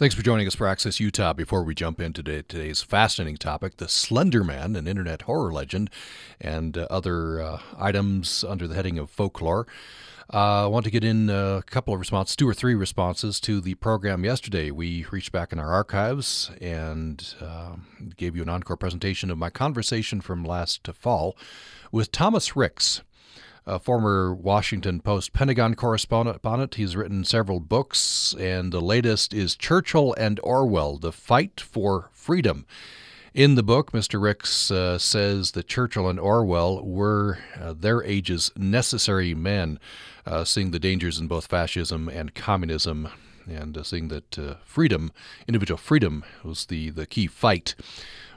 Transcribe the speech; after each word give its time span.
Thanks 0.00 0.14
for 0.14 0.22
joining 0.22 0.46
us 0.46 0.54
for 0.54 0.66
Access 0.66 0.98
Utah. 0.98 1.34
Before 1.34 1.62
we 1.62 1.74
jump 1.74 2.00
into 2.00 2.22
today's 2.22 2.80
fascinating 2.80 3.36
topic, 3.36 3.76
the 3.76 3.86
Slender 3.86 4.42
Man, 4.42 4.74
an 4.74 4.86
internet 4.86 5.20
horror 5.20 5.52
legend, 5.52 5.90
and 6.40 6.78
uh, 6.78 6.86
other 6.88 7.42
uh, 7.42 7.60
items 7.78 8.42
under 8.42 8.66
the 8.66 8.74
heading 8.74 8.98
of 8.98 9.10
folklore. 9.10 9.66
Uh, 10.32 10.64
I 10.64 10.66
want 10.68 10.86
to 10.86 10.90
get 10.90 11.04
in 11.04 11.28
a 11.28 11.62
couple 11.66 11.92
of 11.92 12.00
responses, 12.00 12.34
two 12.34 12.48
or 12.48 12.54
three 12.54 12.74
responses 12.74 13.40
to 13.40 13.60
the 13.60 13.74
program 13.74 14.24
yesterday. 14.24 14.70
We 14.70 15.04
reached 15.10 15.32
back 15.32 15.52
in 15.52 15.58
our 15.58 15.70
archives 15.70 16.50
and 16.62 17.34
uh, 17.38 17.72
gave 18.16 18.34
you 18.34 18.40
an 18.40 18.48
encore 18.48 18.78
presentation 18.78 19.30
of 19.30 19.36
my 19.36 19.50
conversation 19.50 20.22
from 20.22 20.46
last 20.46 20.88
fall 20.94 21.36
with 21.92 22.10
Thomas 22.10 22.56
Ricks 22.56 23.02
a 23.66 23.78
former 23.78 24.34
Washington 24.34 25.00
Post 25.00 25.32
Pentagon 25.32 25.74
correspondent. 25.74 26.74
He's 26.74 26.96
written 26.96 27.24
several 27.24 27.60
books, 27.60 28.34
and 28.38 28.72
the 28.72 28.80
latest 28.80 29.34
is 29.34 29.56
Churchill 29.56 30.14
and 30.14 30.40
Orwell 30.42 30.98
The 30.98 31.12
Fight 31.12 31.60
for 31.60 32.10
Freedom. 32.12 32.66
In 33.32 33.54
the 33.54 33.62
book, 33.62 33.92
Mr. 33.92 34.20
Ricks 34.20 34.72
uh, 34.72 34.98
says 34.98 35.52
that 35.52 35.68
Churchill 35.68 36.08
and 36.08 36.18
Orwell 36.18 36.84
were 36.84 37.38
uh, 37.60 37.74
their 37.74 38.02
age's 38.02 38.50
necessary 38.56 39.34
men, 39.34 39.78
uh, 40.26 40.44
seeing 40.44 40.72
the 40.72 40.80
dangers 40.80 41.20
in 41.20 41.28
both 41.28 41.46
fascism 41.46 42.08
and 42.08 42.34
communism, 42.34 43.08
and 43.48 43.78
uh, 43.78 43.84
seeing 43.84 44.08
that 44.08 44.36
uh, 44.36 44.54
freedom, 44.64 45.12
individual 45.46 45.78
freedom, 45.78 46.24
was 46.42 46.66
the, 46.66 46.90
the 46.90 47.06
key 47.06 47.28
fight 47.28 47.76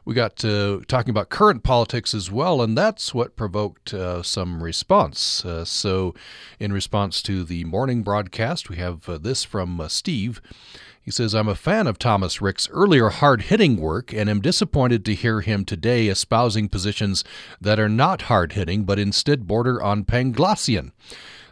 we 0.06 0.14
got 0.14 0.44
uh, 0.44 0.80
talking 0.88 1.12
about 1.12 1.30
current 1.30 1.64
politics 1.64 2.14
as 2.14 2.30
well, 2.30 2.62
and 2.62 2.78
that's 2.78 3.14
what 3.14 3.36
provoked 3.36 3.94
uh, 3.94 4.22
some 4.22 4.62
response. 4.62 5.46
Uh, 5.46 5.64
so, 5.64 6.14
in 6.60 6.74
response 6.74 7.22
to 7.24 7.44
the 7.44 7.64
morning 7.64 8.04
broadcast, 8.04 8.70
we 8.70 8.78
have 8.78 9.08
uh, 9.08 9.18
this 9.18 9.44
from 9.44 9.80
uh, 9.80 9.88
Steve. 9.88 10.42
He 11.02 11.12
says, 11.12 11.34
I'm 11.34 11.50
a 11.50 11.56
fan 11.56 11.88
of 11.88 12.00
Thomas 12.00 12.42
Ricks' 12.42 12.70
earlier 12.72 13.10
hard 13.10 13.44
hitting 13.44 13.76
work 13.76 14.14
and 14.14 14.30
am 14.30 14.40
disappointed 14.40 15.04
to 15.06 15.14
hear 15.14 15.42
him 15.42 15.66
today 15.66 16.08
espousing 16.08 16.70
positions 16.70 17.26
that 17.60 17.78
are 17.78 17.90
not 17.90 18.24
hard 18.24 18.54
hitting 18.54 18.86
but 18.86 19.00
instead 19.00 19.46
border 19.46 19.84
on 19.84 20.06
Panglossian. 20.06 20.92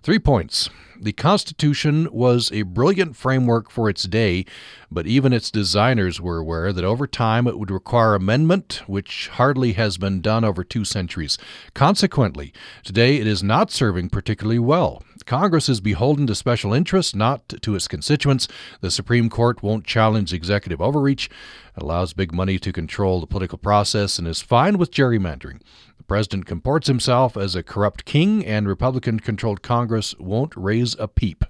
Three 0.03 0.19
points. 0.19 0.69
The 1.03 1.13
Constitution 1.13 2.07
was 2.11 2.52
a 2.52 2.61
brilliant 2.61 3.16
framework 3.16 3.71
for 3.71 3.89
its 3.89 4.03
day, 4.03 4.45
but 4.91 5.07
even 5.07 5.33
its 5.33 5.49
designers 5.49 6.21
were 6.21 6.38
aware 6.38 6.71
that 6.71 6.83
over 6.83 7.07
time 7.07 7.47
it 7.47 7.57
would 7.57 7.71
require 7.71 8.13
amendment, 8.13 8.83
which 8.85 9.29
hardly 9.29 9.73
has 9.73 9.97
been 9.97 10.22
done 10.22 10.44
over 10.44 10.63
two 10.63 10.85
centuries. 10.85 11.39
Consequently, 11.73 12.53
today 12.83 13.17
it 13.17 13.25
is 13.25 13.41
not 13.41 13.72
serving 13.72 14.09
particularly 14.09 14.59
well. 14.59 15.02
Congress 15.25 15.69
is 15.69 15.81
beholden 15.81 16.27
to 16.27 16.35
special 16.35 16.72
interests, 16.72 17.16
not 17.16 17.49
to 17.49 17.73
its 17.73 17.88
constituents. 17.88 18.47
The 18.81 18.91
Supreme 18.91 19.29
Court 19.29 19.63
won't 19.63 19.85
challenge 19.85 20.33
executive 20.33 20.81
overreach, 20.81 21.29
allows 21.75 22.13
big 22.13 22.31
money 22.31 22.59
to 22.59 22.72
control 22.72 23.19
the 23.19 23.27
political 23.27 23.57
process, 23.57 24.19
and 24.19 24.27
is 24.27 24.41
fine 24.41 24.77
with 24.77 24.91
gerrymandering. 24.91 25.61
The 26.02 26.07
president 26.07 26.47
comports 26.47 26.88
himself 26.88 27.38
as 27.38 27.55
a 27.55 27.61
corrupt 27.61 28.05
king, 28.05 28.44
and 28.44 28.67
Republican 28.67 29.19
controlled 29.19 29.61
Congress 29.61 30.16
won't 30.17 30.52
raise 30.57 30.95
a 30.97 31.07
peep. 31.07 31.45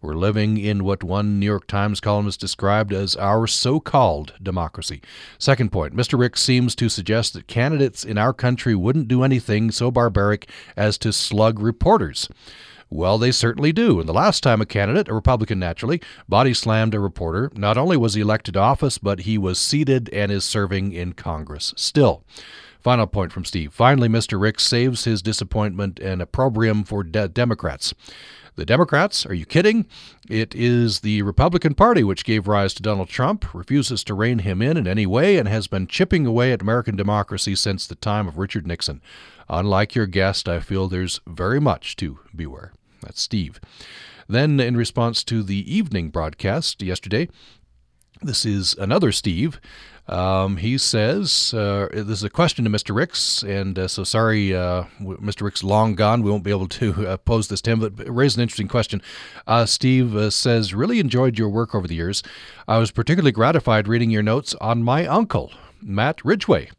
We're 0.00 0.14
living 0.14 0.56
in 0.56 0.84
what 0.84 1.02
one 1.02 1.40
New 1.40 1.46
York 1.46 1.66
Times 1.66 1.98
columnist 1.98 2.38
described 2.38 2.92
as 2.92 3.16
our 3.16 3.48
so 3.48 3.80
called 3.80 4.34
democracy. 4.40 5.02
Second 5.36 5.72
point 5.72 5.96
Mr. 5.96 6.16
Ricks 6.16 6.40
seems 6.40 6.76
to 6.76 6.88
suggest 6.88 7.32
that 7.32 7.48
candidates 7.48 8.04
in 8.04 8.18
our 8.18 8.32
country 8.32 8.76
wouldn't 8.76 9.08
do 9.08 9.24
anything 9.24 9.72
so 9.72 9.90
barbaric 9.90 10.48
as 10.76 10.96
to 10.98 11.12
slug 11.12 11.58
reporters. 11.58 12.28
Well, 12.90 13.18
they 13.18 13.32
certainly 13.32 13.72
do. 13.72 13.98
And 13.98 14.08
the 14.08 14.12
last 14.12 14.44
time 14.44 14.60
a 14.60 14.66
candidate, 14.66 15.08
a 15.08 15.14
Republican 15.14 15.58
naturally, 15.58 16.00
body 16.28 16.54
slammed 16.54 16.94
a 16.94 17.00
reporter, 17.00 17.50
not 17.56 17.76
only 17.76 17.96
was 17.96 18.14
he 18.14 18.20
elected 18.20 18.54
to 18.54 18.60
office, 18.60 18.96
but 18.96 19.20
he 19.20 19.38
was 19.38 19.58
seated 19.58 20.08
and 20.10 20.30
is 20.30 20.44
serving 20.44 20.92
in 20.92 21.14
Congress 21.14 21.74
still. 21.76 22.22
Final 22.80 23.06
point 23.06 23.32
from 23.32 23.44
Steve. 23.44 23.72
Finally, 23.72 24.08
Mr. 24.08 24.40
Ricks 24.40 24.66
saves 24.66 25.04
his 25.04 25.20
disappointment 25.20 25.98
and 25.98 26.22
opprobrium 26.22 26.84
for 26.84 27.02
de- 27.02 27.28
Democrats. 27.28 27.92
The 28.54 28.66
Democrats, 28.66 29.24
are 29.24 29.34
you 29.34 29.46
kidding? 29.46 29.86
It 30.28 30.52
is 30.52 31.00
the 31.00 31.22
Republican 31.22 31.74
Party 31.74 32.02
which 32.02 32.24
gave 32.24 32.48
rise 32.48 32.74
to 32.74 32.82
Donald 32.82 33.08
Trump, 33.08 33.54
refuses 33.54 34.02
to 34.04 34.14
rein 34.14 34.40
him 34.40 34.60
in 34.60 34.76
in 34.76 34.88
any 34.88 35.06
way, 35.06 35.36
and 35.38 35.48
has 35.48 35.68
been 35.68 35.86
chipping 35.86 36.26
away 36.26 36.52
at 36.52 36.62
American 36.62 36.96
democracy 36.96 37.54
since 37.54 37.86
the 37.86 37.94
time 37.94 38.26
of 38.26 38.36
Richard 38.36 38.66
Nixon. 38.66 39.00
Unlike 39.48 39.94
your 39.94 40.06
guest, 40.06 40.48
I 40.48 40.58
feel 40.58 40.88
there's 40.88 41.20
very 41.26 41.60
much 41.60 41.94
to 41.96 42.18
beware. 42.34 42.72
That's 43.00 43.20
Steve. 43.20 43.60
Then, 44.28 44.58
in 44.58 44.76
response 44.76 45.22
to 45.24 45.44
the 45.44 45.72
evening 45.72 46.10
broadcast 46.10 46.82
yesterday, 46.82 47.28
this 48.22 48.44
is 48.44 48.74
another 48.74 49.12
Steve. 49.12 49.60
Um, 50.08 50.56
he 50.56 50.78
says, 50.78 51.52
uh, 51.52 51.88
this 51.92 52.18
is 52.18 52.24
a 52.24 52.30
question 52.30 52.64
to 52.64 52.70
Mr. 52.70 52.94
Ricks, 52.94 53.42
and 53.42 53.78
uh, 53.78 53.88
so 53.88 54.04
sorry, 54.04 54.54
uh, 54.54 54.84
Mr. 55.00 55.42
Ricks 55.42 55.62
long 55.62 55.94
gone. 55.94 56.22
We 56.22 56.30
won't 56.30 56.44
be 56.44 56.50
able 56.50 56.68
to 56.68 57.06
uh, 57.06 57.16
pose 57.18 57.48
this 57.48 57.60
to 57.62 57.70
him, 57.72 57.80
but 57.80 57.92
raised 58.08 58.38
an 58.38 58.42
interesting 58.42 58.68
question. 58.68 59.02
Uh, 59.46 59.66
Steve 59.66 60.16
uh, 60.16 60.30
says, 60.30 60.72
really 60.72 60.98
enjoyed 60.98 61.38
your 61.38 61.50
work 61.50 61.74
over 61.74 61.86
the 61.86 61.94
years. 61.94 62.22
I 62.66 62.78
was 62.78 62.90
particularly 62.90 63.32
gratified 63.32 63.86
reading 63.86 64.10
your 64.10 64.22
notes 64.22 64.54
on 64.60 64.82
my 64.82 65.06
uncle, 65.06 65.52
Matt 65.82 66.24
Ridgway. 66.24 66.70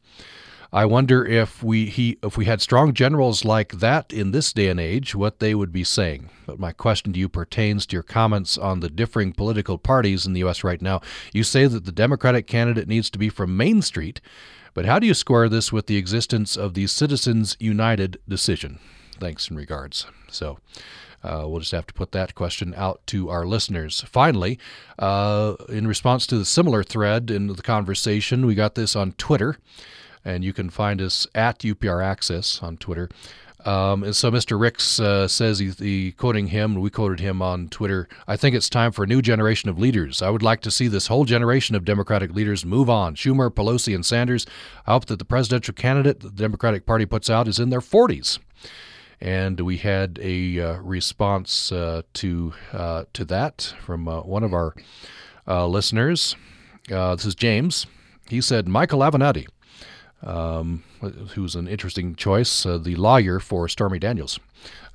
I 0.72 0.86
wonder 0.86 1.26
if 1.26 1.64
we 1.64 1.88
he 1.88 2.20
if 2.22 2.38
we 2.38 2.46
had 2.46 2.62
strong 2.62 2.94
generals 2.94 3.44
like 3.44 3.80
that 3.80 4.14
in 4.14 4.32
this 4.32 4.54
day 4.54 4.68
and 4.68 4.80
age, 4.80 5.16
what 5.16 5.40
they 5.40 5.56
would 5.56 5.72
be 5.72 5.84
saying. 5.84 6.30
But 6.46 6.60
my 6.60 6.74
question 6.74 7.12
to 7.14 7.20
you 7.20 7.28
pertains 7.28 7.88
to 7.88 7.96
your 7.96 8.04
comments 8.04 8.56
on 8.56 8.80
the 8.80 8.90
differing 8.90 9.34
political 9.34 9.80
parties 9.80 10.28
in 10.28 10.34
the 10.34 10.42
U.S. 10.42 10.64
right 10.64 10.82
now. 10.82 11.02
You 11.34 11.44
say 11.44 11.66
that 11.66 11.86
the 11.86 11.92
Democratic 11.92 12.46
candidate 12.46 12.88
needs 12.88 13.10
to 13.10 13.20
be 13.20 13.30
from 13.30 13.58
Main 13.58 13.82
Street, 13.82 14.22
but 14.76 14.86
how 14.86 15.00
do 15.00 15.08
you 15.08 15.16
square 15.16 15.50
this 15.50 15.74
with 15.74 15.88
the 15.88 15.98
existence 15.98 16.56
of 16.56 16.76
the 16.76 16.86
Citizens 16.86 17.58
United 17.60 18.20
decision? 18.28 18.78
Thanks 19.20 19.48
and 19.48 19.58
regards. 19.58 20.06
So. 20.30 20.60
Uh, 21.22 21.44
we'll 21.46 21.60
just 21.60 21.74
have 21.74 21.86
to 21.86 21.94
put 21.94 22.14
that 22.14 22.34
question 22.34 22.74
out 22.78 23.02
to 23.06 23.30
our 23.30 23.46
listeners. 23.46 24.06
Finally, 24.08 24.58
uh, 24.98 25.54
in 25.68 25.86
response 25.86 26.26
to 26.26 26.38
the 26.38 26.46
similar 26.46 26.82
thread 26.82 27.30
in 27.30 27.48
the 27.48 27.62
conversation, 27.62 28.46
we 28.46 28.56
got 28.56 28.76
this 28.76 28.96
on 28.96 29.12
Twitter 29.18 29.58
and 30.24 30.44
you 30.44 30.54
can 30.54 30.70
find 30.70 31.02
us 31.02 31.28
at 31.34 31.60
UPR 31.60 32.04
Access 32.04 32.62
on 32.62 32.78
Twitter. 32.78 33.10
Um, 33.66 34.04
and 34.04 34.16
so 34.16 34.32
Mr. 34.32 34.60
Ricks 34.60 35.00
uh, 35.00 35.28
says 35.28 35.60
he, 35.60 35.72
he, 35.72 36.12
quoting 36.14 36.48
him, 36.48 36.76
we 36.76 36.90
quoted 36.90 37.20
him 37.20 37.42
on 37.42 37.68
Twitter. 37.68 38.08
I 38.26 38.38
think 38.38 38.56
it's 38.56 38.70
time 38.70 38.94
for 38.94 39.04
a 39.04 39.08
new 39.08 39.22
generation 39.22 39.70
of 39.70 39.78
leaders. 39.78 40.22
I 40.22 40.30
would 40.30 40.44
like 40.44 40.62
to 40.62 40.72
see 40.72 40.88
this 40.88 41.08
whole 41.08 41.26
generation 41.26 41.76
of 41.76 41.84
Democratic 41.84 42.34
leaders 42.34 42.66
move 42.66 42.90
on. 42.90 43.16
Schumer, 43.16 43.50
Pelosi, 43.50 43.94
and 43.94 44.06
Sanders. 44.06 44.46
I 44.88 44.94
hope 44.94 45.06
that 45.08 45.20
the 45.20 45.26
presidential 45.26 45.74
candidate 45.74 46.22
the 46.22 46.30
Democratic 46.30 46.86
Party 46.86 47.06
puts 47.06 47.30
out 47.30 47.50
is 47.50 47.60
in 47.60 47.70
their 47.70 47.82
40s. 47.82 48.40
And 49.20 49.60
we 49.60 49.76
had 49.78 50.18
a 50.22 50.60
uh, 50.60 50.78
response 50.78 51.74
uh, 51.74 52.04
to 52.14 52.54
uh, 52.72 53.04
to 53.12 53.26
that 53.26 53.74
from 53.82 54.08
uh, 54.08 54.22
one 54.22 54.46
of 54.46 54.54
our 54.54 54.74
uh, 55.46 55.68
listeners. 55.68 56.38
this 56.88 57.26
is 57.26 57.36
James. 57.36 57.86
He 58.30 58.40
said, 58.40 58.70
Michael 58.70 59.00
Avenatti 59.00 59.48
um, 60.24 60.84
who's 61.34 61.56
an 61.56 61.68
interesting 61.68 62.16
choice, 62.16 62.66
uh, 62.66 62.78
the 62.78 62.96
lawyer 62.96 63.40
for 63.40 63.68
Stormy 63.68 64.00
Daniels. 64.00 64.40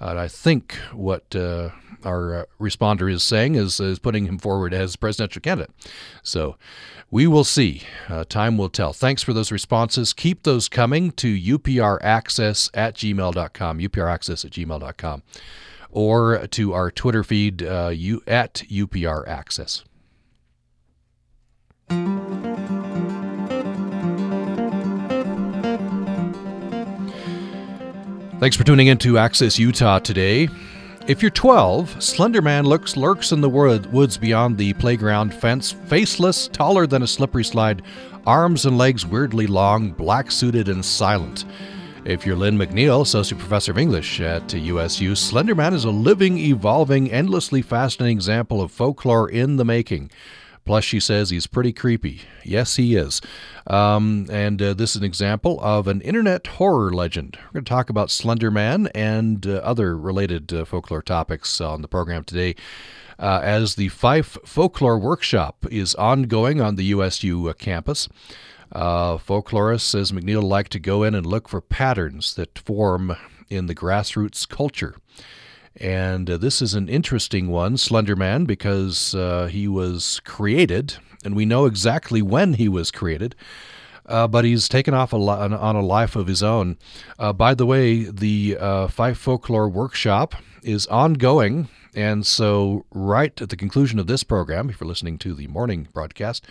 Uh, 0.01 0.17
I 0.17 0.29
think 0.29 0.75
what 0.93 1.35
uh, 1.35 1.71
our 2.05 2.35
uh, 2.35 2.45
responder 2.61 3.11
is 3.11 3.23
saying 3.23 3.55
is, 3.55 3.81
is 3.81 3.99
putting 3.99 4.27
him 4.27 4.39
forward 4.39 4.75
as 4.75 4.97
presidential 4.97 5.41
candidate. 5.41 5.71
So 6.23 6.57
we 7.11 7.27
will 7.27 7.45
see. 7.45 7.83
Uh, 8.09 8.25
time 8.25 8.59
will 8.59 8.69
tell. 8.69 8.93
Thanks 8.93 9.23
for 9.23 9.33
those 9.33 9.53
responses. 9.53 10.13
Keep 10.13 10.43
those 10.43 10.69
coming 10.69 11.11
to 11.13 11.35
upraccess 11.35 12.71
at 12.75 12.95
gmail.com, 12.95 13.79
upraccess 13.79 14.45
at 14.45 14.51
gmail.com, 14.51 15.23
or 15.91 16.47
to 16.49 16.73
our 16.73 16.91
Twitter 16.91 17.25
feed 17.25 17.63
uh, 17.63 17.91
you, 17.95 18.23
at 18.27 18.65
upraccess. 18.69 19.85
Thanks 28.41 28.57
for 28.57 28.65
tuning 28.65 28.89
in 28.89 28.99
to 28.99 29.17
Access 29.17 29.59
Utah 29.59 30.01
today. 30.01 30.49
If 31.07 31.23
you're 31.23 31.31
12, 31.31 31.97
Slenderman 31.97 32.65
lurks, 32.65 32.97
lurks 32.97 33.33
in 33.33 33.41
the 33.41 33.49
woods 33.49 34.19
beyond 34.19 34.59
the 34.59 34.73
playground 34.75 35.33
fence, 35.33 35.71
faceless, 35.71 36.49
taller 36.49 36.87
than 36.87 37.03
a 37.03 37.07
slippery 37.07 37.45
slide, 37.45 37.83
arms 38.27 38.67
and 38.67 38.77
legs 38.77 39.07
weirdly 39.07 39.47
long, 39.47 39.93
black 39.93 40.31
suited, 40.31 40.69
and 40.69 40.85
silent. 40.85 41.45
If 42.05 42.27
you're 42.27 42.37
Lynne 42.37 42.59
McNeill, 42.59 43.03
Associate 43.03 43.39
Professor 43.39 43.73
of 43.73 43.79
English 43.79 44.21
at 44.21 44.53
USU, 44.53 45.13
Slenderman 45.13 45.73
is 45.73 45.85
a 45.85 45.91
living, 45.91 46.37
evolving, 46.37 47.11
endlessly 47.11 47.63
fascinating 47.63 48.17
example 48.17 48.61
of 48.61 48.71
folklore 48.71 49.31
in 49.31 49.57
the 49.57 49.65
making. 49.65 50.11
Plus, 50.65 50.85
she 50.85 50.99
says 50.99 51.31
he's 51.31 51.47
pretty 51.47 51.73
creepy. 51.73 52.23
Yes, 52.43 52.77
he 52.77 52.97
is. 52.97 53.21
Um, 53.67 54.27
and 54.31 54.61
uh, 54.63 54.75
this 54.75 54.91
is 54.91 54.97
an 54.97 55.05
example 55.05 55.61
of 55.61 55.87
an 55.87 56.01
internet 56.01 56.47
horror 56.47 56.93
legend. 56.93 57.37
We're 57.47 57.53
going 57.53 57.65
to 57.65 57.69
talk 57.69 57.91
about 57.91 58.11
Slender 58.11 58.51
Man 58.51 58.89
and 58.95 59.47
uh, 59.47 59.57
other 59.57 59.97
related 59.97 60.53
uh, 60.53 60.65
folklore 60.65 61.03
topics 61.03 61.61
on 61.61 61.83
the 61.83 61.89
program 61.89 62.25
today. 62.25 62.55
Uh, 63.19 63.41
as 63.43 63.77
the 63.77 63.89
Fife 63.91 64.39
Folklore 64.45 64.99
Workshop 64.99 65.67
is 65.71 65.95
ongoing 65.95 66.61
on 66.61 66.77
the 66.77 66.85
USU 66.85 67.49
uh, 67.49 67.53
campus. 67.53 68.09
Uh, 68.73 69.19
folklorists, 69.19 69.83
says 69.83 70.11
McNeill, 70.11 70.43
like 70.43 70.69
to 70.71 70.81
go 70.81 71.05
in 71.05 71.15
and 71.15 71.25
look 71.25 71.49
for 71.49 71.61
patterns 71.61 72.35
that 72.35 72.59
form 72.59 73.17
in 73.49 73.67
the 73.67 73.75
grassroots 73.75 74.49
culture. 74.49 74.97
And 75.81 76.31
uh, 76.31 76.37
this 76.37 76.63
is 76.63 76.75
an 76.75 76.89
interesting 76.89 77.49
one, 77.49 77.77
Slenderman, 77.77 78.47
because 78.47 79.15
uh, 79.15 79.47
he 79.47 79.67
was 79.67 80.21
created, 80.25 80.97
and 81.25 81.35
we 81.35 81.45
know 81.45 81.67
exactly 81.67 82.23
when 82.23 82.55
he 82.55 82.69
was 82.69 82.91
created. 82.91 83.35
Uh, 84.07 84.29
but 84.29 84.45
he's 84.45 84.69
taken 84.69 84.93
off 84.93 85.15
a 85.15 85.17
li- 85.17 85.33
on 85.33 85.77
a 85.77 85.81
life 85.81 86.15
of 86.15 86.27
his 86.27 86.43
own. 86.43 86.77
Uh, 87.19 87.33
by 87.33 87.55
the 87.55 87.65
way, 87.65 88.05
the 88.05 88.57
uh, 88.61 88.87
Fife 88.87 89.17
Folklore 89.17 89.69
Workshop 89.69 90.35
is 90.63 90.87
ongoing, 90.89 91.69
and 91.95 92.27
so 92.27 92.85
right 92.91 93.41
at 93.41 93.49
the 93.49 93.57
conclusion 93.57 93.99
of 93.99 94.07
this 94.07 94.23
program, 94.23 94.69
if 94.69 94.79
you're 94.79 94.89
listening 94.89 95.17
to 95.19 95.33
the 95.33 95.47
morning 95.47 95.89
broadcast, 95.95 96.47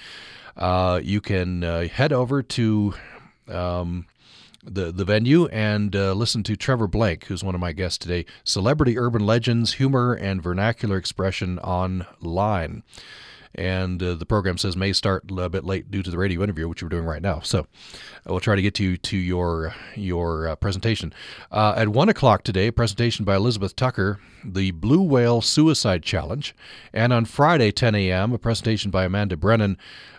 uh, 0.58 1.00
you 1.04 1.22
can 1.22 1.62
head 1.62 2.12
over 2.12 2.42
to 2.42 2.96
um, 3.48 4.08
the 4.63 4.92
the 4.92 5.06
venue 5.06 5.48
and 5.48 5.95
uh, 5.95 6.13
listen 6.13 6.44
to 6.44 6.56
Trevor 6.56 6.88
Blank, 6.88 7.25
who's 7.25 7.44
one 7.44 7.56
of 7.56 7.62
my 7.62 7.71
guests 7.71 7.98
today. 7.98 8.25
Celebrity 8.44 8.98
urban 8.98 9.25
legends, 9.25 9.74
humor, 9.74 10.13
and 10.13 10.42
vernacular 10.42 10.98
expression 10.98 11.60
online. 11.60 12.83
And 13.56 14.02
uh, 14.02 14.16
the 14.16 14.26
program 14.26 14.58
says 14.58 14.76
may 14.76 14.94
start 14.94 15.26
a 15.30 15.50
bit 15.50 15.64
late 15.64 15.92
due 15.92 16.02
to 16.02 16.10
the 16.10 16.18
radio 16.18 16.42
interview, 16.44 16.68
which 16.68 16.82
we're 16.82 16.90
doing 16.90 17.06
right 17.06 17.22
now. 17.22 17.42
So 17.42 17.68
we'll 18.26 18.40
try 18.40 18.56
to 18.56 18.62
get 18.62 18.74
to 18.76 18.98
to 18.98 19.18
your 19.18 19.76
your 19.96 20.48
uh, 20.48 20.56
presentation 20.56 21.14
uh, 21.52 21.74
at 21.78 21.90
one 21.90 22.10
o'clock 22.10 22.44
today. 22.44 22.72
presentation 22.72 23.26
by 23.26 23.36
Elizabeth 23.36 23.76
Tucker, 23.76 24.20
the 24.44 24.72
Blue 24.72 25.02
Whale 25.02 25.42
Suicide 25.42 26.04
Challenge, 26.04 26.56
and 26.94 27.14
on 27.14 27.26
Friday 27.26 27.72
10 27.72 27.96
a.m. 27.96 28.34
a 28.34 28.38
presentation 28.38 28.90
by 28.90 29.06
Amanda 29.06 29.38
Brennan 29.38 29.78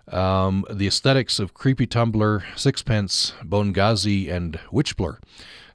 um, 0.09 0.65
the 0.71 0.87
aesthetics 0.87 1.39
of 1.39 1.55
Creepy 1.55 1.87
Tumblr, 1.87 2.43
Sixpence, 2.57 3.33
Bongazi, 3.43 4.31
and 4.31 4.59
Witchblr. 4.73 5.19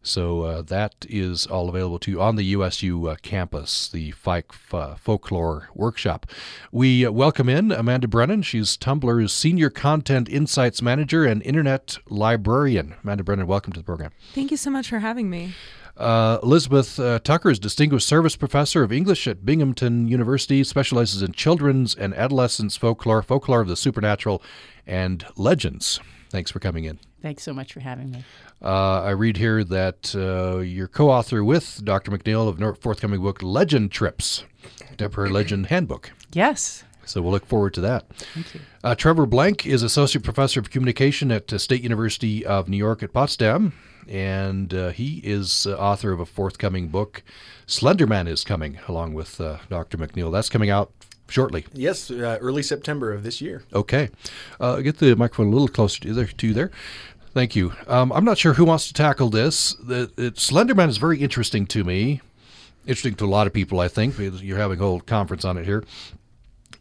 So 0.02 0.44
uh, 0.44 0.62
that 0.64 1.06
is 1.10 1.46
all 1.46 1.68
available 1.68 2.00
to 2.00 2.12
you 2.12 2.22
on 2.22 2.38
the 2.38 2.46
USU 2.46 3.08
uh, 3.08 3.16
campus, 3.22 3.90
the 3.90 4.12
Fife 4.12 4.74
uh, 4.74 4.96
Folklore 4.96 5.70
Workshop. 5.74 6.26
We 6.72 7.06
uh, 7.06 7.12
welcome 7.12 7.50
in 7.50 7.72
Amanda 7.72 8.08
Brennan. 8.08 8.42
She's 8.44 8.78
Tumblr's 8.78 9.34
Senior 9.34 9.70
Content 9.70 10.30
Insights 10.30 10.82
Manager 10.82 11.26
and 11.26 11.44
Internet 11.44 11.98
Librarian. 12.08 12.96
Amanda 13.04 13.24
Brennan, 13.24 13.48
welcome 13.48 13.74
to 13.74 13.80
the 13.80 13.84
program. 13.84 14.12
Thank 14.34 14.52
you 14.52 14.58
so 14.58 14.70
much 14.70 14.90
for 14.90 15.00
having 15.00 15.30
me. 15.30 15.54
Uh, 15.98 16.40
Elizabeth 16.42 16.98
uh, 16.98 17.20
Tucker 17.20 17.50
is 17.50 17.60
Distinguished 17.60 18.08
Service 18.08 18.38
Professor 18.38 18.84
of 18.84 18.94
English 18.94 19.28
at 19.28 19.46
Binghamton 19.46 20.08
University, 20.08 20.64
specializes 20.64 21.22
in 21.22 21.34
children's 21.34 21.94
and 21.94 22.14
adolescents 22.14 22.78
folklore, 22.78 23.22
folklore 23.22 23.60
of 23.60 23.68
the 23.68 23.76
supernatural, 23.76 24.42
and 24.88 25.26
legends. 25.36 26.00
Thanks 26.30 26.52
for 26.52 26.60
coming 26.60 26.86
in. 26.86 27.00
Thanks 27.22 27.44
so 27.44 27.54
much 27.54 27.74
for 27.74 27.82
having 27.82 28.12
me. 28.12 28.24
Uh, 28.62 29.02
I 29.02 29.12
read 29.12 29.38
here 29.38 29.64
that 29.64 30.14
uh, 30.16 30.60
you're 30.60 30.88
co 30.88 31.10
author 31.10 31.44
with 31.44 31.84
Dr. 31.84 32.12
McNeill 32.12 32.48
of 32.48 32.80
forthcoming 32.80 33.22
book 33.22 33.42
Legend 33.42 33.92
Trips, 33.92 34.44
Contemporary 34.80 35.30
Legend 35.32 35.68
Handbook. 35.68 36.12
Yes. 36.34 36.84
So 37.06 37.22
we'll 37.22 37.32
look 37.32 37.46
forward 37.46 37.74
to 37.76 37.82
that. 37.82 38.08
Thank 38.34 38.54
you. 38.54 38.60
Uh, 38.84 38.96
Trevor 38.96 39.26
Blank 39.26 39.66
is 39.66 39.82
Associate 39.82 40.24
Professor 40.24 40.60
of 40.60 40.70
Communication 40.70 41.32
at 41.32 41.50
State 41.60 41.82
University 41.82 42.46
of 42.46 42.70
New 42.70 42.78
York 42.78 43.02
at 43.02 43.14
Potsdam 43.14 43.74
and 44.10 44.74
uh, 44.74 44.90
he 44.90 45.22
is 45.24 45.68
uh, 45.68 45.78
author 45.78 46.12
of 46.12 46.20
a 46.20 46.26
forthcoming 46.26 46.88
book. 46.88 47.24
Slenderman 47.68 48.28
is 48.28 48.44
coming 48.44 48.80
along 48.88 49.14
with 49.14 49.40
uh, 49.40 49.58
Dr. 49.70 49.98
McNeill. 49.98 50.32
That's 50.32 50.50
coming 50.50 50.70
out 50.70 50.92
shortly. 51.30 51.66
Yes, 51.74 52.10
uh, 52.10 52.38
early 52.42 52.64
September 52.64 53.14
of 53.14 53.24
this 53.24 53.40
year. 53.40 53.64
Okay, 53.74 54.10
uh, 54.60 54.78
get 54.82 54.98
the 54.98 55.16
microphone 55.16 55.48
a 55.48 55.52
little 55.52 55.68
closer 55.68 56.02
to, 56.02 56.14
there, 56.14 56.26
to 56.26 56.48
you 56.48 56.54
there. 56.54 56.72
Thank 57.40 57.56
you. 57.56 57.72
Um, 57.88 58.12
I'm 58.12 58.26
not 58.26 58.38
sure 58.38 58.56
who 58.56 58.66
wants 58.66 58.90
to 58.90 58.94
tackle 58.94 59.30
this. 59.30 59.74
It, 59.88 60.14
Slenderman 60.36 60.90
is 60.90 60.98
very 60.98 61.20
interesting 61.20 61.66
to 61.68 61.86
me. 61.86 62.20
Interesting 62.86 63.16
to 63.16 63.24
a 63.24 63.32
lot 63.32 63.48
of 63.48 63.54
people, 63.54 63.80
I 63.80 63.88
think. 63.88 64.16
You're 64.20 64.58
having 64.58 64.78
a 64.78 64.84
whole 64.84 65.00
conference 65.00 65.46
on 65.46 65.56
it 65.56 65.64
here. 65.64 65.86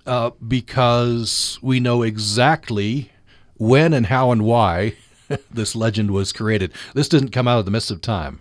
Uh, 0.05 0.31
because 0.49 1.61
we 1.63 1.79
know 1.79 2.03
exactly 2.03 3.13
when 3.57 3.93
and 3.93 4.07
how 4.07 4.33
and 4.33 4.43
why 4.43 4.97
this 5.53 5.77
legend 5.77 6.11
was 6.11 6.33
created. 6.33 6.73
This 6.93 7.09
didn't 7.09 7.31
come 7.31 7.47
out 7.47 7.61
of 7.61 7.65
the 7.65 7.71
midst 7.71 7.93
of 7.93 8.01
time, 8.01 8.41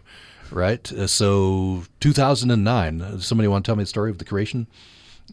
right? 0.49 0.91
Uh, 0.91 1.05
so 1.05 1.83
2009. 1.99 3.19
Somebody 3.19 3.47
want 3.47 3.63
to 3.63 3.69
tell 3.69 3.75
me 3.75 3.83
the 3.83 3.87
story 3.87 4.09
of 4.09 4.17
the 4.17 4.25
creation? 4.25 4.65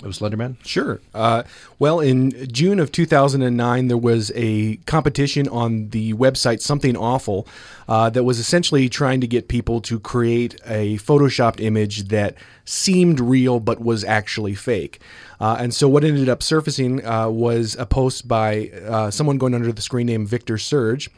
Of 0.03 0.13
Slenderman? 0.13 0.57
Sure. 0.65 1.01
Uh, 1.15 1.45
well, 1.79 2.01
in 2.01 2.31
June 2.53 2.81
of 2.81 2.91
2009, 2.91 3.89
there 3.89 3.97
was 3.97 4.33
a 4.35 4.77
competition 4.87 5.49
on 5.49 5.91
the 5.91 6.15
website 6.15 6.61
Something 6.61 6.97
Awful 6.97 7.47
uh, 7.89 8.11
that 8.11 8.25
was 8.25 8.39
essentially 8.39 8.89
trying 8.89 9.21
to 9.21 9.27
get 9.27 9.49
people 9.49 9.81
to 9.83 10.01
create 10.01 10.61
a 10.67 10.97
photoshopped 10.99 11.61
image 11.61 12.09
that 12.09 12.35
seemed 12.65 13.21
real 13.21 13.61
but 13.61 13.81
was 13.81 14.05
actually 14.05 14.55
fake. 14.55 15.01
Uh, 15.41 15.57
and 15.61 15.75
so, 15.75 15.89
what 15.89 16.05
ended 16.05 16.29
up 16.29 16.43
surfacing 16.43 17.05
uh, 17.07 17.29
was 17.29 17.77
a 17.79 17.87
post 17.87 18.27
by 18.27 18.71
uh, 18.87 19.11
someone 19.11 19.39
going 19.39 19.55
under 19.55 19.73
the 19.73 19.83
screen 19.83 20.07
name 20.07 20.27
Victor 20.27 20.59
Surge 20.59 21.11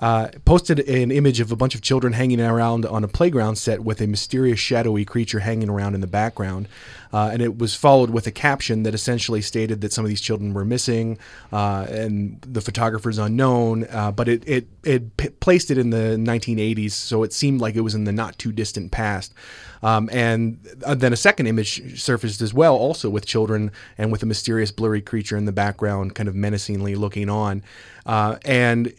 uh, 0.00 0.28
posted 0.46 0.80
an 0.80 1.10
image 1.10 1.40
of 1.40 1.52
a 1.52 1.56
bunch 1.56 1.74
of 1.74 1.82
children 1.82 2.14
hanging 2.14 2.40
around 2.40 2.86
on 2.86 3.04
a 3.04 3.08
playground 3.08 3.56
set 3.56 3.84
with 3.84 4.00
a 4.00 4.06
mysterious 4.06 4.58
shadowy 4.58 5.04
creature 5.04 5.40
hanging 5.40 5.68
around 5.68 5.94
in 5.94 6.00
the 6.00 6.06
background. 6.06 6.66
Uh, 7.12 7.30
and 7.32 7.42
it 7.42 7.58
was 7.58 7.74
followed 7.74 8.10
with 8.10 8.26
a 8.26 8.30
caption 8.30 8.84
that 8.84 8.94
essentially 8.94 9.42
stated 9.42 9.80
that 9.80 9.92
some 9.92 10.04
of 10.04 10.08
these 10.08 10.20
children 10.20 10.54
were 10.54 10.64
missing 10.64 11.18
uh, 11.52 11.86
and 11.90 12.40
the 12.42 12.60
photographer's 12.60 13.18
unknown. 13.18 13.84
Uh, 13.90 14.10
but 14.10 14.28
it, 14.28 14.42
it, 14.48 14.66
it 14.84 15.16
p- 15.16 15.28
placed 15.28 15.70
it 15.70 15.76
in 15.76 15.90
the 15.90 16.16
1980s, 16.16 16.92
so 16.92 17.22
it 17.22 17.32
seemed 17.32 17.60
like 17.60 17.74
it 17.74 17.80
was 17.80 17.94
in 17.94 18.04
the 18.04 18.12
not 18.12 18.38
too 18.38 18.52
distant 18.52 18.92
past. 18.92 19.34
Um, 19.82 20.08
and 20.12 20.58
uh, 20.84 20.94
then 20.94 21.12
a 21.12 21.16
second 21.16 21.46
image 21.46 22.00
surfaced 22.00 22.40
as 22.40 22.54
well, 22.54 22.76
also 22.76 23.10
with 23.10 23.26
children 23.26 23.72
and 23.98 24.12
with 24.12 24.22
a 24.22 24.26
mysterious 24.26 24.70
blurry 24.70 25.00
creature 25.00 25.36
in 25.36 25.46
the 25.46 25.52
background, 25.52 26.14
kind 26.14 26.28
of 26.28 26.34
menacingly 26.34 26.94
looking 26.94 27.28
on. 27.28 27.62
Uh, 28.06 28.36
and 28.44 28.94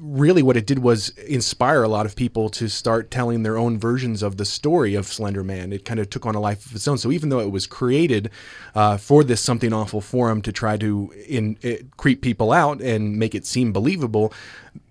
really 0.00 0.42
what 0.42 0.56
it 0.56 0.66
did 0.66 0.78
was 0.78 1.10
inspire 1.26 1.82
a 1.82 1.88
lot 1.88 2.06
of 2.06 2.16
people 2.16 2.48
to 2.48 2.68
start 2.68 3.10
telling 3.10 3.42
their 3.42 3.58
own 3.58 3.78
versions 3.78 4.22
of 4.22 4.38
the 4.38 4.44
story 4.44 4.94
of 4.94 5.06
Slender 5.06 5.44
Man. 5.44 5.72
It 5.72 5.84
kind 5.84 6.00
of 6.00 6.08
took 6.08 6.24
on 6.24 6.34
a 6.34 6.40
life 6.40 6.64
of 6.66 6.74
its 6.74 6.88
own. 6.88 6.96
So 6.98 7.12
even 7.12 7.28
though 7.28 7.40
it 7.40 7.50
was 7.50 7.66
created 7.66 8.30
uh, 8.74 8.96
for 8.96 9.22
this 9.22 9.40
something 9.40 9.72
awful 9.72 10.00
forum 10.00 10.40
to 10.42 10.52
try 10.52 10.76
to 10.78 11.12
in, 11.28 11.58
it, 11.60 11.96
creep 11.96 12.22
people 12.22 12.50
out 12.50 12.80
and 12.80 13.18
make 13.18 13.34
it 13.34 13.44
seem 13.44 13.72
believable, 13.72 14.32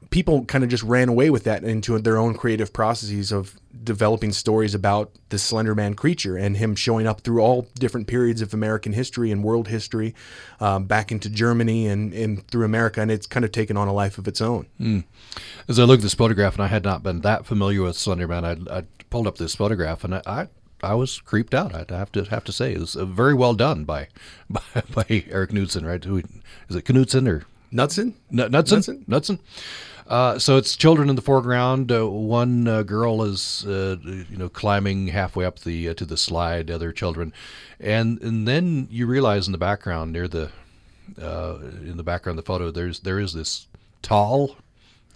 people 0.09 0.43
kind 0.45 0.63
of 0.63 0.69
just 0.69 0.83
ran 0.83 1.07
away 1.07 1.29
with 1.29 1.43
that 1.43 1.63
into 1.63 1.97
their 1.99 2.17
own 2.17 2.33
creative 2.33 2.73
processes 2.73 3.31
of 3.31 3.59
developing 3.83 4.31
stories 4.31 4.73
about 4.73 5.11
the 5.29 5.37
Slender 5.37 5.75
Man 5.75 5.93
creature 5.93 6.35
and 6.35 6.57
him 6.57 6.75
showing 6.75 7.05
up 7.05 7.21
through 7.21 7.41
all 7.41 7.67
different 7.75 8.07
periods 8.07 8.41
of 8.41 8.53
American 8.53 8.93
history 8.93 9.31
and 9.31 9.43
world 9.43 9.67
history, 9.67 10.15
um, 10.59 10.85
back 10.85 11.11
into 11.11 11.29
Germany 11.29 11.87
and, 11.87 12.13
and 12.13 12.45
through 12.47 12.65
America, 12.65 13.01
and 13.01 13.11
it's 13.11 13.27
kind 13.27 13.45
of 13.45 13.51
taken 13.51 13.77
on 13.77 13.87
a 13.87 13.93
life 13.93 14.17
of 14.17 14.27
its 14.27 14.41
own. 14.41 14.65
Mm. 14.79 15.03
As 15.67 15.79
I 15.79 15.83
looked 15.83 16.01
at 16.01 16.03
this 16.03 16.13
photograph, 16.13 16.55
and 16.55 16.63
I 16.63 16.67
had 16.67 16.83
not 16.83 17.03
been 17.03 17.21
that 17.21 17.45
familiar 17.45 17.83
with 17.83 17.95
Slender 17.95 18.27
Man, 18.27 18.45
I, 18.45 18.79
I 18.79 18.83
pulled 19.09 19.27
up 19.27 19.37
this 19.37 19.55
photograph, 19.55 20.03
and 20.03 20.15
I, 20.15 20.21
I 20.25 20.47
I 20.81 20.93
was 20.93 21.19
creeped 21.19 21.53
out. 21.53 21.75
I 21.75 21.97
have 21.97 22.11
to 22.13 22.23
have 22.25 22.45
to 22.45 22.51
say 22.51 22.73
it 22.73 22.79
was 22.79 22.95
uh, 22.95 23.05
very 23.05 23.33
well 23.33 23.53
done 23.53 23.83
by 23.83 24.07
by, 24.49 24.61
by 24.93 25.23
Eric 25.29 25.51
Knudsen, 25.51 25.85
right? 25.85 26.03
Who 26.03 26.17
is 26.69 26.75
it, 26.75 26.85
Knudsen 26.85 27.27
or 27.27 27.43
Knudsen? 27.71 28.15
N- 28.31 28.51
Knudsen? 28.51 29.05
Knudsen. 29.07 29.39
Uh, 30.09 30.39
so 30.39 30.57
it's 30.57 30.75
children 30.75 31.07
in 31.07 31.15
the 31.15 31.21
foreground. 31.21 31.91
Uh, 31.91 32.09
one 32.09 32.67
uh, 32.67 32.81
girl 32.81 33.21
is, 33.21 33.63
uh, 33.67 33.95
you 34.03 34.37
know, 34.37 34.49
climbing 34.49 35.07
halfway 35.07 35.45
up 35.45 35.59
the 35.59 35.89
uh, 35.89 35.93
to 35.93 36.03
the 36.03 36.17
slide. 36.17 36.71
Other 36.71 36.91
children, 36.91 37.31
and 37.79 38.19
and 38.23 38.47
then 38.47 38.87
you 38.89 39.05
realize 39.05 39.47
in 39.47 39.51
the 39.51 39.59
background, 39.59 40.11
near 40.11 40.27
the, 40.27 40.49
in 41.15 41.95
the 41.95 42.03
background 42.03 42.39
of 42.39 42.43
the 42.43 42.47
photo, 42.47 42.71
there's 42.71 43.01
there 43.01 43.19
is 43.19 43.33
this 43.33 43.67
tall, 44.01 44.55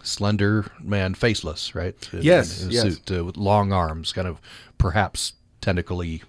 slender 0.03 0.71
man, 0.79 1.15
faceless, 1.15 1.73
right? 1.73 1.95
In, 2.13 2.21
yes, 2.21 2.61
in 2.61 2.69
yes. 2.69 2.83
Suit, 2.83 3.25
with 3.25 3.35
long 3.35 3.73
arms, 3.73 4.13
kind 4.13 4.27
of 4.27 4.39
perhaps 4.77 5.33
tentacly 5.59 6.21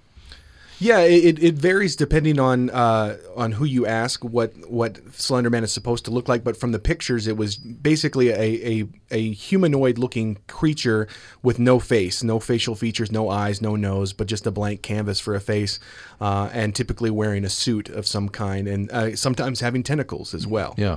Yeah, 0.84 0.98
it, 0.98 1.42
it 1.42 1.54
varies 1.54 1.96
depending 1.96 2.38
on 2.38 2.68
uh, 2.68 3.16
on 3.36 3.52
who 3.52 3.64
you 3.64 3.86
ask 3.86 4.22
what 4.22 4.52
what 4.68 5.02
Slenderman 5.12 5.62
is 5.62 5.72
supposed 5.72 6.04
to 6.04 6.10
look 6.10 6.28
like. 6.28 6.44
But 6.44 6.58
from 6.58 6.72
the 6.72 6.78
pictures, 6.78 7.26
it 7.26 7.38
was 7.38 7.56
basically 7.56 8.28
a, 8.28 8.82
a, 8.82 8.88
a 9.10 9.32
humanoid 9.32 9.96
looking 9.96 10.36
creature 10.46 11.08
with 11.42 11.58
no 11.58 11.78
face, 11.78 12.22
no 12.22 12.38
facial 12.38 12.74
features, 12.74 13.10
no 13.10 13.30
eyes, 13.30 13.62
no 13.62 13.76
nose, 13.76 14.12
but 14.12 14.26
just 14.26 14.46
a 14.46 14.50
blank 14.50 14.82
canvas 14.82 15.20
for 15.20 15.34
a 15.34 15.40
face, 15.40 15.80
uh, 16.24 16.48
and 16.54 16.74
typically 16.74 17.10
wearing 17.10 17.44
a 17.44 17.50
suit 17.50 17.90
of 17.90 18.06
some 18.06 18.30
kind, 18.30 18.66
and 18.66 18.90
uh, 18.92 19.14
sometimes 19.14 19.60
having 19.60 19.82
tentacles 19.82 20.32
as 20.32 20.46
well. 20.46 20.74
Yeah. 20.78 20.96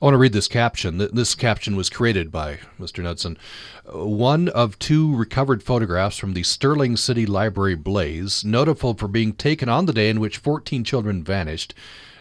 I 0.00 0.04
want 0.04 0.14
to 0.14 0.18
read 0.18 0.32
this 0.32 0.46
caption. 0.46 0.98
This 0.98 1.34
caption 1.34 1.74
was 1.74 1.90
created 1.90 2.30
by 2.30 2.60
Mr. 2.78 3.02
Knudsen. 3.02 3.36
One 3.92 4.48
of 4.48 4.78
two 4.78 5.12
recovered 5.16 5.64
photographs 5.64 6.18
from 6.18 6.34
the 6.34 6.44
Sterling 6.44 6.96
City 6.96 7.26
Library 7.26 7.74
blaze, 7.74 8.44
notable 8.44 8.94
for 8.94 9.08
being 9.08 9.32
taken 9.32 9.68
on 9.68 9.86
the 9.86 9.92
day 9.92 10.08
in 10.08 10.20
which 10.20 10.38
14 10.38 10.84
children 10.84 11.24
vanished. 11.24 11.74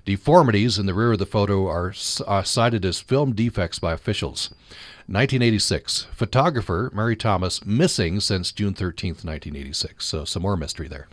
Deformities 0.03 0.79
in 0.79 0.88
the 0.88 0.96
rear 0.96 1.12
of 1.12 1.20
the 1.20 1.27
photo 1.27 1.68
are, 1.68 1.94
are 2.25 2.44
cited 2.44 2.84
as 2.84 3.00
film 3.00 3.34
defects 3.34 3.77
by 3.77 3.94
officials. 3.94 4.50
1986. 5.06 6.08
Photographer 6.15 6.89
Mary 6.96 7.15
Thomas 7.15 7.63
missing 7.63 8.20
since 8.20 8.51
June 8.51 8.74
13th, 8.74 9.24
1986. 9.24 10.03
So 10.03 10.25
some 10.25 10.41
more 10.41 10.58
mystery 10.58 10.88
there. 10.88 11.08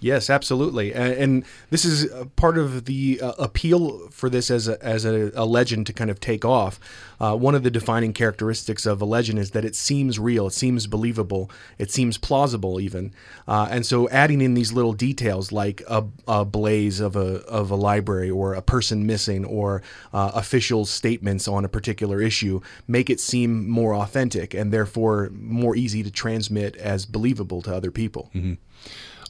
Yes, 0.00 0.30
absolutely, 0.30 0.94
and, 0.94 1.12
and 1.12 1.44
this 1.68 1.84
is 1.84 2.10
part 2.34 2.56
of 2.56 2.86
the 2.86 3.20
uh, 3.20 3.32
appeal 3.38 4.08
for 4.08 4.30
this 4.30 4.50
as 4.50 4.66
a, 4.66 4.82
as 4.82 5.04
a, 5.04 5.30
a, 5.34 5.44
legend 5.44 5.86
to 5.88 5.92
kind 5.92 6.10
of 6.10 6.18
take 6.20 6.42
off. 6.42 6.80
Uh, 7.20 7.36
one 7.36 7.54
of 7.54 7.64
the 7.64 7.70
defining 7.70 8.14
characteristics 8.14 8.86
of 8.86 9.02
a 9.02 9.04
legend 9.04 9.38
is 9.38 9.50
that 9.50 9.62
it 9.62 9.76
seems 9.76 10.18
real, 10.18 10.46
it 10.46 10.54
seems 10.54 10.86
believable, 10.86 11.50
it 11.76 11.90
seems 11.90 12.16
plausible, 12.16 12.80
even. 12.80 13.12
Uh, 13.46 13.68
and 13.70 13.84
so, 13.84 14.08
adding 14.08 14.40
in 14.40 14.54
these 14.54 14.72
little 14.72 14.94
details 14.94 15.52
like 15.52 15.82
a, 15.86 16.06
a, 16.26 16.46
blaze 16.46 16.98
of 16.98 17.14
a 17.14 17.42
of 17.44 17.70
a 17.70 17.76
library, 17.76 18.30
or 18.30 18.54
a 18.54 18.62
person 18.62 19.04
missing, 19.04 19.44
or 19.44 19.82
uh, 20.14 20.30
official 20.34 20.86
statements 20.86 21.46
on 21.46 21.62
a 21.62 21.68
particular 21.68 22.22
issue, 22.22 22.58
make 22.88 23.10
it 23.10 23.20
seem 23.20 23.68
more 23.68 23.94
authentic 23.94 24.54
and 24.54 24.72
therefore 24.72 25.28
more 25.34 25.76
easy 25.76 26.02
to 26.02 26.10
transmit 26.10 26.74
as 26.76 27.04
believable 27.04 27.60
to 27.60 27.74
other 27.74 27.90
people. 27.90 28.30
Mm-hmm. 28.34 28.54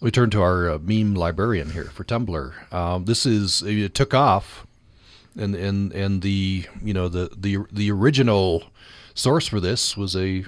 We 0.00 0.10
turn 0.10 0.30
to 0.30 0.42
our 0.42 0.70
uh, 0.70 0.78
meme 0.78 1.14
librarian 1.14 1.70
here 1.70 1.84
for 1.84 2.04
Tumblr. 2.04 2.72
Um, 2.72 3.04
this 3.04 3.26
is 3.26 3.62
it 3.62 3.94
took 3.94 4.14
off, 4.14 4.66
and 5.36 5.54
and 5.54 5.92
and 5.92 6.22
the 6.22 6.66
you 6.82 6.94
know 6.94 7.08
the 7.08 7.30
the 7.36 7.58
the 7.70 7.90
original 7.90 8.64
source 9.14 9.46
for 9.46 9.60
this 9.60 9.96
was 9.96 10.16
a, 10.16 10.44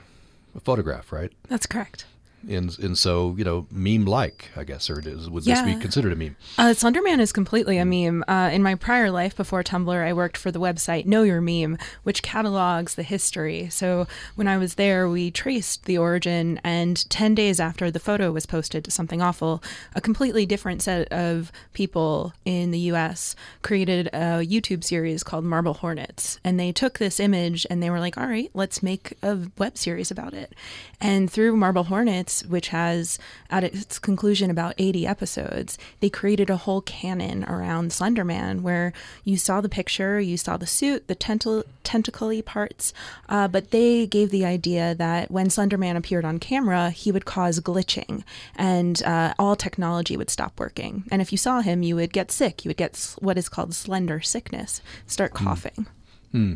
a 0.55 0.61
photograph, 0.61 1.13
right? 1.13 1.33
That's 1.49 1.67
correct 1.67 2.07
and 2.49 2.79
and 2.79 2.99
so 2.99 3.35
you 3.37 3.45
know 3.45 3.67
meme 3.71 4.05
like 4.05 4.51
I 4.57 4.65
guess 4.65 4.91
or 4.91 4.99
it 4.99 5.07
is 5.07 5.31
would 5.31 5.47
yeah. 5.47 5.65
this 5.65 5.75
be 5.75 5.81
considered 5.81 6.13
a 6.13 6.17
meme? 6.17 6.37
Uh, 6.59 6.75
Slenderman 6.75 7.21
is 7.21 7.33
completely 7.33 7.79
a 7.79 7.85
meme. 7.85 8.25
Uh, 8.29 8.51
in 8.53 8.63
my 8.63 8.75
prior 8.75 9.11
life 9.11 9.37
before 9.37 9.63
Tumblr, 9.63 10.07
I 10.07 10.13
worked 10.13 10.37
for 10.37 10.51
the 10.51 10.61
website 10.61 11.07
Know 11.07 11.23
Your 11.23 11.41
Meme, 11.41 11.79
which 12.03 12.23
catalogs 12.23 12.95
the 12.95 13.03
history. 13.03 13.69
So 13.71 14.07
when 14.35 14.49
I 14.49 14.59
was 14.59 14.75
there, 14.75 15.09
we 15.09 15.31
traced 15.31 15.85
the 15.85 15.99
origin, 15.99 16.61
and 16.65 17.09
ten 17.11 17.35
days 17.35 17.61
after 17.61 17.91
the 17.91 18.01
photo 18.01 18.33
was 18.33 18.47
posted 18.47 18.85
to 18.85 18.91
Something 18.91 19.23
Awful, 19.23 19.63
a 19.95 20.01
completely 20.01 20.47
different 20.47 20.83
set 20.83 21.11
of 21.13 21.53
people 21.73 22.33
in 22.45 22.71
the 22.71 22.79
U.S. 22.81 23.37
created 23.63 24.09
a 24.09 24.45
YouTube 24.45 24.85
series 24.85 25.23
called 25.23 25.45
Marble 25.45 25.75
Hornets, 25.75 26.41
and 26.45 26.59
they 26.59 26.73
took 26.73 26.99
this 26.99 27.21
image 27.21 27.67
and 27.71 27.83
they 27.83 27.91
were 27.91 28.01
like, 28.01 28.19
"All 28.19 28.27
right, 28.27 28.51
let's 28.55 28.83
make 28.83 29.17
a 29.23 29.39
web 29.59 29.79
series 29.79 30.11
about 30.11 30.35
it." 30.35 30.55
And 31.01 31.31
through 31.31 31.57
Marble 31.57 31.85
Hornets 31.85 32.32
which 32.41 32.69
has 32.69 33.19
at 33.51 33.65
its 33.65 33.99
conclusion 33.99 34.51
about 34.51 34.75
80 34.79 35.07
episodes, 35.07 35.79
they 36.01 36.09
created 36.09 36.49
a 36.51 36.57
whole 36.57 36.81
canon 36.81 37.45
around 37.45 37.91
Slenderman 37.91 38.62
where 38.62 38.93
you 39.25 39.37
saw 39.37 39.61
the 39.61 39.69
picture, 39.69 40.21
you 40.21 40.37
saw 40.37 40.57
the 40.57 40.67
suit, 40.67 41.07
the 41.09 41.15
tentacle 41.15 41.65
tentacly 41.85 42.43
parts, 42.43 42.95
uh, 43.29 43.49
but 43.49 43.71
they 43.71 44.07
gave 44.07 44.31
the 44.31 44.45
idea 44.45 44.95
that 44.95 45.31
when 45.31 45.49
Slenderman 45.49 45.97
appeared 45.97 46.25
on 46.25 46.39
camera, 46.39 46.91
he 46.91 47.12
would 47.12 47.25
cause 47.25 47.61
glitching 47.61 48.25
and 48.57 49.03
uh, 49.03 49.35
all 49.39 49.57
technology 49.57 50.17
would 50.17 50.31
stop 50.31 50.59
working. 50.59 51.05
And 51.11 51.21
if 51.21 51.33
you 51.33 51.39
saw 51.39 51.61
him, 51.61 51.83
you 51.83 51.97
would 51.97 52.12
get 52.12 52.31
sick. 52.31 52.65
You 52.65 52.71
would 52.71 52.77
get 52.77 53.15
what 53.19 53.39
is 53.39 53.49
called 53.49 53.75
slender 53.75 54.21
sickness, 54.21 54.81
start 55.07 55.37
hmm. 55.37 55.45
coughing. 55.45 55.87
Hmm. 56.31 56.55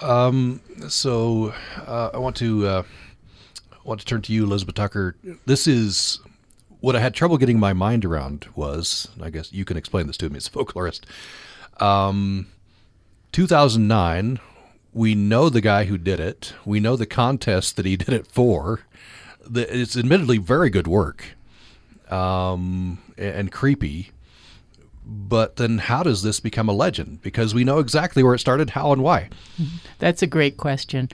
Um, 0.00 0.60
so 0.88 1.54
uh, 1.86 2.10
I 2.12 2.18
want 2.18 2.36
to 2.36 2.84
uh, 3.86 3.88
want 3.88 4.00
to 4.00 4.06
turn 4.06 4.22
to 4.22 4.32
you, 4.32 4.44
Elizabeth 4.44 4.74
Tucker. 4.74 5.16
This 5.46 5.66
is 5.66 6.20
what 6.80 6.96
I 6.96 7.00
had 7.00 7.14
trouble 7.14 7.38
getting 7.38 7.58
my 7.58 7.72
mind 7.72 8.04
around 8.04 8.46
was, 8.54 9.08
I 9.20 9.30
guess 9.30 9.52
you 9.52 9.64
can 9.64 9.76
explain 9.76 10.06
this 10.06 10.16
to 10.18 10.30
me 10.30 10.36
as 10.36 10.48
a 10.48 10.50
folklorist. 10.50 11.02
Um, 11.80 12.48
2009, 13.32 14.40
we 14.92 15.14
know 15.14 15.48
the 15.48 15.60
guy 15.60 15.84
who 15.84 15.98
did 15.98 16.20
it. 16.20 16.54
We 16.64 16.80
know 16.80 16.96
the 16.96 17.06
contest 17.06 17.76
that 17.76 17.86
he 17.86 17.96
did 17.96 18.10
it 18.10 18.26
for. 18.26 18.80
It's 19.54 19.96
admittedly 19.96 20.38
very 20.38 20.70
good 20.70 20.86
work 20.86 21.24
um, 22.10 22.98
and 23.16 23.52
creepy. 23.52 24.10
But 25.08 25.54
then, 25.54 25.78
how 25.78 26.02
does 26.02 26.24
this 26.24 26.40
become 26.40 26.68
a 26.68 26.72
legend? 26.72 27.22
Because 27.22 27.54
we 27.54 27.62
know 27.62 27.78
exactly 27.78 28.24
where 28.24 28.34
it 28.34 28.40
started, 28.40 28.70
how, 28.70 28.90
and 28.90 29.04
why. 29.04 29.28
That's 30.00 30.20
a 30.20 30.26
great 30.26 30.56
question 30.56 31.10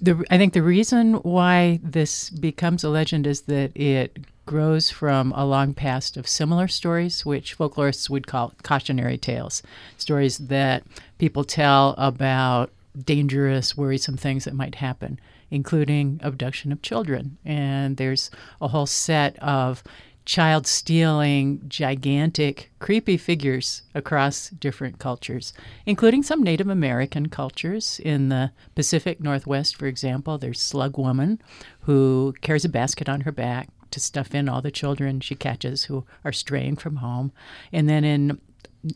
the 0.00 0.24
I 0.30 0.38
think 0.38 0.52
the 0.52 0.62
reason 0.62 1.14
why 1.14 1.80
this 1.82 2.30
becomes 2.30 2.84
a 2.84 2.88
legend 2.88 3.26
is 3.26 3.42
that 3.42 3.76
it 3.76 4.18
grows 4.46 4.90
from 4.90 5.32
a 5.32 5.46
long 5.46 5.72
past 5.72 6.16
of 6.16 6.28
similar 6.28 6.68
stories, 6.68 7.24
which 7.24 7.56
folklorists 7.56 8.10
would 8.10 8.26
call 8.26 8.52
cautionary 8.62 9.16
tales, 9.16 9.62
stories 9.96 10.38
that 10.38 10.82
people 11.18 11.44
tell 11.44 11.94
about 11.96 12.70
dangerous, 13.04 13.76
worrisome 13.76 14.16
things 14.16 14.44
that 14.44 14.54
might 14.54 14.76
happen, 14.76 15.18
including 15.50 16.20
abduction 16.22 16.72
of 16.72 16.82
children. 16.82 17.38
And 17.44 17.96
there's 17.96 18.30
a 18.60 18.68
whole 18.68 18.86
set 18.86 19.38
of 19.42 19.82
child 20.24 20.66
stealing 20.66 21.60
gigantic, 21.68 22.70
creepy 22.78 23.16
figures 23.16 23.82
across 23.94 24.48
different 24.50 24.98
cultures, 24.98 25.52
including 25.84 26.22
some 26.22 26.42
Native 26.42 26.68
American 26.68 27.28
cultures. 27.28 28.00
In 28.02 28.30
the 28.30 28.50
Pacific 28.74 29.20
Northwest, 29.20 29.76
for 29.76 29.86
example, 29.86 30.38
there's 30.38 30.60
Slug 30.60 30.96
Woman, 30.96 31.40
who 31.80 32.34
carries 32.40 32.64
a 32.64 32.70
basket 32.70 33.08
on 33.08 33.22
her 33.22 33.32
back 33.32 33.68
to 33.90 34.00
stuff 34.00 34.34
in 34.34 34.48
all 34.48 34.62
the 34.62 34.70
children 34.70 35.20
she 35.20 35.34
catches 35.34 35.84
who 35.84 36.04
are 36.24 36.32
straying 36.32 36.76
from 36.76 36.96
home. 36.96 37.32
And 37.72 37.88
then 37.88 38.04
in 38.04 38.40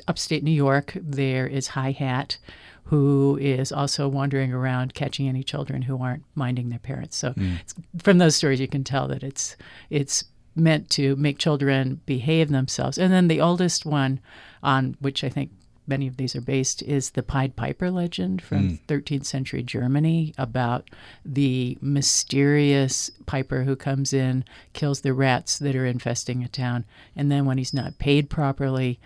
upstate 0.07 0.43
New 0.43 0.51
York, 0.51 0.97
there 1.01 1.47
is 1.47 1.69
High 1.69 1.93
Hat, 1.93 2.39
who 2.85 3.39
is 3.41 3.71
also 3.71 4.09
wandering 4.09 4.53
around 4.53 4.95
catching 4.95 5.29
any 5.29 5.43
children 5.43 5.83
who 5.83 6.03
aren't 6.03 6.25
minding 6.35 6.71
their 6.71 6.79
parents. 6.79 7.17
So 7.17 7.33
mm. 7.33 7.59
from 8.03 8.17
those 8.17 8.35
stories, 8.35 8.61
you 8.61 8.69
can 8.69 8.83
tell 8.83 9.09
that 9.09 9.23
it's 9.23 9.57
it's 9.91 10.25
meant 10.59 10.91
to 10.91 11.17
make 11.17 11.39
children 11.39 12.01
behave 12.07 12.49
themselves. 12.51 12.99
And 12.99 13.13
then 13.13 13.29
the 13.29 13.41
oldest 13.41 13.87
one, 13.87 14.21
on 14.63 14.97
which 15.01 15.23
I 15.23 15.29
think 15.29 15.51
many 15.87 16.07
of 16.07 16.17
these 16.17 16.37
are 16.37 16.41
based, 16.41 16.83
is 16.83 17.11
the 17.11 17.23
Pied 17.23 17.57
Piper 17.57 17.91
legend 17.91 18.43
from 18.43 18.71
mm. 18.71 18.81
13th 18.87 19.25
century 19.25 19.63
Germany 19.63 20.35
about 20.37 20.89
the 21.25 21.79
mysterious 21.81 23.11
piper 23.27 23.65
who 23.65 23.77
comes 23.77 24.13
in, 24.13 24.45
kills 24.73 25.01
the 25.01 25.15
rats 25.15 25.59
that 25.59 25.75
are 25.75 25.87
infesting 25.87 26.45
a 26.45 26.49
town, 26.49 26.85
and 27.17 27.31
then 27.31 27.47
when 27.47 27.59
he's 27.59 27.75
not 27.75 27.99
paid 27.99 28.29
properly, 28.29 29.01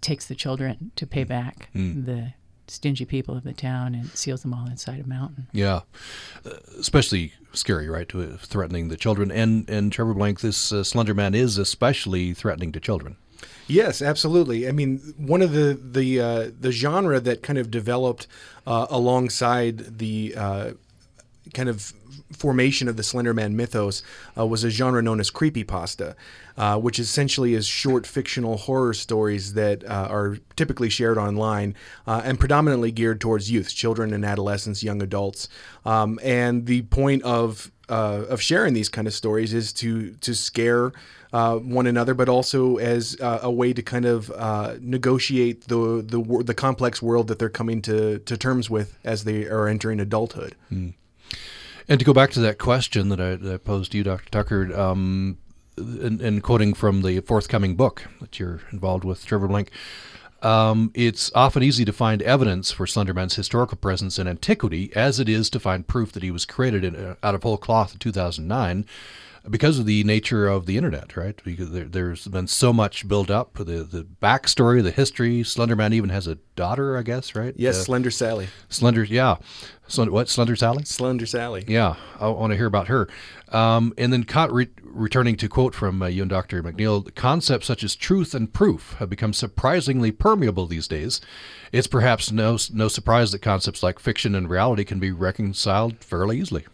takes 0.00 0.26
the 0.26 0.34
children 0.34 0.92
to 0.96 1.06
pay 1.06 1.24
back 1.24 1.68
mm. 1.74 2.04
the 2.04 2.34
stingy 2.66 3.04
people 3.04 3.36
of 3.36 3.44
the 3.44 3.52
town 3.52 3.94
and 3.94 4.10
seals 4.10 4.42
them 4.42 4.54
all 4.54 4.66
inside 4.66 5.00
a 5.00 5.08
mountain. 5.08 5.46
Yeah, 5.52 5.80
uh, 6.44 6.50
especially 6.78 7.32
scary, 7.52 7.88
right? 7.88 8.08
To 8.10 8.22
uh, 8.22 8.36
threatening 8.38 8.88
the 8.88 8.96
children, 8.96 9.30
and 9.30 9.68
and 9.68 9.92
Trevor 9.92 10.14
Blank, 10.14 10.40
this 10.40 10.72
uh, 10.72 10.84
Slender 10.84 11.14
Man 11.14 11.34
is 11.34 11.58
especially 11.58 12.32
threatening 12.34 12.72
to 12.72 12.80
children. 12.80 13.16
Yes, 13.66 14.02
absolutely. 14.02 14.68
I 14.68 14.72
mean, 14.72 15.14
one 15.16 15.42
of 15.42 15.52
the 15.52 15.78
the 15.80 16.20
uh, 16.20 16.50
the 16.58 16.72
genre 16.72 17.20
that 17.20 17.42
kind 17.42 17.58
of 17.58 17.70
developed 17.70 18.26
uh, 18.66 18.86
alongside 18.90 19.98
the 19.98 20.34
uh, 20.36 20.70
kind 21.52 21.68
of 21.68 21.92
formation 22.32 22.88
of 22.88 22.96
the 22.96 23.02
Slenderman 23.02 23.52
mythos 23.52 24.02
uh, 24.38 24.46
was 24.46 24.64
a 24.64 24.70
genre 24.70 25.02
known 25.02 25.20
as 25.20 25.30
creepypasta, 25.30 26.14
uh, 26.56 26.78
which 26.78 26.98
essentially 26.98 27.54
is 27.54 27.66
short 27.66 28.06
fictional 28.06 28.56
horror 28.56 28.94
stories 28.94 29.54
that 29.54 29.84
uh, 29.84 30.08
are 30.10 30.38
typically 30.56 30.88
shared 30.88 31.18
online 31.18 31.74
uh, 32.06 32.22
and 32.24 32.38
predominantly 32.38 32.90
geared 32.90 33.20
towards 33.20 33.50
youth, 33.50 33.74
children 33.74 34.12
and 34.12 34.24
adolescents, 34.24 34.82
young 34.82 35.02
adults. 35.02 35.48
Um, 35.84 36.18
and 36.22 36.66
the 36.66 36.82
point 36.82 37.22
of 37.22 37.70
uh, 37.88 38.24
of 38.30 38.40
sharing 38.40 38.72
these 38.72 38.88
kind 38.88 39.06
of 39.06 39.12
stories 39.12 39.52
is 39.52 39.72
to 39.74 40.12
to 40.12 40.34
scare 40.34 40.92
uh, 41.32 41.56
one 41.56 41.86
another, 41.86 42.14
but 42.14 42.28
also 42.28 42.76
as 42.76 43.16
a 43.20 43.50
way 43.50 43.72
to 43.72 43.82
kind 43.82 44.04
of 44.04 44.30
negotiate 44.80 45.68
the 45.68 46.02
the 46.02 46.42
the 46.44 46.54
complex 46.54 47.02
world 47.02 47.28
that 47.28 47.38
they're 47.38 47.50
coming 47.50 47.82
to 47.82 48.18
to 48.20 48.36
terms 48.36 48.70
with 48.70 48.96
as 49.04 49.24
they 49.24 49.46
are 49.46 49.68
entering 49.68 50.00
adulthood. 50.00 50.54
Mm. 50.72 50.94
And 51.88 51.98
to 51.98 52.04
go 52.04 52.12
back 52.12 52.30
to 52.32 52.40
that 52.40 52.58
question 52.58 53.08
that 53.08 53.20
I, 53.20 53.36
that 53.36 53.54
I 53.54 53.56
posed 53.56 53.92
to 53.92 53.98
you, 53.98 54.04
Dr. 54.04 54.30
Tucker, 54.30 54.78
um, 54.78 55.38
and, 55.76 56.20
and 56.20 56.42
quoting 56.42 56.74
from 56.74 57.02
the 57.02 57.20
forthcoming 57.20 57.76
book 57.76 58.04
that 58.20 58.38
you're 58.38 58.60
involved 58.72 59.04
with, 59.04 59.24
Trevor 59.24 59.48
Blank. 59.48 59.70
Um, 60.42 60.90
it's 60.94 61.30
often 61.34 61.62
easy 61.62 61.84
to 61.84 61.92
find 61.92 62.20
evidence 62.22 62.72
for 62.72 62.84
Slenderman's 62.84 63.36
historical 63.36 63.76
presence 63.76 64.18
in 64.18 64.26
antiquity, 64.26 64.90
as 64.96 65.20
it 65.20 65.28
is 65.28 65.48
to 65.50 65.60
find 65.60 65.86
proof 65.86 66.12
that 66.12 66.22
he 66.22 66.32
was 66.32 66.44
created 66.44 66.84
in, 66.84 66.96
uh, 66.96 67.14
out 67.22 67.34
of 67.34 67.44
whole 67.44 67.56
cloth 67.56 67.92
in 67.92 67.98
2009 67.98 68.84
because 69.50 69.78
of 69.78 69.86
the 69.86 70.04
nature 70.04 70.46
of 70.46 70.66
the 70.66 70.76
internet, 70.76 71.16
right? 71.16 71.40
Because 71.44 71.70
there, 71.72 72.10
has 72.10 72.26
been 72.28 72.46
so 72.46 72.72
much 72.72 73.08
built 73.08 73.30
up, 73.30 73.54
the 73.54 73.82
the 73.82 74.06
backstory, 74.22 74.82
the 74.82 74.90
history. 74.90 75.42
Slenderman 75.42 75.92
even 75.92 76.10
has 76.10 76.26
a 76.26 76.36
daughter, 76.54 76.96
I 76.96 77.02
guess, 77.02 77.34
right? 77.34 77.54
Yes, 77.56 77.80
uh, 77.80 77.84
Slender 77.84 78.10
Sally. 78.10 78.48
Slender, 78.68 79.04
yeah. 79.04 79.36
Slender, 79.88 80.12
what? 80.12 80.28
Slender 80.28 80.54
Sally? 80.54 80.84
Slender 80.84 81.26
Sally. 81.26 81.64
Yeah, 81.66 81.96
I 82.20 82.28
want 82.28 82.52
to 82.52 82.56
hear 82.56 82.66
about 82.66 82.88
her. 82.88 83.08
Um, 83.48 83.92
and 83.98 84.12
then 84.12 84.24
re- 84.50 84.68
returning 84.82 85.36
to 85.36 85.48
quote 85.48 85.74
from 85.74 86.02
uh, 86.02 86.06
you 86.06 86.22
and 86.22 86.30
Dr. 86.30 86.62
McNeill, 86.62 87.12
concepts 87.14 87.66
such 87.66 87.82
as 87.82 87.96
truth 87.96 88.34
and 88.34 88.52
proof 88.52 88.94
have 89.00 89.10
become 89.10 89.32
surprisingly 89.32 90.12
permeable 90.12 90.66
these 90.66 90.86
days. 90.86 91.20
It's 91.72 91.88
perhaps 91.88 92.30
no 92.30 92.58
no 92.72 92.88
surprise 92.88 93.32
that 93.32 93.40
concepts 93.40 93.82
like 93.82 93.98
fiction 93.98 94.34
and 94.36 94.48
reality 94.48 94.84
can 94.84 95.00
be 95.00 95.10
reconciled 95.10 96.02
fairly 96.04 96.38
easily 96.38 96.64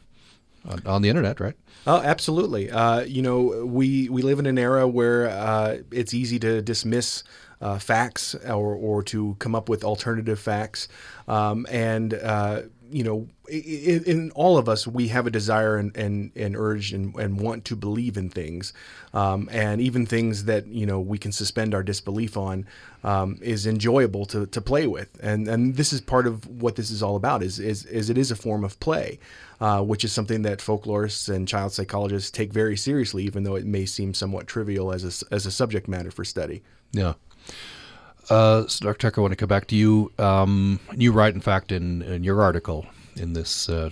on, 0.68 0.82
on 0.86 1.02
the 1.02 1.08
internet, 1.08 1.40
right? 1.40 1.54
Oh, 1.86 2.00
absolutely. 2.02 2.70
Uh, 2.70 3.00
you 3.00 3.22
know, 3.22 3.64
we 3.64 4.08
we 4.08 4.22
live 4.22 4.38
in 4.38 4.46
an 4.46 4.58
era 4.58 4.86
where 4.86 5.28
uh, 5.28 5.78
it's 5.90 6.12
easy 6.12 6.38
to 6.40 6.60
dismiss 6.60 7.22
uh, 7.60 7.78
facts 7.78 8.34
or 8.34 8.74
or 8.74 9.02
to 9.04 9.36
come 9.38 9.54
up 9.54 9.68
with 9.68 9.84
alternative 9.84 10.38
facts, 10.38 10.88
um, 11.28 11.66
and 11.70 12.12
uh, 12.14 12.62
you 12.90 13.04
know, 13.04 13.28
in, 13.48 14.04
in, 14.04 14.30
all 14.32 14.58
of 14.58 14.68
us, 14.68 14.86
we 14.86 15.08
have 15.08 15.26
a 15.26 15.30
desire 15.30 15.76
and, 15.76 15.96
and, 15.96 16.30
and 16.34 16.56
urge 16.56 16.92
and, 16.92 17.14
and 17.16 17.40
want 17.40 17.64
to 17.66 17.76
believe 17.76 18.16
in 18.16 18.30
things. 18.30 18.72
Um, 19.12 19.48
and 19.52 19.80
even 19.80 20.06
things 20.06 20.44
that, 20.44 20.66
you 20.66 20.86
know, 20.86 21.00
we 21.00 21.18
can 21.18 21.32
suspend 21.32 21.74
our 21.74 21.82
disbelief 21.82 22.36
on 22.36 22.66
um, 23.04 23.38
is 23.40 23.66
enjoyable 23.66 24.26
to, 24.26 24.46
to 24.46 24.60
play 24.60 24.86
with. 24.86 25.08
And, 25.22 25.48
and 25.48 25.76
this 25.76 25.92
is 25.92 26.00
part 26.00 26.26
of 26.26 26.46
what 26.46 26.76
this 26.76 26.90
is 26.90 27.02
all 27.02 27.16
about 27.16 27.42
is, 27.42 27.58
is, 27.58 27.84
is 27.86 28.10
it 28.10 28.18
is 28.18 28.30
a 28.30 28.36
form 28.36 28.64
of 28.64 28.78
play, 28.80 29.18
uh, 29.60 29.82
which 29.82 30.04
is 30.04 30.12
something 30.12 30.42
that 30.42 30.58
folklorists 30.58 31.34
and 31.34 31.48
child 31.48 31.72
psychologists 31.72 32.30
take 32.30 32.52
very 32.52 32.76
seriously, 32.76 33.24
even 33.24 33.44
though 33.44 33.56
it 33.56 33.66
may 33.66 33.86
seem 33.86 34.14
somewhat 34.14 34.46
trivial 34.46 34.92
as 34.92 35.04
a, 35.04 35.34
as 35.34 35.46
a 35.46 35.50
subject 35.50 35.88
matter 35.88 36.10
for 36.10 36.24
study. 36.24 36.62
Yeah. 36.92 37.14
Uh, 38.30 38.66
so 38.66 38.84
Dr. 38.84 38.98
Tucker, 38.98 39.20
I 39.20 39.22
want 39.22 39.32
to 39.32 39.36
come 39.36 39.48
back 39.48 39.66
to 39.68 39.76
you. 39.76 40.12
Um, 40.18 40.80
you 40.94 41.12
write, 41.12 41.34
in 41.34 41.40
fact, 41.40 41.72
in, 41.72 42.02
in 42.02 42.24
your 42.24 42.42
article 42.42 42.86
in 43.16 43.32
this, 43.32 43.68
uh, 43.68 43.90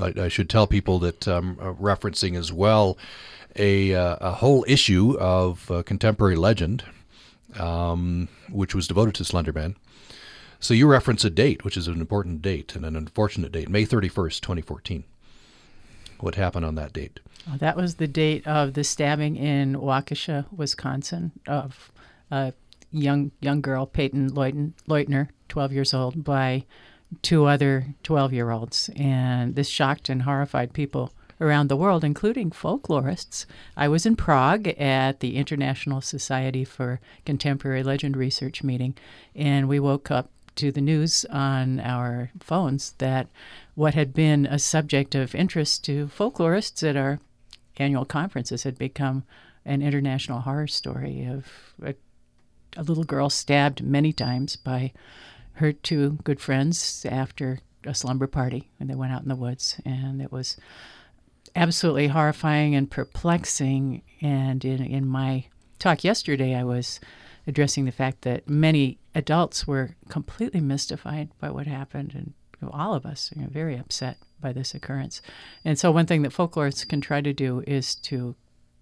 I, 0.00 0.14
I, 0.16 0.28
should 0.28 0.48
tell 0.48 0.66
people 0.66 0.98
that 1.00 1.28
I'm 1.28 1.58
um, 1.60 1.76
referencing 1.76 2.36
as 2.36 2.52
well 2.52 2.96
a, 3.56 3.94
uh, 3.94 4.16
a 4.20 4.32
whole 4.32 4.64
issue 4.66 5.16
of 5.18 5.70
uh, 5.70 5.82
contemporary 5.82 6.36
legend, 6.36 6.84
um, 7.58 8.28
which 8.50 8.74
was 8.74 8.88
devoted 8.88 9.14
to 9.16 9.24
Slenderman. 9.24 9.76
So 10.60 10.74
you 10.74 10.88
reference 10.88 11.24
a 11.24 11.30
date, 11.30 11.64
which 11.64 11.76
is 11.76 11.88
an 11.88 12.00
important 12.00 12.42
date 12.42 12.74
and 12.74 12.84
an 12.84 12.96
unfortunate 12.96 13.52
date, 13.52 13.68
May 13.68 13.84
31st, 13.84 14.40
2014. 14.40 15.04
What 16.20 16.34
happened 16.34 16.64
on 16.64 16.74
that 16.76 16.92
date? 16.92 17.20
that 17.56 17.76
was 17.76 17.94
the 17.94 18.08
date 18.08 18.46
of 18.46 18.74
the 18.74 18.84
stabbing 18.84 19.36
in 19.36 19.76
Waukesha, 19.76 20.44
Wisconsin, 20.52 21.32
of 21.46 21.90
a 22.30 22.52
young 22.90 23.32
young 23.40 23.60
girl, 23.60 23.86
Peyton 23.86 24.30
Leutner, 24.30 25.28
12 25.48 25.72
years 25.72 25.94
old, 25.94 26.24
by 26.24 26.64
two 27.22 27.46
other 27.46 27.94
12 28.02 28.32
year 28.32 28.50
olds. 28.50 28.90
And 28.96 29.54
this 29.54 29.68
shocked 29.68 30.08
and 30.08 30.22
horrified 30.22 30.72
people 30.72 31.12
around 31.40 31.68
the 31.68 31.76
world, 31.76 32.04
including 32.04 32.50
folklorists. 32.50 33.46
I 33.76 33.88
was 33.88 34.04
in 34.04 34.16
Prague 34.16 34.68
at 34.68 35.20
the 35.20 35.36
International 35.36 36.00
Society 36.00 36.64
for 36.64 37.00
Contemporary 37.24 37.82
Legend 37.82 38.16
Research 38.16 38.62
meeting, 38.62 38.96
and 39.34 39.68
we 39.68 39.78
woke 39.78 40.10
up 40.10 40.30
to 40.56 40.72
the 40.72 40.80
news 40.80 41.24
on 41.30 41.78
our 41.78 42.32
phones 42.40 42.92
that 42.98 43.28
what 43.76 43.94
had 43.94 44.12
been 44.12 44.44
a 44.46 44.58
subject 44.58 45.14
of 45.14 45.34
interest 45.34 45.84
to 45.84 46.08
folklorists 46.08 46.86
at 46.88 46.96
our 46.96 47.20
annual 47.76 48.04
conferences 48.04 48.64
had 48.64 48.76
become 48.76 49.22
an 49.64 49.82
international 49.82 50.40
horror 50.40 50.66
story 50.66 51.24
of 51.24 51.46
a 51.84 51.94
a 52.78 52.82
little 52.82 53.04
girl 53.04 53.28
stabbed 53.28 53.82
many 53.82 54.12
times 54.12 54.56
by 54.56 54.92
her 55.54 55.72
two 55.72 56.12
good 56.22 56.40
friends 56.40 57.04
after 57.10 57.58
a 57.84 57.94
slumber 57.94 58.28
party 58.28 58.70
when 58.78 58.86
they 58.86 58.94
went 58.94 59.12
out 59.12 59.22
in 59.22 59.28
the 59.28 59.36
woods. 59.36 59.80
And 59.84 60.22
it 60.22 60.30
was 60.30 60.56
absolutely 61.56 62.06
horrifying 62.06 62.74
and 62.74 62.90
perplexing. 62.90 64.02
And 64.22 64.64
in, 64.64 64.82
in 64.82 65.06
my 65.06 65.46
talk 65.80 66.04
yesterday, 66.04 66.54
I 66.54 66.62
was 66.62 67.00
addressing 67.46 67.84
the 67.84 67.92
fact 67.92 68.22
that 68.22 68.48
many 68.48 68.98
adults 69.14 69.66
were 69.66 69.96
completely 70.08 70.60
mystified 70.60 71.30
by 71.40 71.50
what 71.50 71.66
happened, 71.66 72.12
and 72.14 72.34
you 72.60 72.66
know, 72.66 72.70
all 72.72 72.94
of 72.94 73.06
us 73.06 73.32
are 73.40 73.48
very 73.48 73.76
upset 73.76 74.18
by 74.40 74.52
this 74.52 74.74
occurrence. 74.74 75.22
And 75.64 75.78
so, 75.78 75.90
one 75.90 76.06
thing 76.06 76.22
that 76.22 76.32
folklorists 76.32 76.86
can 76.86 77.00
try 77.00 77.20
to 77.22 77.32
do 77.32 77.64
is 77.66 77.94
to 77.96 78.36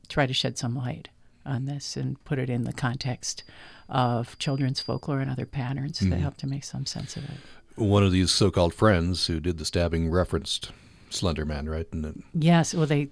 try 0.09 0.27
to 0.27 0.35
shed 0.35 0.59
some 0.59 0.75
light 0.75 1.09
on 1.47 1.67
this 1.67 1.97
and 1.97 2.23
put 2.25 2.39
it 2.39 2.51
in 2.51 2.65
the 2.65 2.73
context 2.73 3.45
of 3.89 4.39
children's 4.39 4.81
folklore 4.81 5.21
and 5.21 5.31
other 5.31 5.47
patterns 5.47 5.99
mm-hmm. 5.99 6.11
that 6.11 6.19
help 6.19 6.37
to 6.39 6.47
make 6.47 6.65
some 6.65 6.87
sense 6.87 7.17
of 7.17 7.25
it. 7.25 7.37
One 7.77 8.03
of 8.03 8.13
these 8.13 8.31
so-called 8.31 8.75
friends 8.75 9.27
who 9.27 9.39
did 9.39 9.59
the 9.59 9.65
stabbing 9.65 10.11
referenced 10.11 10.71
Slender 11.11 11.45
Man, 11.45 11.69
right? 11.69 11.87
And 11.93 12.23
yes, 12.35 12.75
well, 12.75 12.87
they 12.87 13.09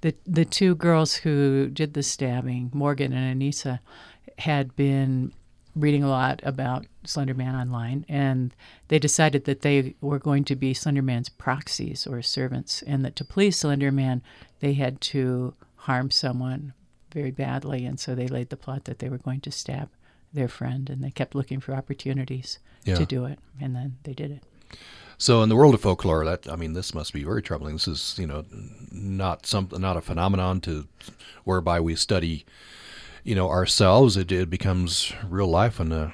the 0.00 0.14
the 0.26 0.44
two 0.44 0.74
girls 0.74 1.16
who 1.16 1.68
did 1.68 1.94
the 1.94 2.02
stabbing, 2.02 2.70
Morgan 2.72 3.12
and 3.12 3.40
Anissa, 3.40 3.80
had 4.38 4.74
been 4.76 5.32
reading 5.74 6.02
a 6.02 6.08
lot 6.08 6.40
about 6.42 6.86
Slenderman 7.04 7.54
online, 7.60 8.06
and 8.08 8.54
they 8.88 8.98
decided 8.98 9.44
that 9.44 9.60
they 9.60 9.94
were 10.00 10.18
going 10.18 10.44
to 10.44 10.56
be 10.56 10.72
Slenderman's 10.72 11.28
proxies 11.28 12.06
or 12.06 12.22
servants, 12.22 12.82
and 12.82 13.04
that 13.04 13.14
to 13.16 13.24
please 13.24 13.60
Slenderman, 13.60 14.22
they 14.60 14.72
had 14.72 15.00
to 15.02 15.54
harm 15.76 16.10
someone 16.10 16.72
very 17.16 17.30
badly, 17.30 17.86
and 17.86 17.98
so 17.98 18.14
they 18.14 18.28
laid 18.28 18.50
the 18.50 18.58
plot 18.58 18.84
that 18.84 18.98
they 18.98 19.08
were 19.08 19.16
going 19.16 19.40
to 19.40 19.50
stab 19.50 19.88
their 20.34 20.48
friend, 20.48 20.90
and 20.90 21.02
they 21.02 21.10
kept 21.10 21.34
looking 21.34 21.60
for 21.60 21.74
opportunities 21.74 22.58
yeah. 22.84 22.94
to 22.94 23.06
do 23.06 23.24
it, 23.24 23.38
and 23.58 23.74
then 23.74 23.96
they 24.02 24.12
did 24.12 24.30
it. 24.30 24.42
So, 25.16 25.42
in 25.42 25.48
the 25.48 25.56
world 25.56 25.72
of 25.72 25.80
folklore, 25.80 26.26
that 26.26 26.46
I 26.46 26.56
mean, 26.56 26.74
this 26.74 26.92
must 26.92 27.14
be 27.14 27.24
very 27.24 27.40
troubling. 27.40 27.76
This 27.76 27.88
is, 27.88 28.16
you 28.18 28.26
know, 28.26 28.44
not 28.92 29.46
some 29.46 29.70
not 29.72 29.96
a 29.96 30.02
phenomenon 30.02 30.60
to 30.62 30.86
whereby 31.44 31.80
we 31.80 31.96
study, 31.96 32.44
you 33.24 33.34
know, 33.34 33.48
ourselves. 33.48 34.18
It, 34.18 34.30
it 34.30 34.50
becomes 34.50 35.14
real 35.26 35.48
life 35.48 35.80
and 35.80 35.94
a 35.94 36.12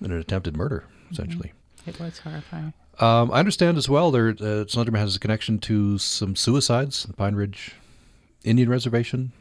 an 0.00 0.12
attempted 0.12 0.56
murder, 0.56 0.84
essentially. 1.10 1.52
Mm-hmm. 1.80 1.90
It 1.90 1.98
was 1.98 2.18
horrifying. 2.20 2.72
Um, 3.00 3.32
I 3.32 3.40
understand 3.40 3.76
as 3.78 3.88
well. 3.88 4.12
There, 4.12 4.28
uh, 4.28 4.64
Slenderman 4.70 4.98
has 4.98 5.16
a 5.16 5.18
connection 5.18 5.58
to 5.60 5.98
some 5.98 6.36
suicides, 6.36 7.02
the 7.02 7.14
Pine 7.14 7.34
Ridge 7.34 7.72
Indian 8.44 8.68
Reservation. 8.68 9.32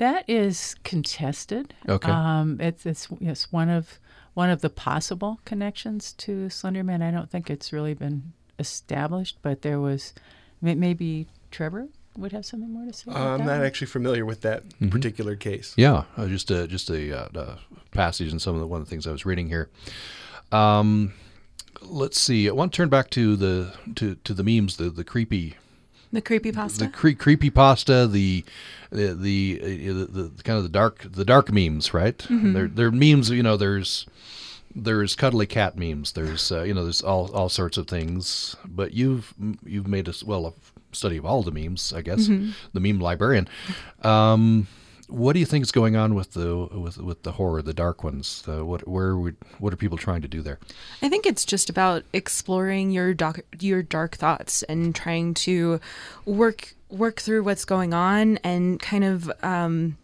That 0.00 0.24
is 0.26 0.76
contested. 0.82 1.74
Okay. 1.86 2.10
Um, 2.10 2.56
it's 2.58 2.86
it's 2.86 3.06
yes 3.18 3.48
one 3.50 3.68
of 3.68 4.00
one 4.32 4.48
of 4.48 4.62
the 4.62 4.70
possible 4.70 5.40
connections 5.44 6.14
to 6.14 6.46
Slenderman. 6.46 7.02
I 7.02 7.10
don't 7.10 7.30
think 7.30 7.50
it's 7.50 7.70
really 7.70 7.92
been 7.92 8.32
established, 8.58 9.36
but 9.42 9.60
there 9.60 9.78
was 9.78 10.14
maybe 10.62 11.26
Trevor 11.50 11.88
would 12.16 12.32
have 12.32 12.46
something 12.46 12.72
more 12.72 12.86
to 12.86 12.94
say. 12.94 13.10
Uh, 13.10 13.34
I'm 13.34 13.40
not 13.40 13.58
one? 13.58 13.62
actually 13.62 13.88
familiar 13.88 14.24
with 14.24 14.40
that 14.40 14.66
mm-hmm. 14.66 14.88
particular 14.88 15.36
case. 15.36 15.74
Yeah, 15.76 16.04
uh, 16.16 16.28
just 16.28 16.50
a, 16.50 16.66
just 16.66 16.88
a, 16.88 17.34
uh, 17.38 17.56
passage 17.90 18.32
in 18.32 18.38
some 18.38 18.54
of 18.54 18.60
the 18.62 18.66
one 18.66 18.80
of 18.80 18.86
the 18.86 18.90
things 18.90 19.06
I 19.06 19.12
was 19.12 19.26
reading 19.26 19.48
here. 19.48 19.68
Um, 20.50 21.12
let's 21.82 22.18
see. 22.18 22.48
I 22.48 22.52
want 22.52 22.72
to 22.72 22.76
turn 22.78 22.88
back 22.88 23.10
to 23.10 23.36
the 23.36 23.74
to, 23.96 24.14
to 24.14 24.32
the 24.32 24.42
memes, 24.42 24.78
the 24.78 24.88
the 24.88 25.04
creepy 25.04 25.56
the 26.12 26.20
creepy 26.20 26.52
pasta. 26.52 26.84
The 26.84 26.90
cre- 26.90 27.10
creepy 27.12 27.50
pasta. 27.50 28.06
The 28.06 28.44
the, 28.90 29.12
the, 29.12 29.60
uh, 29.62 29.94
the, 29.94 30.32
the 30.34 30.42
kind 30.42 30.56
of 30.56 30.64
the 30.64 30.68
dark 30.68 31.06
the 31.10 31.24
dark 31.24 31.52
memes, 31.52 31.94
right? 31.94 32.18
Mm-hmm. 32.18 32.52
They're 32.52 32.68
they're 32.68 32.90
memes. 32.90 33.30
You 33.30 33.42
know, 33.42 33.56
there's 33.56 34.06
there's 34.74 35.14
cuddly 35.16 35.46
cat 35.46 35.76
memes. 35.76 36.12
There's 36.12 36.50
uh, 36.50 36.62
you 36.62 36.74
know 36.74 36.84
there's 36.84 37.02
all 37.02 37.30
all 37.32 37.48
sorts 37.48 37.76
of 37.76 37.86
things. 37.86 38.56
But 38.66 38.92
you've 38.92 39.34
you've 39.64 39.88
made 39.88 40.08
a 40.08 40.14
well 40.24 40.46
a 40.46 40.52
study 40.94 41.16
of 41.16 41.24
all 41.24 41.42
the 41.42 41.52
memes, 41.52 41.92
I 41.92 42.02
guess. 42.02 42.26
Mm-hmm. 42.26 42.50
The 42.72 42.80
meme 42.80 43.00
librarian. 43.00 43.48
Um, 44.02 44.66
what 45.10 45.32
do 45.34 45.40
you 45.40 45.46
think 45.46 45.62
is 45.62 45.72
going 45.72 45.96
on 45.96 46.14
with 46.14 46.32
the 46.32 46.68
with 46.72 46.98
with 46.98 47.22
the 47.22 47.32
horror, 47.32 47.62
the 47.62 47.74
dark 47.74 48.02
ones? 48.04 48.44
Uh, 48.46 48.64
what 48.64 48.86
where 48.86 49.16
would 49.16 49.36
what 49.58 49.72
are 49.72 49.76
people 49.76 49.98
trying 49.98 50.22
to 50.22 50.28
do 50.28 50.40
there? 50.40 50.58
I 51.02 51.08
think 51.08 51.26
it's 51.26 51.44
just 51.44 51.68
about 51.68 52.04
exploring 52.12 52.90
your 52.90 53.12
dark 53.14 53.44
your 53.58 53.82
dark 53.82 54.16
thoughts 54.16 54.62
and 54.64 54.94
trying 54.94 55.34
to 55.34 55.80
work 56.24 56.74
work 56.88 57.20
through 57.20 57.42
what's 57.42 57.64
going 57.64 57.94
on 57.94 58.38
and 58.38 58.80
kind 58.80 59.04
of 59.04 59.30
um, 59.42 59.96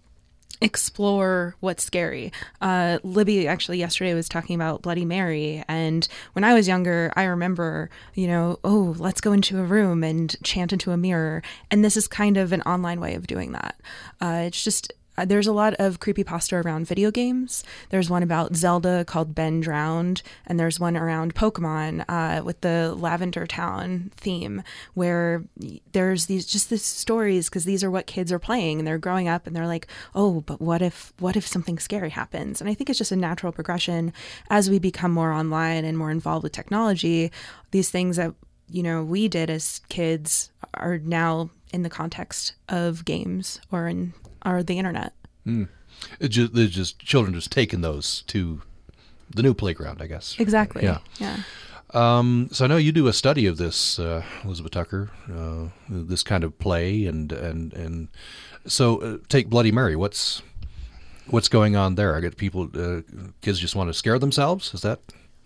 explore 0.61 1.55
what's 1.61 1.85
scary. 1.85 2.33
Uh, 2.61 2.99
Libby 3.03 3.47
actually 3.47 3.79
yesterday 3.79 4.15
was 4.15 4.29
talking 4.29 4.55
about 4.55 4.83
Bloody 4.83 5.05
Mary, 5.05 5.63
and 5.69 6.07
when 6.33 6.45
I 6.45 6.55
was 6.55 6.69
younger, 6.69 7.13
I 7.17 7.25
remember, 7.25 7.91
you 8.15 8.27
know, 8.27 8.59
oh, 8.65 8.95
let's 8.99 9.21
go 9.21 9.33
into 9.33 9.59
a 9.59 9.65
room 9.65 10.03
and 10.03 10.35
chant 10.43 10.73
into 10.73 10.93
a 10.93 10.97
mirror, 10.97 11.43
and 11.71 11.85
this 11.85 11.97
is 11.97 12.09
kind 12.09 12.37
of 12.37 12.53
an 12.53 12.63
online 12.63 13.01
way 13.01 13.15
of 13.15 13.27
doing 13.27 13.53
that. 13.53 13.81
Uh, 14.21 14.45
it's 14.47 14.63
just 14.63 14.93
there's 15.25 15.47
a 15.47 15.53
lot 15.53 15.75
of 15.75 16.01
creepy 16.01 16.25
pasta 16.25 16.57
around 16.57 16.87
video 16.87 17.11
games. 17.11 17.65
There's 17.91 18.11
one 18.11 18.23
about 18.23 18.55
Zelda 18.55 19.05
called 19.05 19.35
Ben 19.35 19.61
Drowned, 19.61 20.23
and 20.47 20.61
there's 20.61 20.79
one 20.79 20.97
around 20.97 21.35
Pokemon 21.35 22.05
uh, 22.09 22.43
with 22.45 22.61
the 22.61 22.95
Lavender 22.95 23.47
Town 23.47 24.11
theme, 24.17 24.63
where 24.95 25.45
there's 25.93 26.27
these 26.27 26.47
just 26.47 26.71
these 26.71 26.85
stories 26.85 27.49
because 27.49 27.65
these 27.65 27.83
are 27.83 27.91
what 27.91 28.07
kids 28.07 28.33
are 28.33 28.39
playing, 28.39 28.79
and 28.79 28.87
they're 28.87 28.99
growing 28.99 29.29
up, 29.29 29.47
and 29.47 29.57
they're 29.57 29.67
like, 29.67 29.87
oh, 30.15 30.43
but 30.43 30.61
what 30.61 30.83
if 30.83 31.13
what 31.19 31.37
if 31.37 31.47
something 31.47 31.79
scary 31.79 32.11
happens? 32.11 32.61
And 32.61 32.69
I 32.69 32.75
think 32.75 32.91
it's 32.91 32.99
just 32.99 33.13
a 33.13 33.17
natural 33.17 33.53
progression 33.53 34.13
as 34.51 34.69
we 34.69 34.79
become 34.79 35.13
more 35.13 35.33
online 35.33 35.85
and 35.85 35.97
more 35.97 36.11
involved 36.11 36.43
with 36.43 36.53
technology. 36.53 37.33
These 37.71 37.91
things 37.91 38.17
that 38.17 38.35
you 38.69 38.83
know 38.83 39.03
we 39.03 39.29
did 39.29 39.51
as 39.51 39.81
kids 39.89 40.51
are 40.75 40.99
now 40.99 41.51
in 41.73 41.83
the 41.83 41.91
context 41.91 42.55
of 42.69 43.05
games 43.05 43.61
or 43.71 43.89
in 43.89 44.15
or 44.47 44.63
the 44.63 44.79
internet. 44.79 45.13
Mm. 45.47 45.69
It 46.21 46.29
just, 46.29 46.55
they're 46.55 46.67
just 46.67 46.99
children 46.99 47.35
just 47.35 47.51
taking 47.51 47.81
those 47.81 48.23
to 48.29 48.63
the 49.35 49.43
new 49.43 49.55
playground, 49.55 50.01
I 50.01 50.07
guess. 50.07 50.37
Exactly. 50.39 50.85
Yeah. 50.85 50.99
Yeah. 51.19 51.39
Um, 51.95 52.49
so 52.53 52.65
I 52.65 52.69
know 52.69 52.77
you 52.77 52.93
do 52.93 53.07
a 53.07 53.13
study 53.13 53.47
of 53.47 53.57
this, 53.57 53.99
uh, 53.99 54.23
Elizabeth 54.45 54.73
Tucker, 54.73 55.11
uh, 55.33 55.69
this 55.89 56.23
kind 56.23 56.45
of 56.45 56.59
play, 56.59 57.07
and 57.07 57.33
and 57.33 57.73
and 57.73 58.09
so 58.67 58.99
uh, 58.99 59.19
take 59.29 59.49
Bloody 59.49 59.71
Mary. 59.71 59.95
What's 59.95 60.43
what's 61.29 61.49
going 61.49 61.77
on 61.77 61.95
there? 61.95 62.17
I 62.17 62.21
get 62.21 62.37
people, 62.37 62.69
uh, 62.75 63.03
kids 63.41 63.61
just 63.61 63.77
want 63.77 63.89
to 63.89 63.95
scare 63.95 64.19
themselves. 64.19 64.75
Is 64.75 64.81
that? 64.83 65.01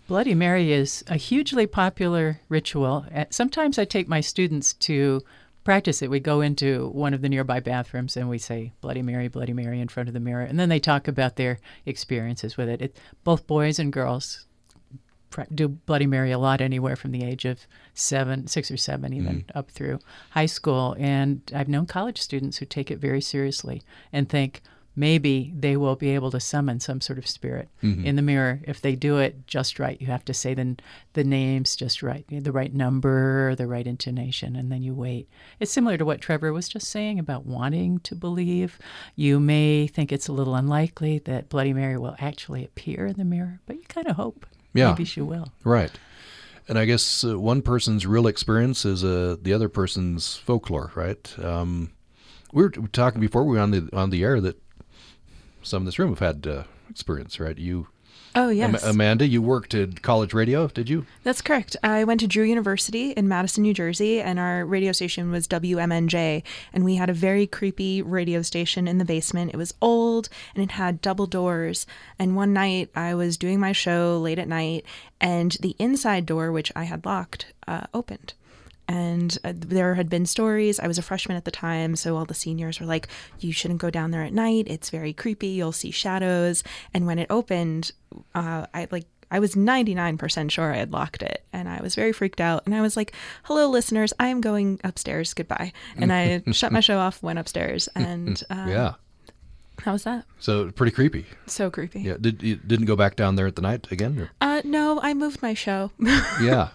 Bloody 0.07 0.35
Mary 0.35 0.73
is 0.73 1.03
a 1.07 1.15
hugely 1.15 1.67
popular 1.67 2.41
ritual. 2.49 3.05
Sometimes 3.29 3.79
I 3.79 3.85
take 3.85 4.07
my 4.09 4.19
students 4.19 4.73
to 4.73 5.21
practice 5.63 6.01
it. 6.01 6.09
We 6.09 6.19
go 6.19 6.41
into 6.41 6.89
one 6.89 7.13
of 7.13 7.21
the 7.21 7.29
nearby 7.29 7.59
bathrooms 7.59 8.17
and 8.17 8.29
we 8.29 8.37
say 8.37 8.73
Bloody 8.81 9.01
Mary, 9.01 9.27
Bloody 9.27 9.53
Mary 9.53 9.79
in 9.79 9.87
front 9.87 10.09
of 10.09 10.13
the 10.13 10.19
mirror, 10.19 10.43
and 10.43 10.59
then 10.59 10.69
they 10.69 10.79
talk 10.79 11.07
about 11.07 11.35
their 11.35 11.59
experiences 11.85 12.57
with 12.57 12.69
it. 12.69 12.81
it 12.81 12.97
both 13.23 13.47
boys 13.47 13.79
and 13.79 13.93
girls 13.93 14.45
do 15.53 15.67
Bloody 15.67 16.07
Mary 16.07 16.31
a 16.31 16.39
lot, 16.39 16.61
anywhere 16.61 16.95
from 16.95 17.11
the 17.11 17.23
age 17.23 17.45
of 17.45 17.65
seven, 17.93 18.47
six 18.47 18.69
or 18.69 18.77
seven, 18.77 19.13
even 19.13 19.43
mm. 19.43 19.55
up 19.55 19.71
through 19.71 19.99
high 20.31 20.45
school. 20.45 20.95
And 20.99 21.41
I've 21.55 21.69
known 21.69 21.85
college 21.85 22.19
students 22.19 22.57
who 22.57 22.65
take 22.65 22.91
it 22.91 22.99
very 22.99 23.21
seriously 23.21 23.81
and 24.11 24.27
think, 24.27 24.61
maybe 24.95 25.53
they 25.55 25.77
will 25.77 25.95
be 25.95 26.09
able 26.09 26.31
to 26.31 26.39
summon 26.39 26.79
some 26.79 26.99
sort 26.99 27.17
of 27.17 27.27
spirit 27.27 27.69
mm-hmm. 27.81 28.05
in 28.05 28.15
the 28.15 28.21
mirror 28.21 28.59
if 28.63 28.81
they 28.81 28.95
do 28.95 29.17
it 29.17 29.47
just 29.47 29.79
right. 29.79 29.99
You 30.01 30.07
have 30.07 30.25
to 30.25 30.33
say 30.33 30.53
the, 30.53 30.77
the 31.13 31.23
names 31.23 31.75
just 31.75 32.03
right, 32.03 32.25
the 32.29 32.51
right 32.51 32.73
number, 32.73 33.55
the 33.55 33.67
right 33.67 33.87
intonation, 33.87 34.55
and 34.55 34.71
then 34.71 34.83
you 34.83 34.93
wait. 34.93 35.29
It's 35.59 35.71
similar 35.71 35.97
to 35.97 36.05
what 36.05 36.21
Trevor 36.21 36.51
was 36.51 36.67
just 36.67 36.87
saying 36.87 37.19
about 37.19 37.45
wanting 37.45 37.99
to 37.99 38.15
believe. 38.15 38.79
You 39.15 39.39
may 39.39 39.87
think 39.87 40.11
it's 40.11 40.27
a 40.27 40.33
little 40.33 40.55
unlikely 40.55 41.19
that 41.19 41.49
Bloody 41.49 41.73
Mary 41.73 41.97
will 41.97 42.15
actually 42.19 42.65
appear 42.65 43.07
in 43.07 43.15
the 43.15 43.25
mirror, 43.25 43.61
but 43.65 43.77
you 43.77 43.83
kind 43.87 44.07
of 44.07 44.15
hope. 44.17 44.45
Yeah. 44.73 44.89
Maybe 44.89 45.05
she 45.05 45.21
will. 45.21 45.51
Right. 45.63 45.91
And 46.67 46.77
I 46.79 46.85
guess 46.85 47.23
uh, 47.23 47.39
one 47.39 47.61
person's 47.61 48.05
real 48.05 48.27
experience 48.27 48.85
is 48.85 49.03
uh, 49.03 49.35
the 49.41 49.53
other 49.53 49.67
person's 49.67 50.37
folklore, 50.37 50.91
right? 50.95 51.33
Um, 51.39 51.91
we 52.53 52.63
were 52.63 52.69
talking 52.69 53.19
before 53.19 53.43
we 53.43 53.55
were 53.55 53.61
on 53.61 53.71
the 53.71 53.89
on 53.93 54.09
the 54.09 54.23
air 54.23 54.39
that 54.41 54.61
some 55.63 55.83
in 55.83 55.85
this 55.85 55.99
room 55.99 56.09
have 56.09 56.19
had 56.19 56.47
uh, 56.47 56.63
experience, 56.89 57.39
right? 57.39 57.57
You 57.57 57.87
Oh, 58.33 58.47
yes. 58.49 58.83
Amanda, 58.83 59.27
you 59.27 59.41
worked 59.41 59.73
at 59.73 60.01
college 60.01 60.33
radio, 60.33 60.67
did 60.67 60.89
you? 60.89 61.05
That's 61.23 61.41
correct. 61.41 61.75
I 61.83 62.05
went 62.05 62.21
to 62.21 62.27
Drew 62.27 62.45
University 62.45 63.11
in 63.11 63.27
Madison, 63.27 63.63
New 63.63 63.73
Jersey, 63.73 64.21
and 64.21 64.39
our 64.39 64.65
radio 64.65 64.93
station 64.93 65.31
was 65.31 65.49
WMNJ. 65.49 66.43
And 66.71 66.85
we 66.85 66.95
had 66.95 67.09
a 67.09 67.13
very 67.13 67.45
creepy 67.45 68.01
radio 68.01 68.41
station 68.41 68.87
in 68.87 68.99
the 68.99 69.05
basement. 69.05 69.53
It 69.53 69.57
was 69.57 69.73
old 69.81 70.29
and 70.55 70.63
it 70.63 70.71
had 70.71 71.01
double 71.01 71.27
doors. 71.27 71.85
And 72.17 72.35
one 72.37 72.53
night 72.53 72.89
I 72.95 73.15
was 73.15 73.35
doing 73.35 73.59
my 73.59 73.73
show 73.73 74.17
late 74.17 74.39
at 74.39 74.47
night, 74.47 74.85
and 75.19 75.57
the 75.59 75.75
inside 75.77 76.25
door, 76.25 76.51
which 76.53 76.71
I 76.73 76.85
had 76.85 77.05
locked, 77.05 77.47
uh, 77.67 77.87
opened 77.93 78.33
and 78.91 79.37
uh, 79.43 79.53
there 79.55 79.95
had 79.95 80.09
been 80.09 80.25
stories. 80.25 80.79
I 80.79 80.87
was 80.87 80.97
a 80.97 81.01
freshman 81.01 81.37
at 81.37 81.45
the 81.45 81.51
time, 81.51 81.95
so 81.95 82.17
all 82.17 82.25
the 82.25 82.33
seniors 82.33 82.79
were 82.79 82.85
like, 82.85 83.07
"You 83.39 83.53
shouldn't 83.53 83.81
go 83.81 83.89
down 83.89 84.11
there 84.11 84.23
at 84.23 84.33
night. 84.33 84.65
It's 84.67 84.89
very 84.89 85.13
creepy. 85.13 85.47
You'll 85.47 85.71
see 85.71 85.91
shadows." 85.91 86.63
And 86.93 87.05
when 87.05 87.19
it 87.19 87.27
opened, 87.29 87.91
uh, 88.35 88.65
I 88.73 88.87
like 88.91 89.05
I 89.31 89.39
was 89.39 89.55
99% 89.55 90.51
sure 90.51 90.73
I 90.73 90.77
had 90.77 90.91
locked 90.91 91.23
it 91.23 91.45
and 91.53 91.69
I 91.69 91.81
was 91.81 91.95
very 91.95 92.11
freaked 92.11 92.41
out. 92.41 92.63
And 92.65 92.75
I 92.75 92.81
was 92.81 92.97
like, 92.97 93.13
hello, 93.43 93.69
listeners, 93.69 94.11
I 94.19 94.27
am 94.27 94.41
going 94.41 94.81
upstairs. 94.83 95.33
Goodbye. 95.33 95.71
And 95.95 96.11
I 96.11 96.43
shut 96.51 96.73
my 96.73 96.81
show 96.81 96.97
off, 96.99 97.23
went 97.23 97.39
upstairs, 97.39 97.87
and 97.95 98.43
uh, 98.49 98.65
yeah. 98.67 98.93
How 99.83 99.93
was 99.93 100.03
that? 100.03 100.25
So 100.39 100.69
pretty 100.71 100.91
creepy. 100.91 101.25
So 101.47 101.71
creepy. 101.71 102.01
Yeah. 102.01 102.17
Did 102.19 102.43
you 102.43 102.57
didn't 102.57 102.85
go 102.85 102.95
back 102.95 103.15
down 103.15 103.35
there 103.35 103.47
at 103.47 103.55
the 103.55 103.63
night 103.63 103.89
again? 103.89 104.19
Or? 104.19 104.31
Uh, 104.41 104.61
no, 104.65 104.99
I 105.01 105.13
moved 105.13 105.41
my 105.41 105.53
show. 105.53 105.91
yeah. 105.99 106.69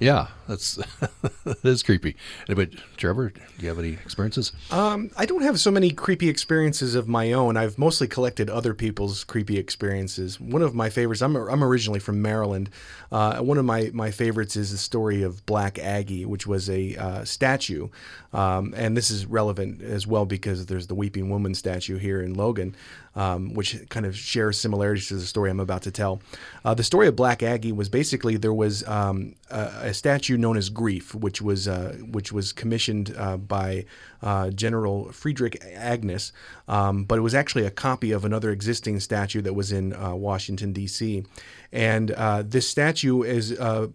Yeah, 0.00 0.28
that's 0.52 0.76
that 1.44 1.64
is 1.64 1.82
creepy. 1.82 2.16
But 2.46 2.70
Trevor, 2.96 3.30
do 3.30 3.40
you 3.58 3.68
have 3.68 3.78
any 3.78 3.92
experiences? 3.92 4.52
Um, 4.70 5.10
I 5.16 5.26
don't 5.26 5.42
have 5.42 5.58
so 5.58 5.70
many 5.70 5.90
creepy 5.90 6.28
experiences 6.28 6.94
of 6.94 7.08
my 7.08 7.32
own. 7.32 7.56
I've 7.56 7.78
mostly 7.78 8.06
collected 8.06 8.50
other 8.50 8.74
people's 8.74 9.24
creepy 9.24 9.58
experiences. 9.58 10.38
One 10.38 10.62
of 10.62 10.74
my 10.74 10.90
favorites. 10.90 11.22
I'm 11.22 11.36
I'm 11.36 11.64
originally 11.64 12.00
from 12.00 12.22
Maryland. 12.22 12.70
Uh, 13.10 13.38
one 13.38 13.58
of 13.58 13.64
my 13.64 13.90
my 13.92 14.10
favorites 14.10 14.56
is 14.56 14.70
the 14.70 14.78
story 14.78 15.22
of 15.22 15.44
Black 15.46 15.78
Aggie, 15.78 16.24
which 16.24 16.46
was 16.46 16.68
a 16.68 16.96
uh, 16.96 17.24
statue, 17.24 17.88
um, 18.32 18.74
and 18.76 18.96
this 18.96 19.10
is 19.10 19.26
relevant 19.26 19.82
as 19.82 20.06
well 20.06 20.26
because 20.26 20.66
there's 20.66 20.86
the 20.86 20.94
Weeping 20.94 21.30
Woman 21.30 21.54
statue 21.54 21.96
here 21.96 22.20
in 22.20 22.34
Logan 22.34 22.74
um, 23.14 23.54
which 23.54 23.76
kind 23.88 24.06
of 24.06 24.16
shares 24.16 24.58
similarities 24.58 25.08
to 25.08 25.14
the 25.14 25.26
story 25.26 25.50
I'm 25.50 25.60
about 25.60 25.82
to 25.82 25.90
tell. 25.90 26.20
Uh, 26.64 26.74
the 26.74 26.84
story 26.84 27.08
of 27.08 27.16
Black 27.16 27.42
Aggie 27.42 27.72
was 27.72 27.88
basically 27.88 28.36
there 28.36 28.54
was 28.54 28.86
um, 28.88 29.34
a, 29.50 29.70
a, 29.82 29.94
statue 29.94 30.36
known 30.42 30.58
as 30.58 30.68
Grief, 30.68 31.14
which 31.14 31.40
was 31.40 31.66
uh, 31.66 31.96
which 32.10 32.32
was 32.32 32.52
commissioned 32.52 33.14
uh, 33.16 33.38
by 33.38 33.86
uh, 34.20 34.50
General 34.50 35.10
Friedrich 35.12 35.56
Agnus, 35.74 36.32
um, 36.68 37.04
but 37.04 37.16
it 37.16 37.22
was 37.22 37.34
actually 37.34 37.64
a 37.64 37.70
copy 37.70 38.12
of 38.12 38.26
another 38.26 38.50
existing 38.50 39.00
statue 39.00 39.40
that 39.40 39.54
was 39.54 39.72
in 39.72 39.94
uh, 39.94 40.14
Washington 40.14 40.74
D.C. 40.74 41.24
And 41.72 42.10
uh, 42.10 42.42
this 42.46 42.68
statue 42.68 43.22
is 43.22 43.52
a 43.58 43.88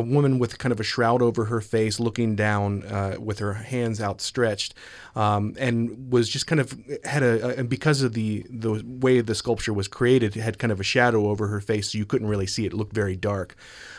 woman 0.00 0.40
with 0.40 0.58
kind 0.58 0.72
of 0.72 0.80
a 0.80 0.82
shroud 0.82 1.22
over 1.22 1.44
her 1.44 1.60
face, 1.60 2.00
looking 2.00 2.34
down 2.34 2.82
with 3.24 3.38
her 3.38 3.54
hands 3.54 4.00
outstretched, 4.00 4.74
um, 5.14 5.54
and 5.56 6.10
was 6.12 6.28
just 6.28 6.48
kind 6.48 6.60
of 6.60 6.76
had 7.04 7.22
a, 7.22 7.56
and 7.56 7.68
because 7.68 8.02
of 8.02 8.14
the 8.14 8.44
the 8.50 8.82
way 8.84 9.20
the 9.20 9.36
sculpture 9.36 9.72
was 9.72 9.86
created, 9.86 10.36
it 10.36 10.40
had 10.40 10.58
kind 10.58 10.72
of 10.72 10.80
a 10.80 10.84
shadow 10.84 11.28
over 11.28 11.46
her 11.46 11.60
face, 11.60 11.92
so 11.92 11.98
you 11.98 12.04
couldn't 12.06 12.26
really 12.26 12.48
see 12.48 12.64
it. 12.64 12.72
It 12.72 12.76
looked 12.76 12.94
very 12.94 13.14
dark. 13.14 13.54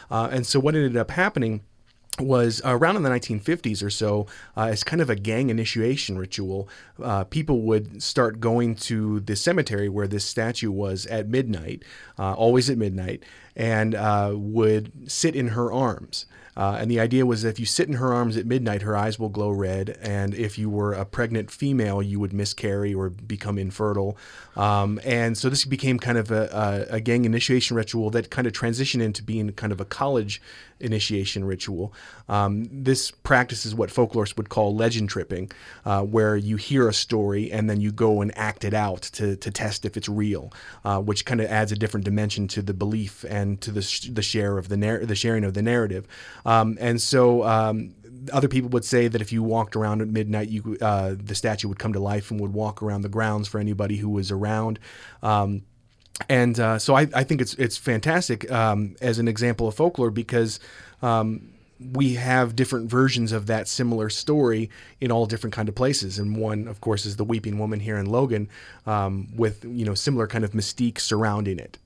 Uh, 0.09 0.27
and 0.29 0.45
so 0.45 0.59
what 0.59 0.75
ended 0.75 0.97
up 0.97 1.11
happening 1.11 1.61
was 2.19 2.61
around 2.65 2.97
in 2.97 3.03
the 3.03 3.09
1950s 3.09 3.83
or 3.83 3.89
so 3.89 4.27
uh, 4.57 4.65
as 4.65 4.83
kind 4.83 5.01
of 5.01 5.09
a 5.09 5.15
gang 5.15 5.49
initiation 5.49 6.17
ritual. 6.17 6.67
Uh, 7.01 7.23
people 7.23 7.61
would 7.61 8.03
start 8.03 8.39
going 8.39 8.75
to 8.75 9.21
the 9.21 9.35
cemetery 9.35 9.87
where 9.87 10.07
this 10.07 10.25
statue 10.25 10.71
was 10.71 11.05
at 11.07 11.29
midnight, 11.29 11.83
uh, 12.19 12.33
always 12.33 12.69
at 12.69 12.77
midnight, 12.77 13.23
and 13.55 13.95
uh, 13.95 14.33
would 14.35 15.09
sit 15.09 15.35
in 15.35 15.49
her 15.49 15.71
arms. 15.71 16.25
Uh, 16.55 16.77
and 16.79 16.91
the 16.91 16.99
idea 16.99 17.25
was 17.25 17.43
that 17.43 17.49
if 17.49 17.59
you 17.59 17.65
sit 17.65 17.87
in 17.87 17.93
her 17.93 18.13
arms 18.13 18.35
at 18.35 18.45
midnight, 18.45 18.81
her 18.81 18.95
eyes 18.95 19.17
will 19.17 19.29
glow 19.29 19.49
red. 19.49 19.97
And 20.01 20.33
if 20.35 20.57
you 20.57 20.69
were 20.69 20.93
a 20.93 21.05
pregnant 21.05 21.49
female, 21.49 22.01
you 22.01 22.19
would 22.19 22.33
miscarry 22.33 22.93
or 22.93 23.09
become 23.09 23.57
infertile. 23.57 24.17
Um, 24.57 24.99
and 25.05 25.37
so 25.37 25.49
this 25.49 25.63
became 25.63 25.97
kind 25.97 26.17
of 26.17 26.29
a, 26.29 26.87
a, 26.89 26.95
a, 26.95 26.99
gang 26.99 27.23
initiation 27.23 27.77
ritual 27.77 28.09
that 28.09 28.29
kind 28.29 28.47
of 28.47 28.53
transitioned 28.53 29.01
into 29.01 29.23
being 29.23 29.49
kind 29.53 29.71
of 29.71 29.79
a 29.79 29.85
college 29.85 30.41
initiation 30.81 31.45
ritual. 31.45 31.93
Um, 32.27 32.67
this 32.71 33.11
practice 33.11 33.65
is 33.65 33.73
what 33.73 33.89
folklorists 33.89 34.37
would 34.37 34.49
call 34.49 34.75
legend 34.75 35.09
tripping, 35.09 35.51
uh, 35.85 36.01
where 36.03 36.35
you 36.35 36.57
hear 36.57 36.87
a 36.87 36.93
story 36.93 37.51
and 37.51 37.69
then 37.69 37.81
you 37.81 37.91
go 37.91 38.21
and 38.21 38.35
act 38.37 38.63
it 38.63 38.73
out 38.73 39.01
to, 39.01 39.35
to 39.37 39.51
test 39.51 39.85
if 39.85 39.97
it's 39.97 40.09
real, 40.09 40.51
uh, 40.83 40.99
which 40.99 41.25
kind 41.25 41.41
of 41.41 41.47
adds 41.47 41.71
a 41.71 41.75
different 41.75 42.05
dimension 42.05 42.47
to 42.49 42.61
the 42.61 42.73
belief 42.73 43.23
and 43.29 43.61
to 43.61 43.71
the, 43.71 43.81
sh- 43.81 44.09
the 44.11 44.21
share 44.21 44.57
of 44.57 44.69
the, 44.69 44.77
the 45.03 45.15
sharing 45.15 45.43
of 45.43 45.53
the 45.53 45.61
narrative. 45.61 46.07
Um, 46.45 46.77
and 46.79 47.01
so 47.01 47.43
um, 47.43 47.95
other 48.31 48.47
people 48.47 48.69
would 48.69 48.85
say 48.85 49.07
that 49.07 49.21
if 49.21 49.31
you 49.31 49.41
walked 49.43 49.75
around 49.75 50.01
at 50.01 50.07
midnight, 50.07 50.49
you 50.49 50.77
uh, 50.81 51.15
the 51.17 51.35
statue 51.35 51.67
would 51.67 51.79
come 51.79 51.93
to 51.93 51.99
life 51.99 52.31
and 52.31 52.39
would 52.39 52.53
walk 52.53 52.83
around 52.83 53.01
the 53.01 53.09
grounds 53.09 53.47
for 53.47 53.59
anybody 53.59 53.97
who 53.97 54.09
was 54.09 54.31
around. 54.31 54.79
Um, 55.23 55.63
and 56.29 56.59
uh, 56.59 56.79
so 56.79 56.95
I, 56.95 57.07
I, 57.13 57.23
think 57.23 57.41
it's 57.41 57.53
it's 57.55 57.77
fantastic 57.77 58.49
um, 58.51 58.95
as 59.01 59.19
an 59.19 59.27
example 59.27 59.67
of 59.67 59.75
folklore 59.75 60.11
because 60.11 60.59
um, 61.01 61.51
we 61.93 62.13
have 62.13 62.55
different 62.55 62.89
versions 62.89 63.31
of 63.31 63.47
that 63.47 63.67
similar 63.67 64.09
story 64.09 64.69
in 64.99 65.11
all 65.11 65.25
different 65.25 65.53
kind 65.53 65.67
of 65.67 65.75
places. 65.75 66.19
And 66.19 66.37
one, 66.37 66.67
of 66.67 66.81
course, 66.81 67.05
is 67.05 67.15
the 67.15 67.23
Weeping 67.23 67.57
Woman 67.57 67.79
here 67.79 67.97
in 67.97 68.05
Logan, 68.05 68.49
um, 68.85 69.29
with 69.35 69.65
you 69.65 69.85
know 69.85 69.95
similar 69.95 70.27
kind 70.27 70.43
of 70.43 70.51
mystique 70.51 70.99
surrounding 70.99 71.59
it. 71.59 71.77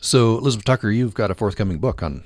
So, 0.00 0.38
Elizabeth 0.38 0.64
Tucker, 0.64 0.90
you've 0.90 1.14
got 1.14 1.30
a 1.30 1.34
forthcoming 1.34 1.78
book 1.78 2.02
on 2.02 2.22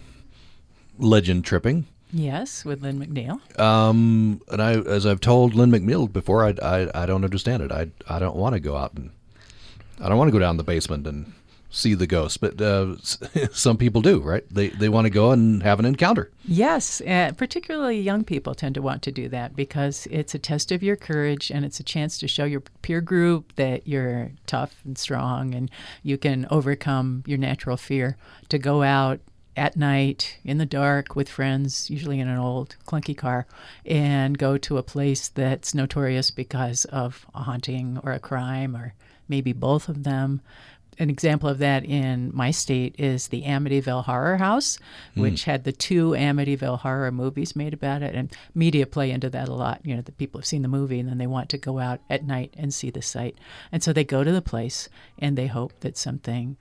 legend 0.99 1.45
tripping. 1.45 1.87
Yes, 2.13 2.65
with 2.65 2.83
Lynne 2.83 3.05
McNeill. 3.05 3.59
Um, 3.59 4.41
and 4.49 4.63
I, 4.63 4.75
as 4.75 5.05
I've 5.05 5.21
told 5.21 5.55
Lynne 5.55 5.73
McNeill 5.73 6.13
before, 6.13 6.45
I, 6.47 6.55
I, 6.63 7.03
I 7.03 7.07
don't 7.07 7.25
understand 7.25 7.65
it. 7.65 7.73
I, 7.73 7.89
I 8.09 8.21
don't 8.21 8.37
want 8.37 8.53
to 8.53 8.61
go 8.61 8.77
out 8.77 8.93
and 8.95 9.11
I 10.01 10.09
don't 10.09 10.19
want 10.19 10.29
to 10.29 10.33
go 10.33 10.39
down 10.39 10.57
the 10.57 10.65
basement 10.65 11.07
and 11.07 11.33
see 11.75 11.95
the 11.95 12.07
ghost, 12.07 12.41
but 12.41 12.61
uh, 12.61 12.97
some 13.53 13.77
people 13.77 14.01
do, 14.01 14.21
right? 14.21 14.45
They 14.51 14.69
they 14.69 14.89
want 14.89 15.07
to 15.07 15.11
go 15.11 15.33
and 15.33 15.63
have 15.63 15.79
an 15.79 15.85
encounter. 15.85 16.31
Yes, 16.45 17.01
uh, 17.01 17.33
particularly 17.37 18.01
young 18.01 18.25
people 18.25 18.55
tend 18.55 18.77
to 18.77 18.83
want 18.83 19.03
to 19.03 19.13
do 19.13 19.29
that 19.29 19.57
because 19.57 20.07
it's 20.11 20.35
a 20.35 20.39
test 20.39 20.71
of 20.73 20.83
your 20.83 20.97
courage 20.97 21.51
and 21.51 21.65
it's 21.65 21.81
a 21.81 21.85
chance 21.85 22.19
to 22.19 22.29
show 22.29 22.45
your 22.45 22.63
peer 22.83 23.01
group 23.01 23.55
that 23.57 23.87
you're 23.87 24.31
tough 24.47 24.81
and 24.85 24.97
strong 24.97 25.55
and 25.55 25.71
you 26.03 26.17
can 26.17 26.47
overcome 26.51 27.25
your 27.27 27.39
natural 27.39 27.77
fear 27.77 28.17
to 28.49 28.59
go 28.59 28.83
out 28.83 29.21
at 29.57 29.77
night 29.77 30.39
in 30.45 30.59
the 30.59 30.67
dark 30.67 31.15
with 31.15 31.29
friends, 31.29 31.89
usually 31.89 32.19
in 32.19 32.29
an 32.29 32.39
old 32.39 32.77
clunky 32.87 33.17
car, 33.17 33.47
and 33.87 34.37
go 34.37 34.59
to 34.59 34.79
a 34.79 34.83
place 34.83 35.29
that's 35.29 35.75
notorious 35.75 36.31
because 36.31 36.85
of 36.87 37.27
a 37.35 37.43
haunting 37.43 37.99
or 38.03 38.13
a 38.13 38.19
crime 38.19 38.77
or 38.77 38.95
maybe 39.29 39.53
both 39.53 39.89
of 39.89 40.05
them. 40.05 40.41
An 40.97 41.11
example 41.11 41.49
of 41.49 41.59
that 41.59 41.85
in 41.85 42.31
my 42.33 42.53
state 42.53 42.95
is 42.99 43.29
the 43.29 43.43
Amityville 43.43 44.05
Horror 44.05 44.37
House, 44.37 44.79
which 45.15 45.43
mm. 45.43 45.45
had 45.45 45.65
the 45.65 45.73
two 45.73 46.11
Amityville 46.11 46.79
horror 46.79 47.11
movies 47.11 47.57
made 47.57 47.75
about 47.75 48.03
it, 48.03 48.15
and 48.15 48.33
media 48.55 48.87
play 48.87 49.11
into 49.11 49.29
that 49.31 49.49
a 49.49 49.55
lot. 49.55 49.81
You 49.83 49.97
know, 49.97 50.03
the 50.03 50.13
people 50.13 50.41
have 50.41 50.47
seen 50.47 50.63
the 50.63 50.69
movie 50.69 51.01
and 51.01 51.09
then 51.09 51.19
they 51.19 51.27
want 51.27 51.49
to 51.49 51.59
go 51.59 51.81
out 51.81 52.01
at 52.09 52.25
night 52.25 52.55
and 52.57 52.73
see 52.73 52.91
the 52.91 53.03
site, 53.03 53.37
and 53.73 53.83
so 53.83 53.93
they 53.93 54.05
go 54.05 54.23
to 54.23 54.31
the 54.31 54.41
place 54.41 54.89
and 55.19 55.37
they 55.37 55.49
hope 55.49 55.73
that 55.81 55.99
something 55.99 56.57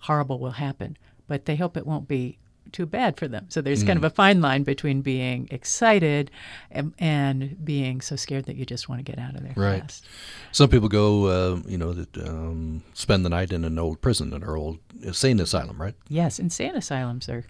horrible 0.00 0.38
will 0.38 0.52
happen 0.52 0.96
but 1.26 1.44
they 1.46 1.56
hope 1.56 1.76
it 1.76 1.86
won't 1.86 2.08
be 2.08 2.38
too 2.74 2.84
bad 2.84 3.16
for 3.16 3.28
them. 3.28 3.46
So 3.48 3.62
there's 3.62 3.82
mm. 3.82 3.86
kind 3.86 3.96
of 3.96 4.04
a 4.04 4.10
fine 4.10 4.42
line 4.42 4.64
between 4.64 5.00
being 5.00 5.48
excited 5.50 6.30
and, 6.70 6.92
and, 6.98 7.64
being 7.64 8.00
so 8.00 8.16
scared 8.16 8.44
that 8.46 8.56
you 8.56 8.66
just 8.66 8.88
want 8.88 8.98
to 8.98 9.10
get 9.10 9.18
out 9.18 9.34
of 9.34 9.42
there. 9.42 9.54
Right. 9.56 9.82
Fast. 9.82 10.04
Some 10.52 10.68
people 10.68 10.88
go, 10.88 11.26
uh, 11.26 11.60
you 11.66 11.78
know, 11.78 11.92
that, 11.92 12.16
um, 12.18 12.82
spend 12.92 13.24
the 13.24 13.30
night 13.30 13.52
in 13.52 13.64
an 13.64 13.78
old 13.78 14.00
prison, 14.00 14.34
an 14.34 14.44
old 14.44 14.78
insane 15.02 15.40
asylum, 15.40 15.80
right? 15.80 15.94
Yes, 16.08 16.38
insane 16.38 16.74
asylums 16.74 17.28
are 17.28 17.44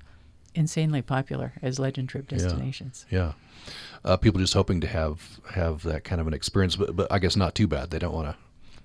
insanely 0.55 1.03
popular 1.03 1.55
as 1.63 1.79
legend 1.79 2.11
trip 2.11 2.29
destinations. 2.29 3.07
Yeah. 3.11 3.33
yeah. 3.65 3.73
Uh, 4.05 4.17
people 4.19 4.39
just 4.39 4.53
hoping 4.53 4.83
to 4.83 4.87
have 4.87 5.41
have 5.55 5.83
that 5.85 6.05
kind 6.05 6.21
of 6.21 6.27
an 6.27 6.35
experience, 6.35 6.77
but, 6.77 6.95
but 6.95 7.11
I 7.11 7.19
guess 7.19 7.35
not 7.35 7.55
too 7.55 7.67
bad. 7.67 7.91
They 7.91 7.99
don't 7.99 8.13
want 8.13 8.29
to. 8.29 8.37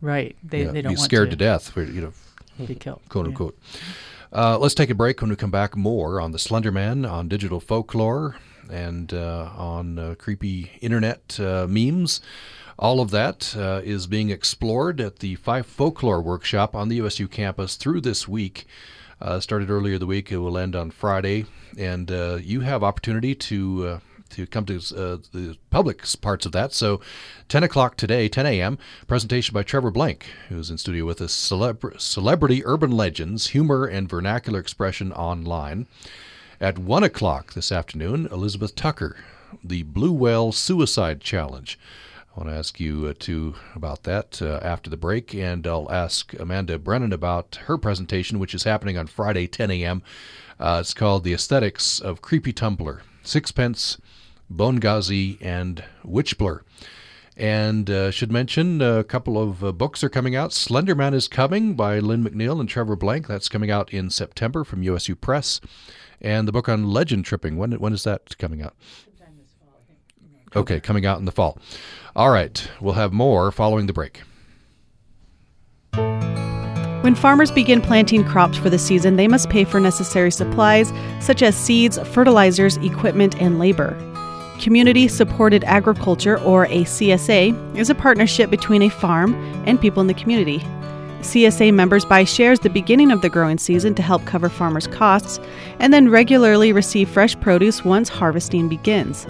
Right. 0.02 0.38
They, 0.42 0.64
they 0.64 0.82
don't 0.82 0.94
be 0.94 0.96
scared 0.96 1.32
to, 1.32 1.36
to, 1.36 1.44
death. 1.44 1.70
For, 1.70 1.84
you 1.84 2.00
know, 2.00 2.14
be 2.66 2.76
killed. 2.76 3.02
Quote 3.10 3.28
unquote. 3.28 3.60
Uh, 4.32 4.60
let's 4.60 4.76
take 4.76 4.92
a 4.92 4.96
break. 4.96 5.22
When 5.22 5.32
we 5.32 5.36
come 5.36 5.50
back, 5.50 5.76
more 5.76 6.22
on 6.22 6.32
the 6.32 6.40
Slender 6.40 6.72
Man, 6.72 7.04
on 7.04 7.28
digital 7.28 7.60
folklore, 7.60 8.36
and 8.70 9.12
uh, 9.12 9.50
on 9.58 9.98
uh, 9.98 10.16
creepy 10.20 10.72
internet 10.82 11.40
uh, 11.40 11.66
memes. 11.68 12.22
All 12.78 13.02
of 13.02 13.10
that 13.10 13.56
uh, 13.58 13.82
is 13.84 14.06
being 14.06 14.30
explored 14.30 15.02
at 15.02 15.20
the 15.20 15.36
Fife 15.36 15.66
Folklore 15.66 16.22
Workshop 16.22 16.76
on 16.76 16.90
the 16.90 16.98
USU 16.98 17.28
campus 17.28 17.76
through 17.76 18.02
this 18.02 18.28
week. 18.28 18.66
Uh, 19.20 19.40
started 19.40 19.72
earlier 19.72 19.98
the 19.98 20.06
week. 20.06 20.32
It 20.32 20.38
will 20.38 20.60
end 20.60 20.76
on 20.76 20.92
Friday, 20.92 21.46
and 21.78 22.10
you 22.42 22.62
have 22.62 22.84
opportunity 22.84 23.34
to 23.36 24.00
to 24.32 24.48
come 24.48 24.66
to 24.66 24.76
uh, 24.76 25.18
the 25.32 25.58
public 25.70 26.04
parts 26.22 26.46
of 26.46 26.52
that. 26.54 26.74
So, 26.74 27.02
10 27.48 27.64
o'clock 27.64 27.98
today, 27.98 28.28
10 28.30 28.46
a.m., 28.46 28.78
presentation 29.08 29.54
by 29.54 29.64
Trevor 29.64 29.92
Blank, 29.92 30.26
who's 30.50 30.70
in 30.70 30.78
studio 30.78 31.06
with 31.06 31.22
us, 31.22 31.34
Celebr- 31.34 32.00
Celebrity 32.00 32.66
Urban 32.66 32.92
Legends, 32.92 33.48
Humor 33.48 33.86
and 33.86 34.10
Vernacular 34.10 34.60
Expression 34.60 35.12
Online. 35.14 35.88
At 36.62 36.78
1 36.78 37.04
o'clock 37.04 37.54
this 37.54 37.72
afternoon, 37.72 38.28
Elizabeth 38.32 38.76
Tucker, 38.76 39.16
the 39.64 39.84
Blue 39.84 40.12
Whale 40.12 40.52
Suicide 40.52 41.22
Challenge. 41.22 41.80
I 42.36 42.40
want 42.40 42.50
to 42.50 42.58
ask 42.58 42.80
you 42.80 43.08
uh, 43.08 43.60
about 43.76 44.04
that 44.04 44.42
uh, 44.42 44.60
after 44.62 44.90
the 44.90 44.98
break, 44.98 45.34
and 45.34 45.66
I'll 45.66 45.92
ask 45.92 46.34
Amanda 46.40 46.78
Brennan 46.78 47.12
about 47.12 47.60
her 47.66 47.78
presentation, 47.78 48.40
which 48.40 48.54
is 48.54 48.64
happening 48.64 48.98
on 48.98 49.08
Friday, 49.08 49.48
10 49.48 49.72
a.m. 49.72 50.04
Uh, 50.60 50.78
it's 50.82 50.94
called 50.94 51.24
The 51.24 51.34
Aesthetics 51.34 52.00
of 52.00 52.22
Creepy 52.22 52.54
Tumblr. 52.54 53.00
Sixpence, 53.24 53.98
Bongazi, 54.54 55.38
and 55.42 55.84
Witchblr. 56.06 56.62
And 57.38 57.90
uh, 57.90 58.12
should 58.12 58.32
mention 58.32 58.82
a 58.82 59.04
couple 59.04 59.42
of 59.42 59.64
uh, 59.64 59.72
books 59.72 60.04
are 60.04 60.10
coming 60.10 60.36
out. 60.36 60.52
Slenderman 60.52 61.14
is 61.14 61.30
Coming 61.30 61.74
by 61.76 62.00
Lynne 62.00 62.24
McNeill 62.24 62.60
and 62.60 62.68
Trevor 62.68 62.98
Blank. 62.98 63.28
That's 63.28 63.48
coming 63.48 63.72
out 63.72 63.94
in 63.94 64.10
September 64.10 64.66
from 64.66 64.84
USU 64.84 65.16
Press. 65.16 65.62
And 66.20 66.48
the 66.48 66.52
book 66.52 66.68
on 66.68 66.90
legend 66.90 67.24
tripping, 67.24 67.56
when, 67.56 67.72
when 67.74 67.94
is 67.94 68.04
that 68.04 68.38
coming 68.38 68.62
out? 68.62 68.76
Okay, 70.56 70.80
coming 70.80 71.06
out 71.06 71.20
in 71.20 71.26
the 71.26 71.32
fall. 71.32 71.60
All 72.16 72.32
right, 72.32 72.70
we'll 72.82 72.96
have 72.96 73.14
more 73.14 73.52
following 73.52 73.86
the 73.86 73.94
break. 73.94 74.24
When 77.02 77.16
farmers 77.16 77.52
begin 77.52 77.80
planting 77.80 78.26
crops 78.26 78.58
for 78.58 78.70
the 78.70 78.78
season, 78.78 79.16
they 79.16 79.28
must 79.28 79.50
pay 79.50 79.64
for 79.64 79.80
necessary 79.80 80.32
supplies 80.32 80.92
such 81.22 81.42
as 81.42 81.56
seeds, 81.56 81.98
fertilizers, 82.10 82.76
equipment, 82.78 83.42
and 83.42 83.60
labor. 83.60 83.98
Community 84.60 85.08
Supported 85.08 85.64
Agriculture, 85.64 86.38
or 86.42 86.66
a 86.66 86.84
CSA, 86.84 87.78
is 87.78 87.90
a 87.90 87.96
partnership 87.96 88.50
between 88.50 88.82
a 88.82 88.90
farm 88.90 89.34
and 89.66 89.80
people 89.80 90.02
in 90.02 90.08
the 90.08 90.14
community. 90.14 90.60
CSA 91.22 91.74
members 91.74 92.06
buy 92.06 92.24
shares 92.24 92.60
the 92.60 92.70
beginning 92.70 93.12
of 93.12 93.22
the 93.22 93.30
growing 93.30 93.58
season 93.58 93.96
to 93.96 94.02
help 94.02 94.26
cover 94.26 94.50
farmers' 94.50 94.88
costs 94.88 95.40
and 95.80 95.94
then 95.94 96.10
regularly 96.10 96.72
receive 96.72 97.10
fresh 97.10 97.40
produce 97.40 97.84
once 97.84 98.10
harvesting 98.10 98.70
begins. 98.70 99.26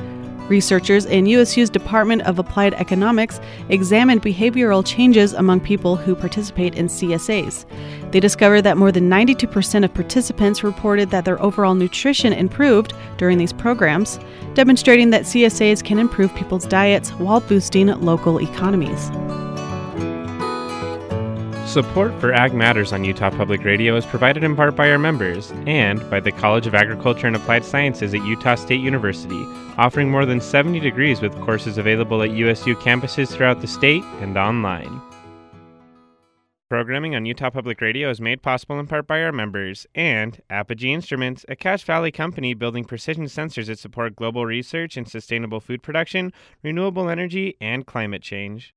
Researchers 0.49 1.05
in 1.05 1.27
USU's 1.27 1.69
Department 1.69 2.23
of 2.23 2.39
Applied 2.39 2.73
Economics 2.73 3.39
examined 3.69 4.21
behavioral 4.21 4.85
changes 4.85 5.33
among 5.33 5.59
people 5.59 5.95
who 5.95 6.15
participate 6.15 6.75
in 6.75 6.87
CSAs. 6.87 7.65
They 8.11 8.19
discovered 8.19 8.63
that 8.63 8.77
more 8.77 8.91
than 8.91 9.09
92% 9.09 9.85
of 9.85 9.93
participants 9.93 10.63
reported 10.63 11.11
that 11.11 11.25
their 11.25 11.41
overall 11.41 11.75
nutrition 11.75 12.33
improved 12.33 12.93
during 13.17 13.37
these 13.37 13.53
programs, 13.53 14.19
demonstrating 14.55 15.11
that 15.11 15.23
CSAs 15.23 15.83
can 15.83 15.99
improve 15.99 16.35
people's 16.35 16.65
diets 16.65 17.11
while 17.11 17.39
boosting 17.41 17.87
local 17.87 18.41
economies. 18.41 19.09
Support 21.69 22.19
for 22.19 22.33
Ag 22.33 22.55
Matters 22.55 22.91
on 22.93 23.03
Utah 23.03 23.29
Public 23.29 23.63
Radio 23.63 23.95
is 23.95 24.03
provided 24.03 24.43
in 24.43 24.55
part 24.55 24.75
by 24.75 24.89
our 24.89 24.97
members 24.97 25.51
and 25.67 25.99
by 26.09 26.19
the 26.19 26.31
College 26.31 26.65
of 26.65 26.73
Agriculture 26.73 27.27
and 27.27 27.35
Applied 27.35 27.63
Sciences 27.63 28.11
at 28.15 28.25
Utah 28.25 28.55
State 28.55 28.81
University, 28.81 29.43
offering 29.77 30.09
more 30.09 30.25
than 30.25 30.41
70 30.41 30.79
degrees 30.79 31.21
with 31.21 31.39
courses 31.41 31.77
available 31.77 32.23
at 32.23 32.31
USU 32.31 32.75
campuses 32.77 33.27
throughout 33.27 33.61
the 33.61 33.67
state 33.67 34.03
and 34.19 34.35
online. 34.35 34.99
Programming 36.71 37.15
on 37.15 37.27
Utah 37.27 37.51
Public 37.51 37.79
Radio 37.81 38.09
is 38.09 38.19
made 38.19 38.41
possible 38.41 38.79
in 38.79 38.87
part 38.87 39.05
by 39.05 39.21
our 39.21 39.31
members 39.31 39.85
and 39.93 40.41
Apogee 40.49 40.91
Instruments, 40.91 41.45
a 41.49 41.55
Cache 41.55 41.83
Valley 41.83 42.11
company 42.11 42.55
building 42.55 42.83
precision 42.83 43.25
sensors 43.25 43.67
that 43.67 43.77
support 43.77 44.15
global 44.15 44.43
research 44.43 44.97
in 44.97 45.05
sustainable 45.05 45.59
food 45.59 45.83
production, 45.83 46.33
renewable 46.63 47.09
energy, 47.09 47.57
and 47.61 47.85
climate 47.85 48.23
change. 48.23 48.73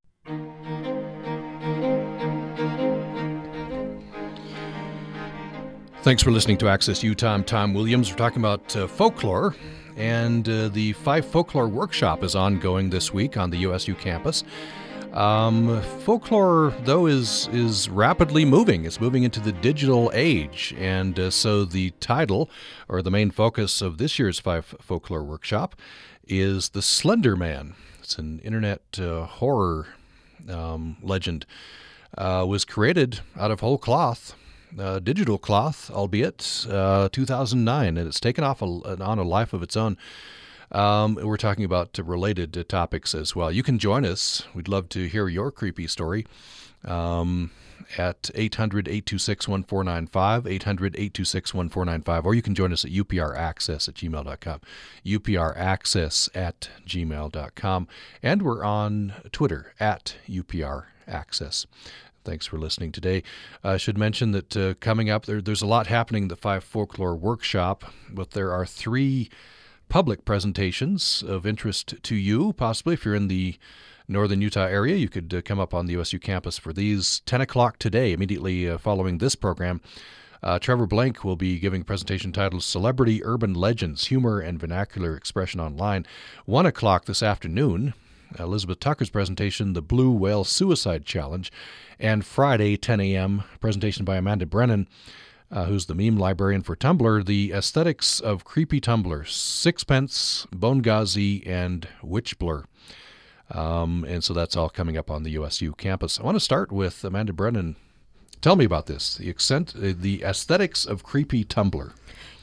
Thanks 6.02 6.20
for 6.20 6.32
listening 6.32 6.58
to 6.58 6.68
Access 6.68 7.04
Utah. 7.04 7.32
I'm 7.32 7.44
Tom 7.44 7.74
Williams. 7.74 8.10
We're 8.10 8.16
talking 8.16 8.40
about 8.40 8.74
uh, 8.74 8.88
folklore, 8.88 9.54
and 9.96 10.48
uh, 10.48 10.66
the 10.66 10.94
Fife 10.94 11.26
Folklore 11.26 11.68
Workshop 11.68 12.24
is 12.24 12.34
ongoing 12.34 12.90
this 12.90 13.14
week 13.14 13.36
on 13.36 13.50
the 13.50 13.58
USU 13.58 13.94
campus. 13.94 14.42
Um, 15.12 15.80
folklore, 16.00 16.74
though, 16.82 17.06
is 17.06 17.48
is 17.52 17.88
rapidly 17.88 18.44
moving. 18.44 18.84
It's 18.84 19.00
moving 19.00 19.22
into 19.22 19.38
the 19.38 19.52
digital 19.52 20.10
age, 20.12 20.74
and 20.76 21.16
uh, 21.20 21.30
so 21.30 21.64
the 21.64 21.90
title, 22.00 22.50
or 22.88 23.00
the 23.00 23.12
main 23.12 23.30
focus 23.30 23.80
of 23.80 23.98
this 23.98 24.18
year's 24.18 24.40
Fife 24.40 24.74
Folklore 24.80 25.22
Workshop, 25.22 25.76
is 26.26 26.70
the 26.70 26.82
Slender 26.82 27.36
Man. 27.36 27.74
It's 28.00 28.18
an 28.18 28.40
internet 28.40 28.82
uh, 28.98 29.26
horror 29.26 29.86
um, 30.50 30.96
legend. 31.00 31.46
Uh, 32.18 32.44
was 32.46 32.64
created 32.64 33.20
out 33.38 33.52
of 33.52 33.60
whole 33.60 33.78
cloth 33.78 34.34
uh, 34.78 34.98
digital 34.98 35.38
cloth, 35.38 35.90
albeit 35.90 36.66
uh, 36.68 37.08
2009, 37.10 37.96
and 37.96 38.08
it's 38.08 38.20
taken 38.20 38.44
off 38.44 38.62
a, 38.62 38.64
on 38.64 39.18
a 39.18 39.22
life 39.22 39.52
of 39.52 39.62
its 39.62 39.76
own. 39.76 39.96
Um, 40.70 41.18
we're 41.22 41.36
talking 41.36 41.64
about 41.64 41.98
related 42.02 42.66
topics 42.68 43.14
as 43.14 43.36
well. 43.36 43.52
You 43.52 43.62
can 43.62 43.78
join 43.78 44.06
us. 44.06 44.44
We'd 44.54 44.68
love 44.68 44.88
to 44.90 45.06
hear 45.06 45.28
your 45.28 45.50
creepy 45.50 45.86
story. 45.86 46.26
Um, 46.84 47.50
at 47.98 48.30
800 48.34 48.88
826 48.88 49.48
1495, 49.48 50.46
800 50.46 50.94
826 50.94 51.54
1495, 51.54 52.26
or 52.26 52.34
you 52.34 52.42
can 52.42 52.54
join 52.54 52.72
us 52.72 52.84
at 52.84 52.90
upraccess 52.90 53.88
at 53.88 53.94
gmail.com, 53.94 54.60
upraccess 55.04 56.28
at 56.34 56.70
gmail.com, 56.86 57.88
and 58.22 58.42
we're 58.42 58.64
on 58.64 59.14
Twitter 59.30 59.72
at 59.78 60.16
upraccess. 60.28 61.66
Thanks 62.24 62.46
for 62.46 62.56
listening 62.56 62.92
today. 62.92 63.22
I 63.64 63.76
should 63.76 63.98
mention 63.98 64.30
that 64.32 64.56
uh, 64.56 64.74
coming 64.74 65.10
up, 65.10 65.26
there, 65.26 65.42
there's 65.42 65.62
a 65.62 65.66
lot 65.66 65.88
happening 65.88 66.28
the 66.28 66.36
Fife 66.36 66.62
Folklore 66.62 67.16
Workshop, 67.16 67.84
but 68.10 68.30
there 68.30 68.52
are 68.52 68.64
three 68.64 69.28
public 69.88 70.24
presentations 70.24 71.24
of 71.26 71.44
interest 71.44 71.94
to 72.02 72.14
you, 72.14 72.52
possibly 72.52 72.94
if 72.94 73.04
you're 73.04 73.14
in 73.16 73.28
the 73.28 73.58
northern 74.06 74.40
Utah 74.40 74.66
area. 74.66 74.96
You 74.96 75.08
could 75.08 75.34
uh, 75.34 75.42
come 75.42 75.58
up 75.58 75.74
on 75.74 75.86
the 75.86 75.94
USU 75.94 76.20
campus 76.20 76.58
for 76.58 76.72
these. 76.72 77.20
10 77.26 77.40
o'clock 77.40 77.78
today, 77.78 78.12
immediately 78.12 78.68
uh, 78.68 78.78
following 78.78 79.18
this 79.18 79.34
program. 79.34 79.80
Uh, 80.42 80.58
Trevor 80.58 80.86
Blank 80.86 81.24
will 81.24 81.36
be 81.36 81.58
giving 81.58 81.84
presentation 81.84 82.32
titled 82.32 82.64
Celebrity 82.64 83.24
Urban 83.24 83.54
Legends 83.54 84.06
Humor 84.06 84.40
and 84.40 84.58
Vernacular 84.58 85.16
Expression 85.16 85.60
Online. 85.60 86.04
1 86.46 86.66
o'clock 86.66 87.04
this 87.04 87.22
afternoon, 87.22 87.94
Elizabeth 88.38 88.80
Tucker's 88.80 89.10
presentation, 89.10 89.72
The 89.72 89.82
Blue 89.82 90.10
Whale 90.10 90.44
Suicide 90.44 91.04
Challenge. 91.04 91.50
And 91.98 92.24
Friday, 92.24 92.76
10 92.76 93.00
a.m., 93.00 93.44
presentation 93.60 94.04
by 94.04 94.16
Amanda 94.16 94.46
Brennan, 94.46 94.88
uh, 95.50 95.66
who's 95.66 95.86
the 95.86 95.94
meme 95.94 96.16
librarian 96.16 96.62
for 96.62 96.74
Tumblr, 96.74 97.24
The 97.26 97.52
Aesthetics 97.52 98.20
of 98.20 98.44
Creepy 98.44 98.80
Tumblr, 98.80 99.28
Sixpence, 99.28 100.46
Bongazi, 100.50 101.46
and 101.46 101.88
Witchblr. 102.02 102.64
Um, 103.50 104.04
and 104.08 104.24
so 104.24 104.32
that's 104.32 104.56
all 104.56 104.70
coming 104.70 104.96
up 104.96 105.10
on 105.10 105.22
the 105.22 105.30
USU 105.32 105.72
campus. 105.72 106.18
I 106.18 106.22
want 106.22 106.36
to 106.36 106.40
start 106.40 106.72
with 106.72 107.04
Amanda 107.04 107.32
Brennan. 107.32 107.76
Tell 108.40 108.56
me 108.56 108.64
about 108.64 108.86
this 108.86 109.16
the, 109.16 109.30
accent, 109.30 109.74
uh, 109.76 109.92
the 109.94 110.22
aesthetics 110.24 110.84
of 110.84 111.02
creepy 111.02 111.44
Tumblr. 111.44 111.92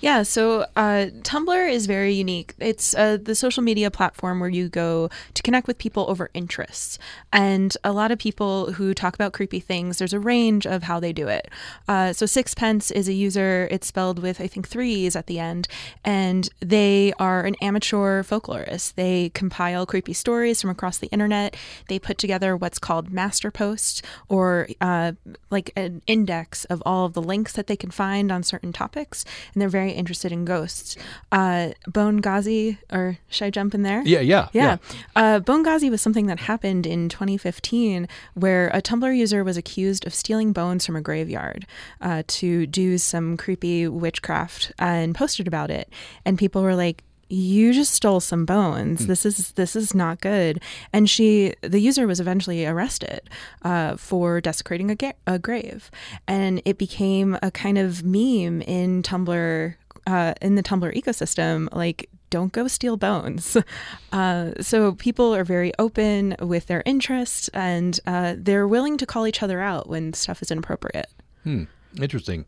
Yeah, 0.01 0.23
so 0.23 0.61
uh, 0.77 1.07
Tumblr 1.23 1.69
is 1.69 1.85
very 1.85 2.13
unique. 2.13 2.53
It's 2.57 2.95
uh, 2.95 3.17
the 3.21 3.35
social 3.35 3.61
media 3.61 3.91
platform 3.91 4.39
where 4.39 4.49
you 4.49 4.69
go 4.69 5.09
to 5.33 5.43
connect 5.43 5.67
with 5.67 5.77
people 5.77 6.05
over 6.07 6.29
interests. 6.33 6.97
And 7.33 7.75
a 7.83 7.91
lot 7.91 8.09
of 8.09 8.17
people 8.17 8.71
who 8.73 8.93
talk 8.93 9.13
about 9.13 9.33
creepy 9.33 9.59
things, 9.59 9.97
there's 9.97 10.13
a 10.13 10.19
range 10.19 10.65
of 10.65 10.83
how 10.83 11.01
they 11.01 11.11
do 11.11 11.27
it. 11.27 11.49
Uh, 11.89 12.13
so 12.13 12.25
Sixpence 12.25 12.91
is 12.91 13.09
a 13.09 13.13
user, 13.13 13.67
it's 13.71 13.87
spelled 13.87 14.19
with, 14.19 14.39
I 14.39 14.47
think, 14.47 14.69
threes 14.69 15.17
at 15.17 15.27
the 15.27 15.37
end. 15.37 15.67
And 16.05 16.47
they 16.61 17.11
are 17.19 17.43
an 17.43 17.55
amateur 17.61 18.23
folklorist. 18.23 18.95
They 18.95 19.31
compile 19.33 19.85
creepy 19.85 20.13
stories 20.13 20.61
from 20.61 20.69
across 20.69 20.97
the 20.97 21.07
internet. 21.07 21.57
They 21.89 21.99
put 21.99 22.17
together 22.17 22.55
what's 22.55 22.79
called 22.79 23.11
master 23.11 23.51
posts 23.51 24.01
or 24.29 24.69
uh, 24.79 25.11
like 25.49 25.73
an 25.75 26.01
index 26.07 26.63
of 26.65 26.81
all 26.85 27.05
of 27.05 27.13
the 27.13 27.21
links 27.21 27.51
that 27.53 27.67
they 27.67 27.75
can 27.75 27.91
find 27.91 28.31
on 28.31 28.43
certain 28.43 28.71
topics. 28.71 29.25
And 29.53 29.61
they're 29.61 29.67
very 29.67 29.88
interested 29.91 30.31
in 30.31 30.45
ghosts. 30.45 30.95
Uh, 31.31 31.69
Bonegazi, 31.89 32.77
or 32.91 33.17
should 33.29 33.45
I 33.45 33.49
jump 33.49 33.73
in 33.73 33.83
there? 33.83 34.01
Yeah, 34.05 34.21
yeah, 34.21 34.49
yeah. 34.53 34.77
Uh, 35.15 35.39
Bonegazi 35.39 35.89
was 35.89 36.01
something 36.01 36.27
that 36.27 36.41
happened 36.41 36.85
in 36.85 37.09
2015 37.09 38.07
where 38.33 38.69
a 38.69 38.81
Tumblr 38.81 39.15
user 39.15 39.43
was 39.43 39.57
accused 39.57 40.05
of 40.05 40.13
stealing 40.13 40.53
bones 40.53 40.85
from 40.85 40.95
a 40.95 41.01
graveyard 41.01 41.65
uh, 42.01 42.23
to 42.27 42.65
do 42.67 42.97
some 42.97 43.37
creepy 43.37 43.87
witchcraft 43.87 44.71
and 44.79 45.15
posted 45.15 45.47
about 45.47 45.69
it. 45.71 45.91
And 46.25 46.37
people 46.37 46.61
were 46.61 46.75
like, 46.75 47.03
you 47.29 47.73
just 47.73 47.93
stole 47.93 48.19
some 48.19 48.43
bones. 48.43 49.05
This 49.05 49.25
is 49.25 49.51
this 49.51 49.75
is 49.75 49.93
not 49.93 50.19
good. 50.19 50.61
And 50.91 51.07
she, 51.07 51.53
the 51.61 51.79
user, 51.79 52.07
was 52.07 52.19
eventually 52.19 52.65
arrested 52.65 53.21
uh, 53.61 53.97
for 53.97 54.41
desecrating 54.41 54.89
a, 54.89 54.95
ga- 54.95 55.13
a 55.27 55.37
grave, 55.37 55.91
and 56.27 56.59
it 56.65 56.77
became 56.79 57.37
a 57.43 57.51
kind 57.51 57.77
of 57.77 58.03
meme 58.03 58.61
in 58.63 59.03
Tumblr, 59.03 59.75
uh, 60.09 60.33
in 60.41 60.55
the 60.55 60.63
Tumblr 60.63 60.93
ecosystem. 60.95 61.67
Like, 61.73 62.09
don't 62.29 62.51
go 62.51 62.67
steal 62.67 62.97
bones. 62.97 63.57
Uh, 64.11 64.51
so 64.59 64.93
people 64.93 65.35
are 65.35 65.43
very 65.43 65.71
open 65.77 66.35
with 66.41 66.65
their 66.65 66.81
interest, 66.85 67.47
and 67.53 67.99
uh, 68.07 68.33
they're 68.37 68.67
willing 68.67 68.97
to 68.97 69.05
call 69.05 69.27
each 69.27 69.43
other 69.43 69.61
out 69.61 69.87
when 69.87 70.13
stuff 70.13 70.41
is 70.41 70.49
inappropriate. 70.49 71.07
Hmm. 71.43 71.65
Interesting. 72.01 72.45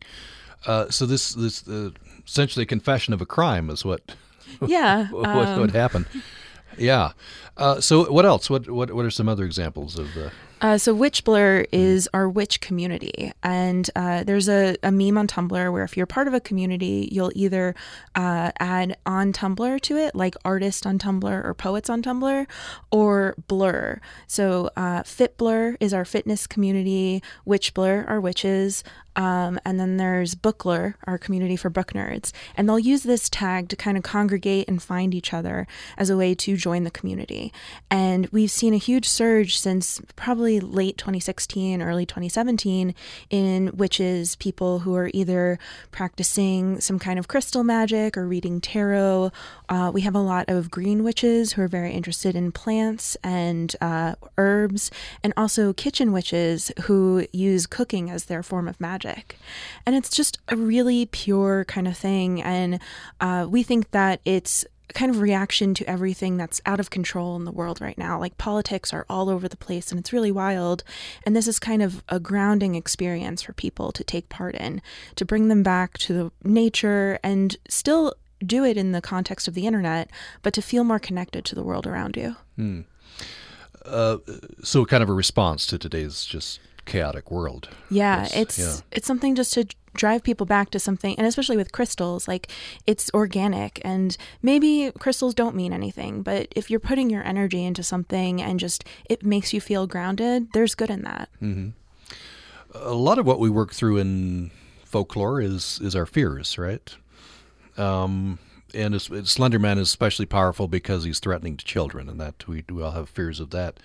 Uh, 0.66 0.90
so 0.90 1.06
this 1.06 1.34
this 1.34 1.66
uh, 1.68 1.90
essentially 2.26 2.64
a 2.64 2.66
confession 2.66 3.14
of 3.14 3.20
a 3.20 3.26
crime 3.26 3.70
is 3.70 3.84
what 3.84 4.16
Yeah. 4.66 5.06
what, 5.08 5.28
um, 5.28 5.60
what 5.60 5.70
happened. 5.70 6.06
Yeah. 6.76 7.12
Uh, 7.56 7.80
so 7.80 8.10
what 8.10 8.24
else? 8.26 8.50
What 8.50 8.68
what 8.68 8.92
what 8.92 9.04
are 9.04 9.10
some 9.10 9.28
other 9.28 9.44
examples 9.44 9.98
of? 9.98 10.08
Uh, 10.62 10.78
so 10.78 10.94
Witchblr 10.94 11.66
is 11.72 12.08
our 12.14 12.28
witch 12.28 12.60
community, 12.60 13.32
and 13.42 13.90
uh, 13.96 14.22
there's 14.22 14.48
a, 14.48 14.76
a 14.84 14.92
meme 14.92 15.18
on 15.18 15.26
Tumblr 15.26 15.72
where 15.72 15.82
if 15.82 15.96
you're 15.96 16.06
part 16.06 16.28
of 16.28 16.34
a 16.34 16.40
community, 16.40 17.08
you'll 17.10 17.32
either 17.34 17.74
uh, 18.14 18.52
add 18.60 18.96
on 19.04 19.32
Tumblr 19.32 19.80
to 19.80 19.96
it, 19.96 20.14
like 20.14 20.36
artist 20.44 20.86
on 20.86 21.00
Tumblr 21.00 21.44
or 21.44 21.52
poets 21.52 21.90
on 21.90 22.00
Tumblr, 22.00 22.46
or 22.92 23.34
blur. 23.48 24.00
So 24.28 24.70
uh, 24.76 25.02
Fitblr 25.02 25.78
is 25.80 25.92
our 25.92 26.04
fitness 26.04 26.46
community, 26.46 27.24
Witchblr 27.44 28.08
our 28.08 28.20
witches, 28.20 28.84
um, 29.16 29.60
and 29.64 29.78
then 29.78 29.96
there's 29.96 30.34
Booklr, 30.34 30.94
our 31.04 31.18
community 31.18 31.56
for 31.56 31.70
book 31.70 31.92
nerds, 31.92 32.32
and 32.56 32.68
they'll 32.68 32.78
use 32.78 33.02
this 33.02 33.28
tag 33.28 33.68
to 33.68 33.76
kind 33.76 33.96
of 33.96 34.02
congregate 34.02 34.68
and 34.68 34.82
find 34.82 35.14
each 35.14 35.34
other 35.34 35.66
as 35.98 36.08
a 36.08 36.16
way 36.16 36.34
to 36.36 36.56
join 36.56 36.84
the 36.84 36.90
community. 36.90 37.52
And 37.90 38.26
we've 38.28 38.50
seen 38.50 38.74
a 38.74 38.78
huge 38.78 39.08
surge 39.08 39.58
since 39.58 40.00
probably 40.16 40.51
late 40.60 40.98
2016, 40.98 41.82
early 41.82 42.06
2017, 42.06 42.94
in 43.30 43.70
witches, 43.76 44.36
people 44.36 44.80
who 44.80 44.94
are 44.94 45.10
either 45.12 45.58
practicing 45.90 46.80
some 46.80 46.98
kind 46.98 47.18
of 47.18 47.28
crystal 47.28 47.64
magic 47.64 48.16
or 48.16 48.26
reading 48.26 48.60
tarot. 48.60 49.30
Uh, 49.68 49.90
we 49.92 50.02
have 50.02 50.14
a 50.14 50.20
lot 50.20 50.48
of 50.48 50.70
green 50.70 51.04
witches 51.04 51.52
who 51.52 51.62
are 51.62 51.68
very 51.68 51.92
interested 51.92 52.34
in 52.34 52.52
plants 52.52 53.16
and 53.22 53.74
uh, 53.80 54.14
herbs, 54.38 54.90
and 55.22 55.32
also 55.36 55.72
kitchen 55.72 56.12
witches 56.12 56.72
who 56.84 57.26
use 57.32 57.66
cooking 57.66 58.10
as 58.10 58.26
their 58.26 58.42
form 58.42 58.68
of 58.68 58.80
magic. 58.80 59.38
And 59.86 59.96
it's 59.96 60.10
just 60.10 60.38
a 60.48 60.56
really 60.56 61.06
pure 61.06 61.64
kind 61.64 61.88
of 61.88 61.96
thing. 61.96 62.42
And 62.42 62.80
uh, 63.20 63.46
we 63.48 63.62
think 63.62 63.90
that 63.92 64.20
it's 64.24 64.64
kind 64.94 65.10
of 65.10 65.20
reaction 65.20 65.74
to 65.74 65.88
everything 65.88 66.36
that's 66.36 66.60
out 66.66 66.80
of 66.80 66.90
control 66.90 67.36
in 67.36 67.44
the 67.44 67.50
world 67.50 67.80
right 67.80 67.96
now. 67.96 68.18
Like 68.18 68.36
politics 68.38 68.92
are 68.92 69.06
all 69.08 69.28
over 69.30 69.48
the 69.48 69.56
place 69.56 69.90
and 69.90 69.98
it's 69.98 70.12
really 70.12 70.32
wild. 70.32 70.84
And 71.24 71.34
this 71.34 71.48
is 71.48 71.58
kind 71.58 71.82
of 71.82 72.02
a 72.08 72.20
grounding 72.20 72.74
experience 72.74 73.42
for 73.42 73.52
people 73.52 73.92
to 73.92 74.04
take 74.04 74.28
part 74.28 74.54
in, 74.54 74.82
to 75.16 75.24
bring 75.24 75.48
them 75.48 75.62
back 75.62 75.98
to 75.98 76.12
the 76.12 76.32
nature 76.48 77.18
and 77.22 77.56
still 77.68 78.14
do 78.44 78.64
it 78.64 78.76
in 78.76 78.92
the 78.92 79.00
context 79.00 79.48
of 79.48 79.54
the 79.54 79.66
internet, 79.66 80.10
but 80.42 80.52
to 80.52 80.62
feel 80.62 80.84
more 80.84 80.98
connected 80.98 81.44
to 81.44 81.54
the 81.54 81.62
world 81.62 81.86
around 81.86 82.16
you. 82.16 82.36
uh, 83.84 84.18
so 84.62 84.84
kind 84.84 85.02
of 85.02 85.08
a 85.08 85.12
response 85.12 85.66
to 85.66 85.78
today's 85.78 86.24
just 86.24 86.60
chaotic 86.84 87.30
world. 87.30 87.68
Yeah, 87.90 88.22
That's- 88.22 88.36
it's 88.36 88.58
yeah. 88.58 88.76
it's 88.90 89.06
something 89.06 89.34
just 89.34 89.54
to 89.54 89.66
drive 89.94 90.22
people 90.22 90.46
back 90.46 90.70
to 90.70 90.78
something 90.78 91.14
and 91.18 91.26
especially 91.26 91.54
with 91.56 91.70
crystals 91.70 92.26
like 92.26 92.50
it's 92.86 93.10
organic 93.12 93.78
and 93.84 94.16
maybe 94.40 94.90
crystals 94.98 95.34
don't 95.34 95.54
mean 95.54 95.70
anything 95.70 96.22
but 96.22 96.48
if 96.56 96.70
you're 96.70 96.80
putting 96.80 97.10
your 97.10 97.22
energy 97.24 97.62
into 97.62 97.82
something 97.82 98.40
and 98.40 98.58
just 98.58 98.86
it 99.10 99.22
makes 99.22 99.52
you 99.52 99.60
feel 99.60 99.86
grounded 99.86 100.50
there's 100.54 100.74
good 100.74 100.88
in 100.88 101.02
that 101.02 101.28
a 102.74 102.94
lot 102.94 103.18
of 103.18 103.26
what 103.26 103.38
we 103.38 103.50
work 103.50 103.74
through 103.74 103.98
in 103.98 104.50
folklore 104.84 105.40
is 105.40 105.78
is 105.82 105.94
our 105.96 106.06
fears, 106.06 106.58
right? 106.58 106.94
Um, 107.76 108.38
and 108.74 108.94
it's, 108.94 109.10
it's 109.10 109.36
Slenderman 109.36 109.78
is 109.78 109.88
especially 109.88 110.26
powerful 110.26 110.68
because 110.68 111.04
he's 111.04 111.18
threatening 111.18 111.56
to 111.56 111.64
children, 111.64 112.08
and 112.08 112.20
that 112.20 112.46
we, 112.46 112.64
we 112.70 112.82
all 112.82 112.92
have 112.92 113.08
fears 113.08 113.40
of 113.40 113.50
that. 113.50 113.78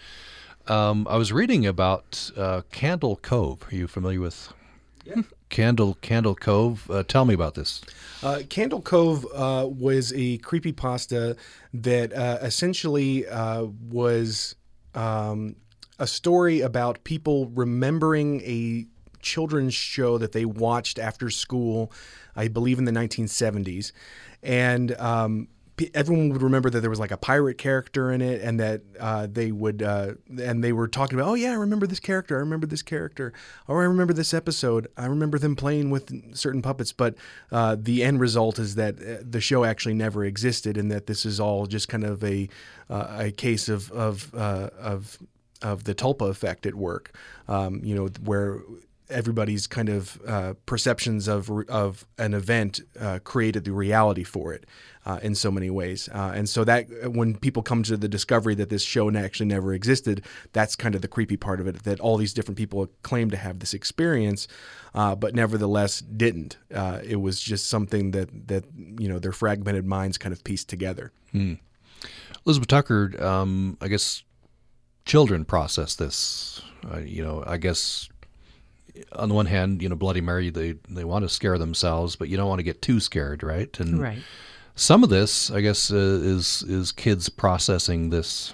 Um, 0.69 1.07
I 1.09 1.17
was 1.17 1.31
reading 1.31 1.65
about 1.65 2.31
uh, 2.35 2.61
Candle 2.71 3.15
Cove. 3.17 3.65
Are 3.71 3.75
you 3.75 3.87
familiar 3.87 4.19
with 4.19 4.53
Candle 5.49 5.97
Candle 6.01 6.35
Cove? 6.35 6.89
Uh, 6.91 7.03
tell 7.03 7.25
me 7.25 7.33
about 7.33 7.55
this. 7.55 7.81
Uh, 8.21 8.39
Candle 8.49 8.81
Cove 8.81 9.25
uh, 9.33 9.65
was 9.67 10.11
a 10.15 10.37
creepy 10.39 10.73
pasta 10.73 11.37
that 11.73 12.11
uh, 12.11 12.39
essentially 12.41 13.25
uh, 13.27 13.63
was 13.89 14.55
um, 14.93 15.55
a 15.99 16.07
story 16.07 16.61
about 16.61 17.03
people 17.05 17.47
remembering 17.47 18.41
a 18.41 18.85
children's 19.21 19.73
show 19.73 20.17
that 20.17 20.33
they 20.33 20.45
watched 20.45 20.99
after 20.99 21.29
school, 21.29 21.91
I 22.35 22.49
believe 22.49 22.77
in 22.77 22.85
the 22.85 22.91
1970s. 22.91 23.91
And 24.43 24.91
um, 24.99 25.47
everyone 25.93 26.29
would 26.29 26.41
remember 26.41 26.69
that 26.69 26.79
there 26.81 26.89
was 26.89 26.99
like 26.99 27.11
a 27.11 27.17
pirate 27.17 27.57
character 27.57 28.11
in 28.11 28.21
it 28.21 28.41
and 28.41 28.59
that 28.59 28.81
uh, 28.99 29.27
they 29.29 29.51
would, 29.51 29.81
uh, 29.81 30.13
and 30.41 30.63
they 30.63 30.71
were 30.71 30.87
talking 30.87 31.19
about, 31.19 31.29
oh, 31.29 31.33
yeah, 31.35 31.51
I 31.51 31.55
remember 31.55 31.87
this 31.87 31.99
character. 31.99 32.37
I 32.37 32.39
remember 32.39 32.67
this 32.67 32.81
character. 32.81 33.33
Or 33.67 33.81
I 33.81 33.85
remember 33.85 34.13
this 34.13 34.33
episode. 34.33 34.87
I 34.97 35.05
remember 35.05 35.37
them 35.37 35.55
playing 35.55 35.89
with 35.89 36.35
certain 36.35 36.61
puppets. 36.61 36.91
But 36.93 37.15
uh, 37.51 37.75
the 37.79 38.03
end 38.03 38.19
result 38.19 38.59
is 38.59 38.75
that 38.75 38.95
uh, 38.95 39.23
the 39.23 39.41
show 39.41 39.63
actually 39.63 39.93
never 39.95 40.25
existed 40.25 40.77
and 40.77 40.91
that 40.91 41.07
this 41.07 41.25
is 41.25 41.39
all 41.39 41.65
just 41.65 41.87
kind 41.89 42.03
of 42.03 42.23
a, 42.23 42.49
uh, 42.89 43.17
a 43.19 43.31
case 43.31 43.69
of, 43.69 43.91
of, 43.91 44.33
uh, 44.33 44.69
of, 44.79 45.19
of 45.61 45.83
the 45.83 45.95
tulpa 45.95 46.29
effect 46.29 46.65
at 46.65 46.75
work, 46.75 47.15
um, 47.47 47.81
you 47.83 47.95
know, 47.95 48.07
where 48.23 48.61
everybody's 49.09 49.67
kind 49.67 49.89
of 49.89 50.19
uh, 50.27 50.53
perceptions 50.65 51.27
of 51.27 51.49
of 51.69 52.05
an 52.17 52.33
event 52.33 52.81
uh, 52.99 53.19
created 53.23 53.63
the 53.63 53.71
reality 53.71 54.23
for 54.23 54.53
it 54.53 54.65
uh, 55.05 55.19
in 55.21 55.35
so 55.35 55.49
many 55.49 55.69
ways. 55.69 56.09
Uh, 56.13 56.31
and 56.35 56.49
so 56.49 56.63
that 56.63 56.87
when 57.03 57.35
people 57.35 57.63
come 57.63 57.83
to 57.83 57.95
the 57.95 58.07
discovery 58.07 58.55
that 58.55 58.69
this 58.69 58.83
show 58.83 59.09
actually 59.15 59.45
never 59.45 59.73
existed, 59.73 60.23
that's 60.53 60.75
kind 60.75 60.95
of 60.95 61.01
the 61.01 61.07
creepy 61.07 61.37
part 61.37 61.59
of 61.59 61.67
it. 61.67 61.83
That 61.83 61.99
all 61.99 62.17
these 62.17 62.33
different 62.33 62.57
people 62.57 62.87
claim 63.03 63.29
to 63.31 63.37
have 63.37 63.59
this 63.59 63.73
experience, 63.73 64.47
uh, 64.93 65.15
but 65.15 65.33
nevertheless 65.33 65.99
didn't. 65.99 66.57
Uh, 66.73 66.99
it 67.03 67.17
was 67.17 67.39
just 67.39 67.67
something 67.67 68.11
that 68.11 68.47
that 68.47 68.65
you 68.99 69.07
know 69.07 69.19
their 69.19 69.31
fragmented 69.31 69.85
minds 69.85 70.17
kind 70.17 70.33
of 70.33 70.43
pieced 70.43 70.69
together. 70.69 71.11
Hmm. 71.31 71.53
Elizabeth 72.45 72.67
Tucker, 72.67 73.11
um, 73.23 73.77
I 73.81 73.87
guess 73.87 74.23
children 75.05 75.45
process 75.45 75.95
this. 75.95 76.61
you 77.03 77.23
know, 77.23 77.43
I 77.45 77.57
guess 77.57 78.09
on 79.11 79.29
the 79.29 79.35
one 79.35 79.45
hand, 79.45 79.81
you 79.81 79.89
know, 79.89 79.95
Bloody 79.95 80.21
Mary, 80.21 80.49
they 80.49 80.75
they 80.89 81.03
want 81.03 81.23
to 81.23 81.29
scare 81.29 81.57
themselves, 81.57 82.15
but 82.15 82.29
you 82.29 82.37
don't 82.37 82.49
want 82.49 82.59
to 82.59 82.63
get 82.63 82.81
too 82.81 82.99
scared, 82.99 83.43
right? 83.43 83.77
And 83.79 84.01
right. 84.01 84.19
Some 84.75 85.03
of 85.03 85.09
this, 85.09 85.49
I 85.49 85.61
guess, 85.61 85.91
uh, 85.91 85.95
is 85.95 86.63
is 86.63 86.91
kids 86.91 87.29
processing 87.29 88.11
this 88.11 88.53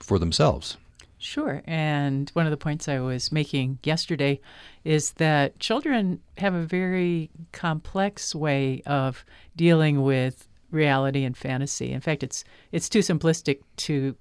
for 0.00 0.18
themselves. 0.18 0.76
Sure. 1.18 1.62
And 1.66 2.30
one 2.34 2.46
of 2.46 2.50
the 2.50 2.58
points 2.58 2.88
I 2.88 3.00
was 3.00 3.32
making 3.32 3.78
yesterday 3.82 4.38
is 4.84 5.12
that 5.12 5.58
children 5.58 6.20
have 6.38 6.54
a 6.54 6.64
very 6.64 7.30
complex 7.52 8.34
way 8.34 8.82
of 8.86 9.24
dealing 9.56 10.02
with 10.02 10.46
reality 10.70 11.24
and 11.24 11.36
fantasy. 11.36 11.90
In 11.90 12.00
fact, 12.00 12.22
it's 12.22 12.44
it's 12.70 12.88
too 12.88 13.00
simplistic 13.00 13.60
to 13.78 14.14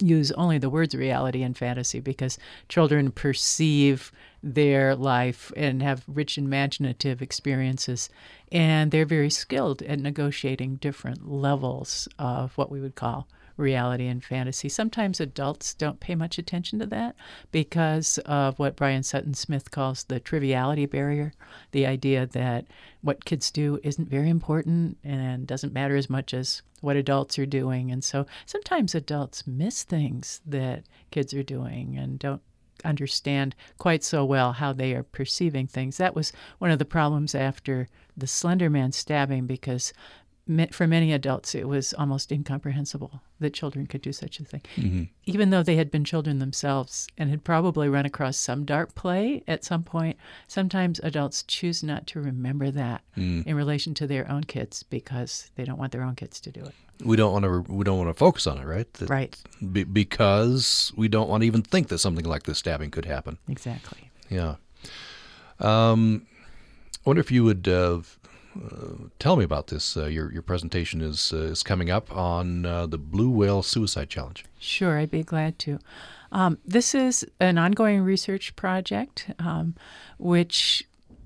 use 0.00 0.32
only 0.32 0.58
the 0.58 0.70
words 0.70 0.94
reality 0.94 1.42
and 1.42 1.56
fantasy 1.56 2.00
because 2.00 2.38
children 2.68 3.10
perceive 3.10 4.10
their 4.44 4.94
life 4.94 5.50
and 5.56 5.82
have 5.82 6.04
rich 6.06 6.36
imaginative 6.36 7.22
experiences 7.22 8.10
and 8.52 8.90
they're 8.90 9.06
very 9.06 9.30
skilled 9.30 9.80
at 9.82 9.98
negotiating 9.98 10.76
different 10.76 11.26
levels 11.26 12.06
of 12.18 12.52
what 12.58 12.70
we 12.70 12.80
would 12.80 12.94
call 12.94 13.26
reality 13.56 14.06
and 14.06 14.22
fantasy. 14.22 14.68
Sometimes 14.68 15.20
adults 15.20 15.74
don't 15.74 16.00
pay 16.00 16.14
much 16.14 16.38
attention 16.38 16.78
to 16.80 16.86
that 16.86 17.14
because 17.52 18.18
of 18.18 18.58
what 18.58 18.76
Brian 18.76 19.02
Sutton 19.02 19.34
Smith 19.34 19.70
calls 19.70 20.04
the 20.04 20.20
triviality 20.20 20.86
barrier 20.86 21.32
the 21.72 21.86
idea 21.86 22.26
that 22.26 22.66
what 23.00 23.24
kids 23.24 23.50
do 23.50 23.78
isn't 23.82 24.08
very 24.08 24.28
important 24.28 24.98
and 25.04 25.46
doesn't 25.46 25.72
matter 25.72 25.96
as 25.96 26.10
much 26.10 26.34
as 26.34 26.62
what 26.80 26.96
adults 26.96 27.38
are 27.38 27.46
doing. 27.46 27.90
And 27.90 28.02
so 28.04 28.26
sometimes 28.44 28.94
adults 28.94 29.46
miss 29.46 29.84
things 29.84 30.40
that 30.44 30.84
kids 31.10 31.32
are 31.32 31.42
doing 31.42 31.96
and 31.96 32.18
don't 32.18 32.42
understand 32.84 33.54
quite 33.78 34.04
so 34.04 34.24
well 34.24 34.52
how 34.52 34.72
they 34.72 34.94
are 34.94 35.02
perceiving 35.02 35.66
things. 35.66 35.96
That 35.96 36.14
was 36.14 36.32
one 36.58 36.70
of 36.70 36.78
the 36.78 36.84
problems 36.84 37.34
after 37.34 37.88
the 38.16 38.26
Slender 38.26 38.70
Man 38.70 38.92
stabbing 38.92 39.46
because 39.46 39.92
for 40.72 40.86
many 40.86 41.12
adults, 41.12 41.54
it 41.54 41.66
was 41.66 41.94
almost 41.94 42.30
incomprehensible 42.30 43.22
that 43.40 43.54
children 43.54 43.86
could 43.86 44.02
do 44.02 44.12
such 44.12 44.40
a 44.40 44.44
thing. 44.44 44.62
Mm-hmm. 44.76 45.02
Even 45.24 45.50
though 45.50 45.62
they 45.62 45.76
had 45.76 45.90
been 45.90 46.04
children 46.04 46.38
themselves 46.38 47.08
and 47.16 47.30
had 47.30 47.44
probably 47.44 47.88
run 47.88 48.04
across 48.04 48.36
some 48.36 48.64
dark 48.64 48.94
play 48.94 49.42
at 49.48 49.64
some 49.64 49.82
point, 49.82 50.18
sometimes 50.46 51.00
adults 51.00 51.42
choose 51.44 51.82
not 51.82 52.06
to 52.08 52.20
remember 52.20 52.70
that 52.70 53.02
mm. 53.16 53.46
in 53.46 53.56
relation 53.56 53.94
to 53.94 54.06
their 54.06 54.30
own 54.30 54.44
kids 54.44 54.82
because 54.82 55.50
they 55.56 55.64
don't 55.64 55.78
want 55.78 55.92
their 55.92 56.02
own 56.02 56.14
kids 56.14 56.40
to 56.40 56.50
do 56.50 56.60
it. 56.60 56.74
We 57.04 57.16
don't 57.16 57.32
want 57.32 57.44
to. 57.44 57.72
We 57.72 57.82
don't 57.82 57.98
want 57.98 58.10
to 58.10 58.14
focus 58.14 58.46
on 58.46 58.58
it, 58.58 58.64
right? 58.64 58.92
That, 58.94 59.10
right. 59.10 59.36
Be, 59.72 59.82
because 59.82 60.92
we 60.96 61.08
don't 61.08 61.28
want 61.28 61.42
to 61.42 61.46
even 61.46 61.62
think 61.62 61.88
that 61.88 61.98
something 61.98 62.24
like 62.24 62.44
this 62.44 62.58
stabbing 62.58 62.92
could 62.92 63.04
happen. 63.04 63.38
Exactly. 63.48 64.10
Yeah. 64.30 64.56
Um, 65.58 66.26
I 67.04 67.10
wonder 67.10 67.20
if 67.20 67.32
you 67.32 67.42
would 67.44 67.66
uh, 67.66 67.72
uh, 67.94 68.00
tell 69.18 69.36
me 69.36 69.44
about 69.44 69.68
this. 69.68 69.96
Uh, 69.96 70.06
your 70.06 70.32
your 70.32 70.42
presentation 70.42 71.00
is 71.00 71.32
uh, 71.32 71.38
is 71.38 71.62
coming 71.62 71.90
up 71.90 72.14
on 72.14 72.66
uh, 72.66 72.86
the 72.86 72.98
Blue 72.98 73.30
Whale 73.30 73.62
Suicide 73.62 74.08
Challenge. 74.08 74.44
Sure, 74.58 74.98
I'd 74.98 75.10
be 75.10 75.22
glad 75.22 75.58
to. 75.60 75.78
Um, 76.32 76.58
this 76.64 76.94
is 76.94 77.24
an 77.38 77.58
ongoing 77.58 78.00
research 78.02 78.56
project, 78.56 79.30
um, 79.38 79.76
which 80.18 80.84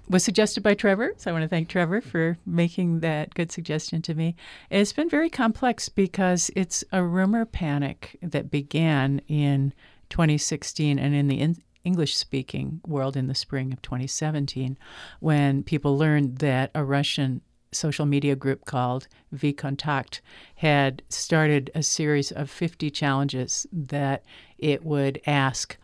was 0.09 0.24
suggested 0.24 0.62
by 0.62 0.74
Trevor. 0.74 1.12
So 1.16 1.31
I 1.31 1.33
want 1.33 1.43
to 1.43 1.49
thank 1.49 1.68
Trevor 1.68 2.01
for 2.01 2.39
making 2.47 3.01
that 3.01 3.35
good 3.35 3.53
suggestion 3.53 4.03
to 4.03 4.14
me. 4.14 4.37
It's 4.70 4.93
been 4.93 5.09
very 5.09 5.31
complex 5.31 5.89
because 5.89 6.51
it's 6.57 6.85
a 6.93 7.03
rumor 7.03 7.45
panic 7.45 8.18
that 8.22 8.51
began 8.51 9.20
in 9.29 9.72
2016 10.11 10.99
and 10.99 11.14
in 11.14 11.29
the 11.29 11.41
in- 11.41 11.62
English 11.89 12.14
speaking 12.16 12.80
world 12.86 13.16
in 13.16 13.28
the 13.28 13.34
spring 13.34 13.72
of 13.72 13.80
2017 13.80 14.76
when 15.20 15.62
people 15.62 15.97
learned 15.97 16.36
that 16.39 16.70
a 16.74 16.84
Russian 16.84 17.41
social 17.72 18.05
media 18.05 18.36
group 18.36 18.66
called 18.66 19.09
VKontakte 19.34 20.20
had 20.57 21.03
started 21.09 21.70
a 21.74 21.82
series 21.82 22.30
of 22.30 22.51
50 22.51 22.91
challenges 22.91 23.66
that 23.72 24.22
it 24.59 24.84
would 24.84 25.18
ask 25.26 25.78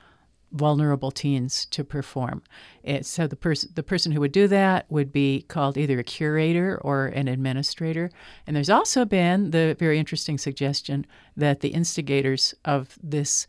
vulnerable 0.52 1.10
teens 1.10 1.66
to 1.66 1.82
perform. 1.82 2.42
So 3.00 3.26
the 3.26 3.34
person 3.36 3.70
the 3.74 3.82
person 3.82 4.12
who 4.12 4.20
would 4.20 4.32
do 4.42 4.46
that 4.48 4.84
would 4.88 5.10
be 5.10 5.42
called 5.54 5.76
either 5.78 5.98
a 5.98 6.04
curator 6.04 6.78
or 6.82 7.06
an 7.06 7.28
administrator. 7.28 8.10
And 8.46 8.54
there's 8.54 8.70
also 8.70 9.04
been 9.04 9.50
the 9.50 9.74
very 9.78 9.98
interesting 9.98 10.38
suggestion 10.38 11.06
that 11.36 11.60
the 11.60 11.70
instigators 11.70 12.54
of 12.64 12.98
this 13.02 13.46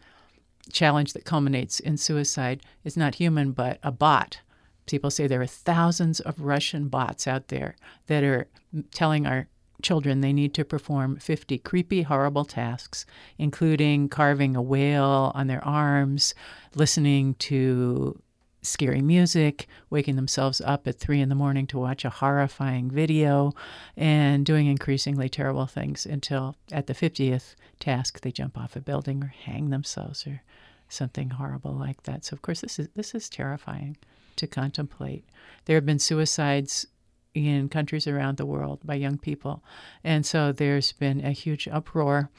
challenge 0.72 1.14
that 1.14 1.26
culminates 1.26 1.80
in 1.80 1.98
suicide 1.98 2.62
is 2.84 2.98
not 2.98 3.16
human, 3.16 3.52
but 3.52 3.80
a 3.84 3.92
bot. 3.92 4.40
People 4.86 5.10
say 5.10 5.28
there 5.28 5.42
are 5.42 5.48
thousands 5.48 6.20
of 6.20 6.40
Russian 6.40 6.88
bots 6.88 7.28
out 7.28 7.48
there 7.48 7.76
that 8.08 8.24
are 8.24 8.48
telling 8.92 9.26
our 9.26 9.48
children 9.82 10.22
they 10.22 10.34
need 10.34 10.54
to 10.54 10.66
perform 10.66 11.18
50 11.18 11.58
creepy, 11.60 12.04
horrible 12.04 12.46
tasks, 12.46 13.06
including 13.38 14.10
carving 14.10 14.56
a 14.56 14.62
whale 14.62 15.32
on 15.36 15.48
their 15.48 15.64
arms, 15.64 16.34
listening 16.76 17.36
to 17.36 18.20
scary 18.68 19.02
music, 19.02 19.68
waking 19.90 20.16
themselves 20.16 20.62
up 20.62 20.88
at 20.88 21.00
three 21.00 21.22
in 21.22 21.30
the 21.30 21.36
morning 21.36 21.68
to 21.68 21.78
watch 21.78 22.06
a 22.06 22.10
horrifying 22.10 22.90
video, 22.90 23.54
and 23.96 24.46
doing 24.46 24.68
increasingly 24.68 25.30
terrible 25.30 25.66
things 25.66 26.06
until 26.06 26.56
at 26.72 26.88
the 26.88 26.94
50th 26.94 27.56
task 27.80 28.22
they 28.22 28.32
jump 28.32 28.58
off 28.58 28.76
a 28.76 28.82
building 28.82 29.24
or 29.24 29.28
hang 29.28 29.70
themselves 29.70 30.26
or 30.26 30.42
something 30.90 31.32
horrible 31.32 31.74
like 31.74 32.04
that. 32.04 32.26
So 32.26 32.34
of 32.34 32.42
course 32.42 32.62
this 32.62 32.80
is 32.80 32.90
this 32.96 33.16
is 33.16 33.30
terrifying 33.30 33.98
to 34.36 34.48
contemplate. 34.48 35.26
There 35.66 35.76
have 35.76 35.86
been 35.86 36.00
suicides 36.00 36.86
in 37.34 37.70
countries 37.70 38.08
around 38.08 38.38
the 38.38 38.46
world 38.46 38.80
by 38.84 38.96
young 38.96 39.18
people. 39.18 39.64
And 40.04 40.26
so 40.26 40.52
there's 40.52 40.94
been 40.94 41.24
a 41.24 41.32
huge 41.32 41.68
uproar 41.68 42.30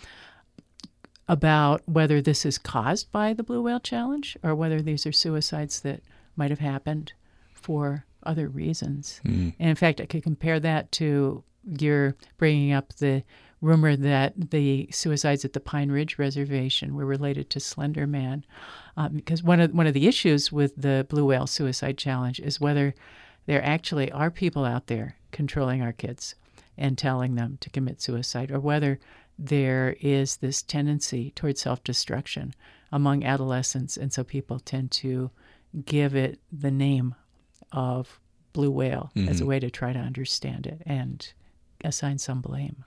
about 1.29 1.83
whether 1.87 2.23
this 2.23 2.47
is 2.47 2.57
caused 2.57 3.11
by 3.13 3.33
the 3.33 3.43
Blue 3.43 3.61
Whale 3.61 3.81
Challenge 3.81 4.37
or 4.43 4.55
whether 4.55 4.81
these 4.81 5.07
are 5.07 5.13
suicides 5.13 5.81
that 5.81 6.03
might 6.37 6.51
have 6.51 6.61
happened 6.61 7.13
for 7.53 8.05
other 8.23 8.49
reasons. 8.49 9.21
Mm. 9.25 9.55
And 9.59 9.71
in 9.71 9.77
fact, 9.77 10.01
I 10.01 10.07
could 10.07 10.23
compare 10.23 10.61
that 10.61 10.93
to 10.93 11.43
your 11.79 12.17
bringing 12.39 12.73
up 12.73 12.95
the 12.97 13.25
rumor 13.61 13.97
that 13.97 14.51
the 14.51 14.89
suicides 14.91 15.45
at 15.45 15.53
the 15.53 15.61
Pine 15.61 15.91
Ridge 15.91 16.19
Reservation 16.19 16.95
were 16.95 17.07
related 17.07 17.51
to 17.51 17.61
Slender 17.61 18.07
Man, 18.07 18.45
um, 18.97 19.15
because 19.15 19.43
one 19.43 19.61
of 19.61 19.73
one 19.73 19.87
of 19.87 19.95
the 19.95 20.07
issues 20.07 20.53
with 20.53 20.75
the 20.77 21.07
Blue 21.09 21.25
Whale 21.25 21.47
Suicide 21.47 21.99
Challenge 21.99 22.39
is 22.41 22.61
whether 22.61 22.95
there 23.47 23.65
actually 23.65 24.11
are 24.13 24.31
people 24.31 24.65
out 24.65 24.89
there 24.89 25.17
controlling 25.33 25.83
our 25.83 25.93
kids 25.93 26.35
and 26.77 26.99
telling 26.99 27.35
them 27.35 27.57
to 27.61 27.71
commit 27.71 28.03
suicide, 28.03 28.51
or 28.51 28.61
whether 28.61 28.99
there 29.39 29.97
is 30.01 30.37
this 30.37 30.63
tendency 30.63 31.31
towards 31.31 31.61
self 31.61 31.83
destruction 31.83 32.55
among 32.93 33.25
adolescents, 33.25 33.97
and 33.97 34.13
so 34.13 34.23
people 34.23 34.61
tend 34.61 34.91
to 34.91 35.31
give 35.85 36.15
it 36.15 36.41
the 36.53 36.71
name 36.71 37.15
of 37.73 38.21
blue 38.53 38.71
whale 38.71 39.11
mm-hmm. 39.15 39.29
as 39.29 39.37
a 39.37 39.41
mm-hmm. 39.41 39.51
way 39.51 39.61
to 39.61 39.71
try 39.71 39.93
to 39.93 39.99
understand 39.99 40.67
it 40.67 40.83
and 40.87 41.33
assign 41.85 42.19
some 42.19 42.41
blame. 42.41 42.85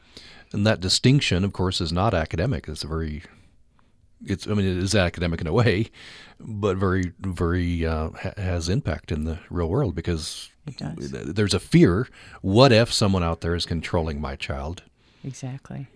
And 0.52 0.66
that 0.66 0.80
distinction, 0.80 1.44
of 1.44 1.54
course, 1.54 1.80
is 1.80 1.92
not 1.92 2.14
academic. 2.14 2.68
It's 2.68 2.84
a 2.84 2.88
very 2.88 3.24
it's 4.26 4.48
I 4.48 4.54
mean 4.54 4.66
it 4.66 4.78
is 4.78 4.96
academic 4.96 5.42
in 5.42 5.48
a 5.48 5.54
way, 5.54 5.90
but 6.40 6.78
very 6.78 7.14
very 7.20 7.86
uh, 7.86 8.10
ha- 8.12 8.34
has 8.38 8.70
impact 8.70 9.12
in 9.12 9.24
the 9.24 9.40
real 9.50 9.70
world 9.70 9.96
because 9.96 10.50
there's 10.98 11.54
a 11.54 11.60
fear. 11.60 12.08
What 12.42 12.72
if 12.72 12.92
someone 12.92 13.24
out 13.24 13.42
there 13.42 13.56
is 13.56 13.66
controlling 13.66 14.20
my 14.20 14.36
child? 14.36 14.84
Exactly. 15.24 15.88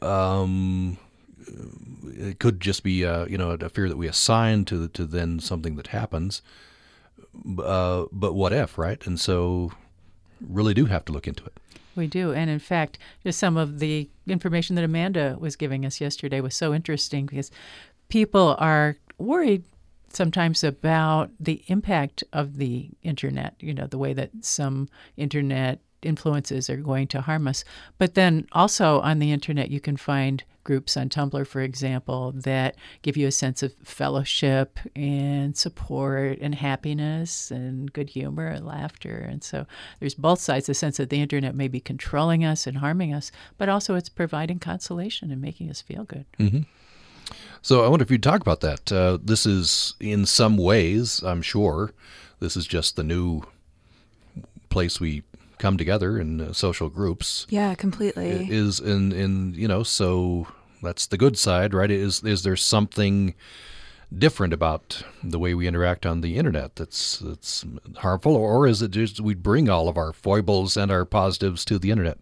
Um, 0.00 0.98
it 2.04 2.38
could 2.38 2.60
just 2.60 2.82
be 2.82 3.04
uh, 3.04 3.26
you 3.26 3.38
know 3.38 3.50
a 3.50 3.68
fear 3.68 3.88
that 3.88 3.96
we 3.96 4.08
assign 4.08 4.64
to 4.66 4.88
to 4.88 5.04
then 5.04 5.40
something 5.40 5.76
that 5.76 5.88
happens. 5.88 6.42
Uh, 7.58 8.04
but 8.12 8.34
what 8.34 8.52
if, 8.52 8.76
right? 8.76 9.04
And 9.06 9.18
so, 9.18 9.72
really 10.40 10.74
do 10.74 10.86
have 10.86 11.04
to 11.06 11.12
look 11.12 11.26
into 11.26 11.44
it. 11.44 11.54
We 11.94 12.06
do. 12.06 12.32
And 12.32 12.50
in 12.50 12.58
fact, 12.58 12.98
just 13.22 13.38
some 13.38 13.56
of 13.56 13.78
the 13.78 14.08
information 14.26 14.76
that 14.76 14.84
Amanda 14.84 15.36
was 15.38 15.56
giving 15.56 15.84
us 15.84 16.00
yesterday 16.00 16.40
was 16.40 16.54
so 16.54 16.74
interesting 16.74 17.26
because 17.26 17.50
people 18.08 18.56
are 18.58 18.96
worried 19.18 19.64
sometimes 20.08 20.62
about 20.62 21.30
the 21.40 21.62
impact 21.68 22.24
of 22.32 22.56
the 22.56 22.90
internet, 23.02 23.54
you 23.60 23.74
know, 23.74 23.86
the 23.86 23.98
way 23.98 24.12
that 24.12 24.30
some 24.40 24.88
internet 25.16 25.80
influences 26.02 26.68
are 26.68 26.76
going 26.76 27.06
to 27.08 27.20
harm 27.20 27.46
us. 27.48 27.64
But 27.98 28.14
then 28.14 28.46
also 28.52 29.00
on 29.00 29.18
the 29.18 29.32
internet, 29.32 29.70
you 29.70 29.80
can 29.80 29.96
find 29.96 30.44
groups 30.64 30.96
on 30.96 31.08
Tumblr, 31.08 31.46
for 31.46 31.60
example, 31.60 32.32
that 32.36 32.76
give 33.02 33.16
you 33.16 33.26
a 33.26 33.32
sense 33.32 33.62
of 33.62 33.74
fellowship 33.82 34.78
and 34.94 35.56
support 35.56 36.38
and 36.40 36.54
happiness 36.54 37.50
and 37.50 37.92
good 37.92 38.10
humor 38.10 38.46
and 38.46 38.66
laughter. 38.66 39.26
And 39.28 39.42
so 39.42 39.66
there's 39.98 40.14
both 40.14 40.40
sides 40.40 40.66
the 40.66 40.74
sense 40.74 40.98
that 40.98 41.10
the 41.10 41.20
internet 41.20 41.54
may 41.54 41.68
be 41.68 41.80
controlling 41.80 42.44
us 42.44 42.66
and 42.66 42.78
harming 42.78 43.12
us, 43.12 43.32
but 43.58 43.68
also 43.68 43.96
it's 43.96 44.08
providing 44.08 44.60
consolation 44.60 45.30
and 45.32 45.40
making 45.40 45.68
us 45.68 45.80
feel 45.80 46.04
good. 46.04 46.26
Mm-hmm. 46.38 46.60
So 47.60 47.84
I 47.84 47.88
wonder 47.88 48.02
if 48.02 48.10
you'd 48.10 48.22
talk 48.22 48.40
about 48.40 48.60
that. 48.60 48.92
Uh, 48.92 49.18
this 49.22 49.46
is, 49.46 49.94
in 50.00 50.26
some 50.26 50.56
ways, 50.56 51.22
I'm 51.22 51.42
sure, 51.42 51.92
this 52.40 52.56
is 52.56 52.66
just 52.66 52.96
the 52.96 53.04
new 53.04 53.42
place 54.68 55.00
we 55.00 55.22
come 55.62 55.76
together 55.78 56.18
in 56.18 56.40
uh, 56.40 56.52
social 56.52 56.88
groups. 56.88 57.46
Yeah, 57.48 57.74
completely. 57.76 58.48
Is 58.50 58.80
in 58.80 59.12
in 59.12 59.54
you 59.54 59.68
know 59.68 59.84
so 59.84 60.48
that's 60.82 61.06
the 61.06 61.16
good 61.16 61.38
side, 61.38 61.72
right? 61.72 61.90
Is 61.90 62.22
is 62.24 62.42
there 62.42 62.56
something 62.56 63.34
different 64.18 64.52
about 64.52 65.04
the 65.22 65.38
way 65.38 65.54
we 65.54 65.66
interact 65.66 66.04
on 66.04 66.20
the 66.20 66.36
internet 66.36 66.74
that's 66.76 67.18
that's 67.18 67.64
harmful, 67.98 68.34
or 68.34 68.66
is 68.66 68.82
it 68.82 68.90
just 68.90 69.20
we 69.20 69.34
bring 69.34 69.70
all 69.70 69.88
of 69.88 69.96
our 69.96 70.12
foibles 70.12 70.76
and 70.76 70.90
our 70.90 71.04
positives 71.04 71.64
to 71.66 71.78
the 71.78 71.92
internet? 71.92 72.18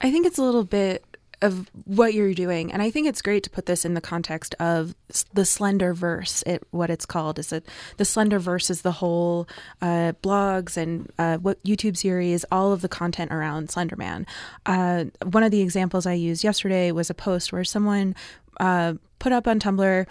I 0.00 0.12
think 0.12 0.24
it's 0.24 0.38
a 0.38 0.44
little 0.44 0.64
bit 0.64 1.04
of 1.40 1.70
what 1.84 2.14
you're 2.14 2.34
doing 2.34 2.72
and 2.72 2.82
i 2.82 2.90
think 2.90 3.06
it's 3.06 3.22
great 3.22 3.42
to 3.42 3.50
put 3.50 3.66
this 3.66 3.84
in 3.84 3.94
the 3.94 4.00
context 4.00 4.54
of 4.58 4.94
the 5.34 5.42
slenderverse 5.42 6.44
it, 6.46 6.62
what 6.70 6.90
it's 6.90 7.06
called 7.06 7.38
is 7.38 7.48
that 7.48 7.64
the 7.96 8.04
slenderverse 8.04 8.70
is 8.70 8.82
the 8.82 8.92
whole 8.92 9.48
uh, 9.80 10.12
blogs 10.22 10.76
and 10.76 11.10
uh, 11.18 11.36
what 11.38 11.62
youtube 11.62 11.96
series 11.96 12.44
all 12.50 12.72
of 12.72 12.80
the 12.80 12.88
content 12.88 13.32
around 13.32 13.68
slenderman 13.68 14.26
uh, 14.66 15.04
one 15.24 15.42
of 15.42 15.50
the 15.50 15.60
examples 15.60 16.06
i 16.06 16.12
used 16.12 16.42
yesterday 16.42 16.90
was 16.90 17.10
a 17.10 17.14
post 17.14 17.52
where 17.52 17.64
someone 17.64 18.14
uh, 18.60 18.94
put 19.18 19.32
up 19.32 19.46
on 19.46 19.60
tumblr 19.60 20.06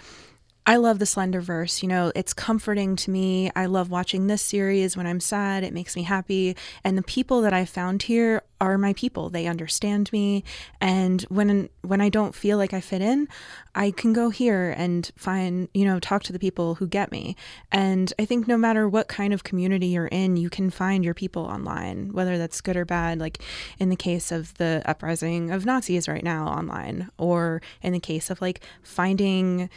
I 0.68 0.76
love 0.76 0.98
the 0.98 1.06
Slenderverse. 1.06 1.82
You 1.82 1.88
know, 1.88 2.12
it's 2.14 2.34
comforting 2.34 2.94
to 2.96 3.10
me. 3.10 3.50
I 3.56 3.64
love 3.64 3.88
watching 3.88 4.26
this 4.26 4.42
series 4.42 4.98
when 4.98 5.06
I'm 5.06 5.18
sad. 5.18 5.64
It 5.64 5.72
makes 5.72 5.96
me 5.96 6.02
happy. 6.02 6.58
And 6.84 6.98
the 6.98 7.02
people 7.02 7.40
that 7.40 7.54
I 7.54 7.64
found 7.64 8.02
here 8.02 8.42
are 8.60 8.78
my 8.78 8.92
people. 8.92 9.30
They 9.30 9.46
understand 9.46 10.12
me. 10.12 10.44
And 10.80 11.22
when 11.22 11.68
when 11.82 12.00
I 12.00 12.08
don't 12.08 12.34
feel 12.34 12.58
like 12.58 12.72
I 12.72 12.80
fit 12.80 13.02
in, 13.02 13.28
I 13.74 13.90
can 13.90 14.12
go 14.12 14.30
here 14.30 14.74
and 14.76 15.10
find, 15.16 15.68
you 15.74 15.84
know, 15.84 16.00
talk 16.00 16.22
to 16.24 16.32
the 16.32 16.38
people 16.38 16.76
who 16.76 16.86
get 16.86 17.12
me. 17.12 17.36
And 17.70 18.12
I 18.18 18.24
think 18.24 18.48
no 18.48 18.56
matter 18.56 18.88
what 18.88 19.08
kind 19.08 19.32
of 19.32 19.44
community 19.44 19.86
you're 19.86 20.06
in, 20.06 20.36
you 20.36 20.50
can 20.50 20.70
find 20.70 21.04
your 21.04 21.14
people 21.14 21.42
online, 21.42 22.12
whether 22.12 22.38
that's 22.38 22.60
good 22.60 22.76
or 22.76 22.84
bad, 22.84 23.18
like 23.18 23.42
in 23.78 23.88
the 23.88 23.96
case 23.96 24.32
of 24.32 24.54
the 24.54 24.82
uprising 24.84 25.50
of 25.50 25.64
Nazis 25.64 26.08
right 26.08 26.24
now 26.24 26.46
online, 26.46 27.10
or 27.18 27.62
in 27.82 27.92
the 27.92 28.00
case 28.00 28.30
of 28.30 28.40
like 28.40 28.60
finding 28.82 29.70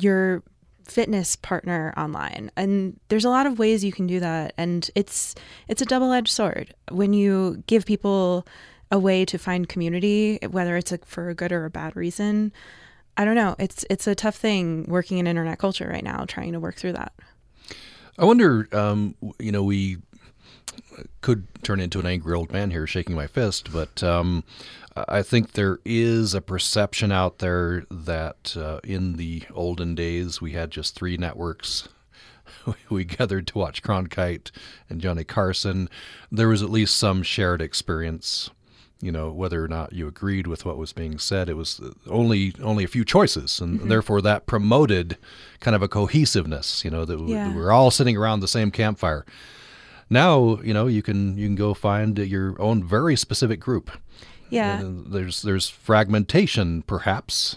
your 0.00 0.42
fitness 0.88 1.36
partner 1.36 1.92
online. 1.96 2.50
And 2.56 2.98
there's 3.08 3.24
a 3.24 3.30
lot 3.30 3.46
of 3.46 3.58
ways 3.58 3.84
you 3.84 3.92
can 3.92 4.06
do 4.06 4.20
that. 4.20 4.54
And 4.56 4.88
it's 4.94 5.34
it's 5.68 5.82
a 5.82 5.86
double-edged 5.86 6.32
sword. 6.32 6.74
When 6.90 7.12
you 7.12 7.62
give 7.66 7.86
people 7.86 8.46
a 8.92 8.98
way 8.98 9.24
to 9.24 9.36
find 9.36 9.68
community 9.68 10.38
whether 10.48 10.76
it's 10.76 10.92
a, 10.92 10.98
for 10.98 11.28
a 11.28 11.34
good 11.34 11.50
or 11.50 11.64
a 11.64 11.70
bad 11.70 11.96
reason 11.96 12.52
i 13.16 13.24
don't 13.24 13.34
know. 13.34 13.56
It's 13.58 13.84
it's 13.88 14.06
a 14.06 14.14
tough 14.14 14.36
thing 14.36 14.84
working 14.88 15.18
in 15.18 15.26
internet 15.26 15.58
culture 15.58 15.88
right 15.88 16.04
now 16.04 16.24
trying 16.26 16.52
to 16.52 16.60
work 16.60 16.76
through 16.76 16.92
that. 16.92 17.12
I 18.18 18.24
wonder 18.24 18.68
um, 18.72 19.14
you 19.38 19.52
know 19.52 19.62
we 19.62 19.98
could 21.20 21.46
turn 21.62 21.80
into 21.80 21.98
an 21.98 22.06
angry 22.06 22.34
old 22.34 22.52
man 22.52 22.70
here 22.70 22.86
shaking 22.86 23.14
my 23.14 23.26
fist 23.26 23.72
but 23.72 24.02
um, 24.02 24.44
I 25.08 25.22
think 25.22 25.52
there 25.52 25.78
is 25.84 26.32
a 26.32 26.40
perception 26.40 27.12
out 27.12 27.38
there 27.38 27.84
that 27.90 28.56
uh, 28.56 28.80
in 28.82 29.14
the 29.14 29.42
olden 29.52 29.94
days 29.94 30.40
we 30.40 30.52
had 30.52 30.70
just 30.70 30.94
three 30.94 31.16
networks. 31.16 31.88
we 32.90 33.04
gathered 33.04 33.46
to 33.48 33.58
watch 33.58 33.82
Cronkite 33.82 34.50
and 34.88 35.00
Johnny 35.00 35.24
Carson. 35.24 35.88
There 36.32 36.48
was 36.48 36.62
at 36.62 36.70
least 36.70 36.96
some 36.96 37.22
shared 37.22 37.60
experience. 37.60 38.50
You 39.02 39.12
know, 39.12 39.30
whether 39.30 39.62
or 39.62 39.68
not 39.68 39.92
you 39.92 40.08
agreed 40.08 40.46
with 40.46 40.64
what 40.64 40.78
was 40.78 40.94
being 40.94 41.18
said, 41.18 41.50
it 41.50 41.54
was 41.54 41.82
only 42.08 42.54
only 42.62 42.82
a 42.82 42.88
few 42.88 43.04
choices, 43.04 43.60
and 43.60 43.78
mm-hmm. 43.78 43.88
therefore 43.90 44.22
that 44.22 44.46
promoted 44.46 45.18
kind 45.60 45.74
of 45.74 45.82
a 45.82 45.88
cohesiveness. 45.88 46.82
You 46.82 46.90
know, 46.90 47.04
that 47.04 47.20
yeah. 47.20 47.54
we're 47.54 47.72
all 47.72 47.90
sitting 47.90 48.16
around 48.16 48.40
the 48.40 48.48
same 48.48 48.70
campfire. 48.70 49.26
Now, 50.08 50.60
you 50.62 50.72
know, 50.72 50.86
you 50.86 51.02
can 51.02 51.36
you 51.36 51.46
can 51.46 51.56
go 51.56 51.74
find 51.74 52.16
your 52.16 52.58
own 52.58 52.82
very 52.82 53.16
specific 53.16 53.60
group 53.60 53.90
yeah. 54.50 54.82
Uh, 54.82 54.90
there's 55.06 55.42
there's 55.42 55.68
fragmentation, 55.68 56.82
perhaps. 56.82 57.56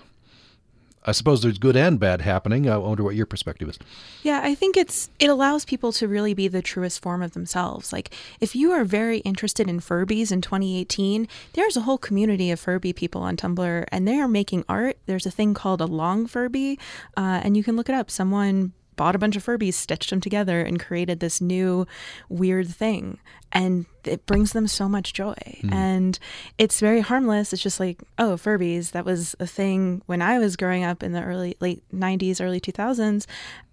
I 1.06 1.12
suppose 1.12 1.42
there's 1.42 1.58
good 1.58 1.78
and 1.78 2.00
bad 2.00 2.22
happening. 2.22 2.70
I 2.70 2.78
wonder 2.78 3.04
what 3.04 3.16
your 3.16 3.26
perspective 3.26 3.70
is. 3.70 3.80
Yeah, 4.22 4.42
I 4.44 4.54
think 4.54 4.76
it's 4.76 5.10
it 5.18 5.30
allows 5.30 5.66
people 5.66 5.92
to 5.94 6.08
really 6.08 6.34
be 6.34 6.48
the 6.48 6.62
truest 6.62 7.02
form 7.02 7.24
of 7.24 7.32
themselves. 7.32 7.94
Like 7.94 8.14
if 8.40 8.56
you 8.56 8.72
are 8.72 8.84
very 8.84 9.20
interested 9.20 9.70
in 9.70 9.80
Furbies 9.80 10.32
in 10.32 10.42
2018, 10.42 11.28
there's 11.54 11.78
a 11.78 11.82
whole 11.82 11.98
community 11.98 12.52
of 12.52 12.60
Furby 12.60 12.94
people 12.94 13.22
on 13.22 13.38
Tumblr, 13.38 13.86
and 13.92 14.08
they 14.08 14.20
are 14.20 14.28
making 14.28 14.66
art. 14.68 14.98
There's 15.06 15.26
a 15.26 15.32
thing 15.32 15.54
called 15.54 15.82
a 15.82 15.86
long 15.86 16.28
Furby, 16.28 16.78
uh, 17.18 17.42
and 17.44 17.56
you 17.56 17.64
can 17.64 17.76
look 17.76 17.90
it 17.90 17.96
up. 17.96 18.12
Someone 18.12 18.74
bought 19.00 19.16
a 19.16 19.18
bunch 19.18 19.38
of 19.38 19.45
Furbies, 19.45 19.76
stitched 19.76 20.10
them 20.10 20.20
together, 20.20 20.60
and 20.60 20.78
created 20.78 21.22
this 21.22 21.39
new 21.39 21.88
weird 22.28 22.68
thing. 22.68 23.18
And 23.50 23.86
it 24.04 24.26
brings 24.26 24.52
them 24.52 24.68
so 24.68 24.89
much 24.89 25.14
joy. 25.14 25.38
Mm. 25.64 25.74
And 25.74 26.20
it's 26.58 26.82
very 26.82 27.00
harmless. 27.00 27.54
It's 27.54 27.64
just 27.64 27.80
like, 27.80 28.04
oh, 28.18 28.34
Furbies. 28.36 28.91
That 28.91 29.06
was 29.06 29.38
a 29.39 29.47
thing 29.47 30.02
when 30.08 30.22
I 30.22 30.38
was 30.38 30.58
growing 30.58 30.84
up 30.84 31.02
in 31.02 31.14
the 31.14 31.24
early, 31.24 31.56
late 31.62 31.82
90s, 31.95 32.43
early 32.43 32.60
2000s. 32.60 33.26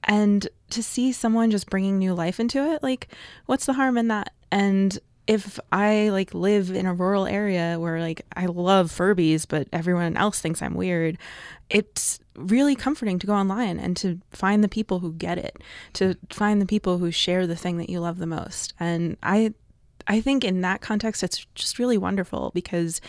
And 0.05 0.49
to 0.71 0.81
see 0.81 1.11
someone 1.11 1.51
just 1.51 1.69
bringing 1.69 1.99
new 1.99 2.15
life 2.15 2.39
into 2.39 2.63
it, 2.73 2.85
like, 2.85 3.09
what's 3.47 3.67
the 3.67 3.73
harm 3.73 3.99
in 3.99 4.07
that? 4.07 4.33
And 4.53 4.97
if 5.27 5.59
I 5.73 6.11
like 6.11 6.35
live 6.35 6.71
in 6.71 6.87
a 6.87 6.95
rural 6.95 7.27
area 7.27 7.79
where 7.79 8.01
like 8.01 8.23
I 8.37 8.47
love 8.47 8.91
Furbies, 8.91 9.47
but 9.49 9.69
everyone 9.73 10.17
else 10.17 10.41
thinks 10.41 10.63
I'm 10.63 10.75
weird, 10.75 11.19
it's 11.69 12.21
really 12.37 12.77
comforting 12.77 13.19
to 13.19 13.27
go 13.27 13.35
online 13.35 13.79
and 13.79 13.97
to 13.97 14.21
find 14.31 14.63
the 14.63 14.69
people 14.69 15.01
who 15.01 15.13
get 15.13 15.39
it, 15.39 15.57
to 15.95 16.17
find 16.31 16.61
the 16.61 16.67
people 16.67 16.99
who 16.99 17.11
share 17.11 17.47
the 17.47 17.57
thing 17.57 17.79
that 17.79 17.91
you 17.91 18.01
love 18.01 18.19
the 18.19 18.27
most. 18.27 18.75
And 18.79 19.17
I 19.23 19.55
I 20.07 20.21
think 20.21 20.45
in 20.45 20.61
that 20.61 20.81
context 20.81 21.23
it's 21.23 21.47
just 21.55 21.79
really 21.79 21.99
wonderful 21.99 22.53
because 22.55 23.01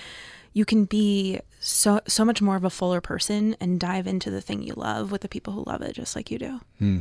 you 0.53 0.65
can 0.65 0.85
be 0.85 1.39
so 1.59 2.01
so 2.07 2.25
much 2.25 2.41
more 2.41 2.55
of 2.55 2.63
a 2.63 2.69
fuller 2.71 3.01
person 3.01 3.55
and 3.59 3.79
dive 3.79 4.07
into 4.07 4.31
the 4.31 4.41
thing 4.41 4.63
you 4.63 4.73
love 4.75 5.11
with 5.11 5.21
the 5.21 5.29
people 5.29 5.53
who 5.53 5.63
love 5.67 5.83
it 5.83 5.93
just 5.93 6.15
like 6.15 6.31
you 6.31 6.39
do. 6.39 6.59
Hmm. 6.79 6.99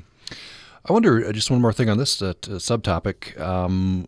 I 0.89 0.93
wonder 0.93 1.27
uh, 1.27 1.33
just 1.33 1.51
one 1.51 1.61
more 1.61 1.73
thing 1.73 1.89
on 1.89 1.99
this 1.99 2.21
uh, 2.23 2.35
subtopic. 2.43 3.39
Um, 3.41 4.07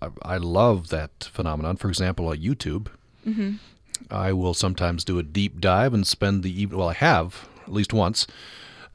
I, 0.00 0.08
I, 0.22 0.36
love 0.36 0.88
that 0.88 1.28
phenomenon. 1.32 1.76
For 1.76 1.88
example, 1.88 2.28
on 2.28 2.38
YouTube. 2.38 2.88
Mm-hmm. 3.26 3.56
I 4.10 4.32
will 4.32 4.54
sometimes 4.54 5.04
do 5.04 5.18
a 5.18 5.22
deep 5.22 5.60
dive 5.60 5.92
and 5.92 6.06
spend 6.06 6.42
the 6.42 6.62
evening. 6.62 6.78
Well, 6.78 6.88
I 6.88 6.94
have 6.94 7.48
at 7.62 7.72
least 7.72 7.92
once 7.92 8.26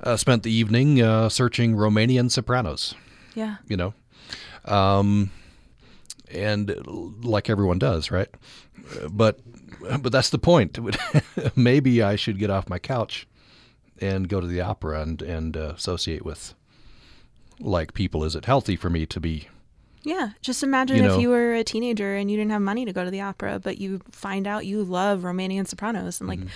uh, 0.02 0.18
spent 0.18 0.44
the 0.44 0.52
evening 0.52 1.02
uh, 1.02 1.30
searching 1.30 1.76
Romanian 1.76 2.32
sopranos. 2.32 2.96
Yeah. 3.34 3.58
You 3.68 3.78
know, 3.78 3.94
um, 4.66 5.32
and 6.32 6.74
like 7.24 7.50
everyone 7.50 7.80
does, 7.80 8.12
right? 8.12 8.30
But 9.10 9.40
but 10.00 10.12
that's 10.12 10.30
the 10.30 10.38
point. 10.38 10.80
Maybe 11.56 12.02
I 12.02 12.16
should 12.16 12.40
get 12.40 12.50
off 12.50 12.70
my 12.70 12.80
couch 12.80 13.28
and 14.00 14.28
go 14.28 14.42
to 14.42 14.48
the 14.48 14.62
opera 14.62 15.02
and 15.02 15.22
and 15.22 15.58
uh, 15.58 15.74
associate 15.76 16.26
with 16.26 16.54
like 17.60 17.94
people. 17.94 18.24
Is 18.24 18.36
it 18.36 18.46
healthy 18.46 18.76
for 18.76 18.90
me 18.90 19.06
to 19.06 19.20
be 19.20 19.50
yeah, 20.06 20.30
just 20.42 20.64
imagine 20.64 21.04
you 21.04 21.12
if 21.12 21.20
you 21.20 21.30
were 21.30 21.54
a 21.54 21.64
teenager 21.64 22.16
and 22.16 22.30
you 22.30 22.38
didn't 22.38 22.52
have 22.52 22.62
money 22.62 22.86
to 22.86 22.94
go 22.94 23.04
to 23.04 23.12
the 23.12 23.22
opera, 23.22 23.60
but 23.60 23.78
you 23.78 24.02
find 24.12 24.48
out 24.48 24.66
you 24.66 24.84
love 24.84 25.22
Romanian 25.22 25.68
sopranos 25.68 26.20
and 26.20 26.30
like 26.30 26.40
mm-hmm 26.40 26.50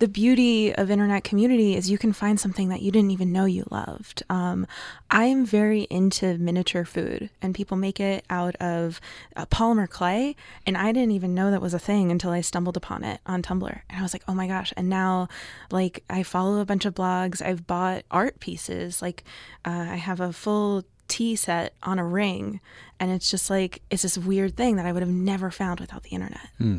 the 0.00 0.08
beauty 0.08 0.74
of 0.74 0.90
internet 0.90 1.24
community 1.24 1.76
is 1.76 1.90
you 1.90 1.98
can 1.98 2.12
find 2.14 2.40
something 2.40 2.70
that 2.70 2.80
you 2.80 2.90
didn't 2.90 3.10
even 3.10 3.32
know 3.32 3.44
you 3.44 3.66
loved. 3.70 4.22
Um, 4.30 4.66
I 5.10 5.26
am 5.26 5.44
very 5.44 5.82
into 5.90 6.38
miniature 6.38 6.86
food, 6.86 7.28
and 7.42 7.54
people 7.54 7.76
make 7.76 8.00
it 8.00 8.24
out 8.30 8.56
of 8.56 8.98
uh, 9.36 9.44
polymer 9.46 9.88
clay, 9.88 10.36
and 10.66 10.76
I 10.76 10.92
didn't 10.92 11.10
even 11.10 11.34
know 11.34 11.50
that 11.50 11.60
was 11.60 11.74
a 11.74 11.78
thing 11.78 12.10
until 12.10 12.30
I 12.30 12.40
stumbled 12.40 12.78
upon 12.78 13.04
it 13.04 13.20
on 13.26 13.42
Tumblr, 13.42 13.80
and 13.90 13.98
I 13.98 14.02
was 14.02 14.14
like, 14.14 14.24
oh 14.26 14.32
my 14.32 14.46
gosh! 14.46 14.72
And 14.74 14.88
now, 14.88 15.28
like, 15.70 16.02
I 16.08 16.22
follow 16.22 16.60
a 16.60 16.64
bunch 16.64 16.86
of 16.86 16.94
blogs. 16.94 17.42
I've 17.42 17.66
bought 17.66 18.04
art 18.10 18.40
pieces. 18.40 19.02
Like, 19.02 19.22
uh, 19.66 19.86
I 19.90 19.96
have 19.96 20.20
a 20.20 20.32
full 20.32 20.84
tea 21.10 21.36
set 21.36 21.74
on 21.82 21.98
a 21.98 22.04
ring, 22.04 22.60
and 22.98 23.10
it's 23.10 23.30
just 23.30 23.50
like 23.50 23.82
it's 23.90 24.02
this 24.02 24.16
weird 24.16 24.56
thing 24.56 24.76
that 24.76 24.86
I 24.86 24.92
would 24.92 25.02
have 25.02 25.10
never 25.10 25.50
found 25.50 25.80
without 25.80 26.04
the 26.04 26.10
internet. 26.10 26.48
Hmm. 26.56 26.78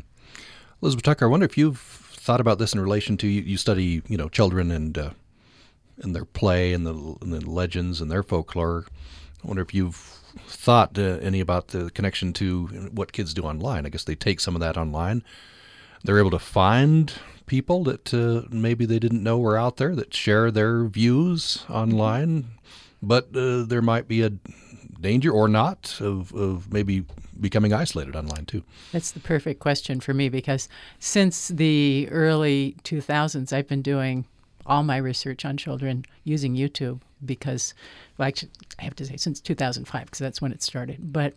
Elizabeth 0.81 1.03
Tucker, 1.03 1.25
I 1.25 1.27
wonder 1.27 1.45
if 1.45 1.57
you've 1.57 1.79
thought 1.79 2.41
about 2.41 2.57
this 2.57 2.73
in 2.73 2.79
relation 2.79 3.17
to 3.17 3.27
you, 3.27 3.41
you 3.41 3.57
study, 3.57 4.01
you 4.07 4.17
know, 4.17 4.29
children 4.29 4.71
and 4.71 4.97
uh, 4.97 5.11
and 6.01 6.15
their 6.15 6.25
play 6.25 6.73
and 6.73 6.87
the, 6.87 6.93
and 7.21 7.33
the 7.33 7.47
legends 7.47 8.01
and 8.01 8.09
their 8.09 8.23
folklore. 8.23 8.85
I 9.43 9.47
wonder 9.47 9.61
if 9.61 9.73
you've 9.73 9.95
thought 10.47 10.97
uh, 10.97 11.19
any 11.21 11.39
about 11.39 11.69
the 11.69 11.91
connection 11.91 12.33
to 12.33 12.89
what 12.93 13.11
kids 13.11 13.33
do 13.33 13.43
online. 13.43 13.85
I 13.85 13.89
guess 13.89 14.03
they 14.03 14.15
take 14.15 14.39
some 14.39 14.55
of 14.55 14.61
that 14.61 14.77
online. 14.77 15.23
They're 16.03 16.19
able 16.19 16.31
to 16.31 16.39
find 16.39 17.13
people 17.45 17.83
that 17.83 18.13
uh, 18.13 18.47
maybe 18.49 18.85
they 18.85 18.97
didn't 18.97 19.23
know 19.23 19.37
were 19.37 19.57
out 19.57 19.77
there 19.77 19.95
that 19.95 20.13
share 20.13 20.51
their 20.51 20.85
views 20.85 21.65
online, 21.69 22.45
but 23.01 23.35
uh, 23.35 23.63
there 23.63 23.81
might 23.81 24.07
be 24.07 24.21
a 24.23 24.31
danger 24.99 25.31
or 25.31 25.47
not 25.47 25.99
of, 25.99 26.33
of 26.33 26.71
maybe 26.71 27.03
becoming 27.39 27.73
isolated 27.73 28.15
online 28.15 28.45
too. 28.45 28.63
That's 28.91 29.11
the 29.11 29.19
perfect 29.19 29.59
question 29.59 29.99
for 29.99 30.13
me 30.13 30.29
because 30.29 30.69
since 30.99 31.47
the 31.47 32.07
early 32.11 32.75
2000s, 32.83 33.51
I've 33.51 33.67
been 33.67 33.81
doing 33.81 34.25
all 34.65 34.83
my 34.83 34.97
research 34.97 35.43
on 35.43 35.57
children 35.57 36.05
using 36.23 36.55
YouTube 36.55 37.01
because, 37.25 37.73
well, 38.17 38.27
actually, 38.27 38.51
I 38.79 38.83
have 38.83 38.95
to 38.95 39.05
say 39.05 39.17
since 39.17 39.39
2005 39.39 40.05
because 40.05 40.19
that's 40.19 40.41
when 40.41 40.51
it 40.51 40.61
started. 40.61 41.11
But 41.11 41.33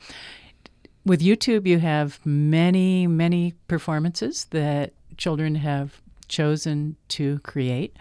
with 1.06 1.20
YouTube, 1.20 1.66
you 1.66 1.78
have 1.78 2.24
many, 2.24 3.06
many 3.06 3.54
performances 3.68 4.46
that 4.50 4.92
children 5.16 5.54
have 5.56 6.00
chosen 6.28 6.96
to 7.08 7.38
create. 7.40 7.96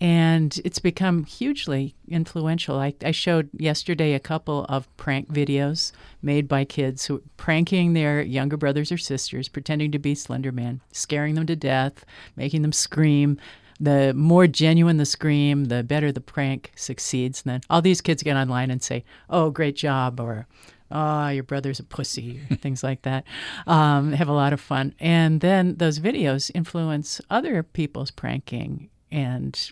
And 0.00 0.60
it's 0.64 0.80
become 0.80 1.24
hugely 1.24 1.94
influential. 2.08 2.78
I, 2.78 2.94
I 3.04 3.12
showed 3.12 3.48
yesterday 3.56 4.12
a 4.14 4.20
couple 4.20 4.66
of 4.68 4.94
prank 4.96 5.32
videos 5.32 5.92
made 6.20 6.48
by 6.48 6.64
kids 6.64 7.06
who 7.06 7.22
pranking 7.36 7.92
their 7.92 8.20
younger 8.20 8.56
brothers 8.56 8.90
or 8.90 8.98
sisters, 8.98 9.48
pretending 9.48 9.92
to 9.92 9.98
be 9.98 10.14
Slender 10.14 10.52
Man, 10.52 10.80
scaring 10.92 11.36
them 11.36 11.46
to 11.46 11.56
death, 11.56 12.04
making 12.36 12.62
them 12.62 12.72
scream, 12.72 13.38
the 13.80 14.12
more 14.14 14.46
genuine 14.46 14.96
the 14.96 15.06
scream, 15.06 15.66
the 15.66 15.82
better 15.82 16.12
the 16.12 16.20
prank 16.20 16.72
succeeds. 16.76 17.42
And 17.42 17.54
then 17.54 17.60
all 17.70 17.82
these 17.82 18.00
kids 18.00 18.22
get 18.22 18.36
online 18.36 18.70
and 18.70 18.82
say, 18.82 19.04
"Oh, 19.28 19.50
great 19.50 19.76
job," 19.76 20.20
or 20.20 20.46
"Ah, 20.90 21.26
oh, 21.26 21.30
your 21.30 21.44
brother's 21.44 21.80
a 21.80 21.84
pussy," 21.84 22.40
things 22.60 22.82
like 22.82 23.02
that. 23.02 23.24
Um, 23.66 24.12
have 24.12 24.28
a 24.28 24.32
lot 24.32 24.52
of 24.52 24.60
fun, 24.60 24.94
and 25.00 25.40
then 25.40 25.76
those 25.76 25.98
videos 25.98 26.50
influence 26.54 27.20
other 27.30 27.62
people's 27.62 28.10
pranking 28.10 28.90
and 29.10 29.70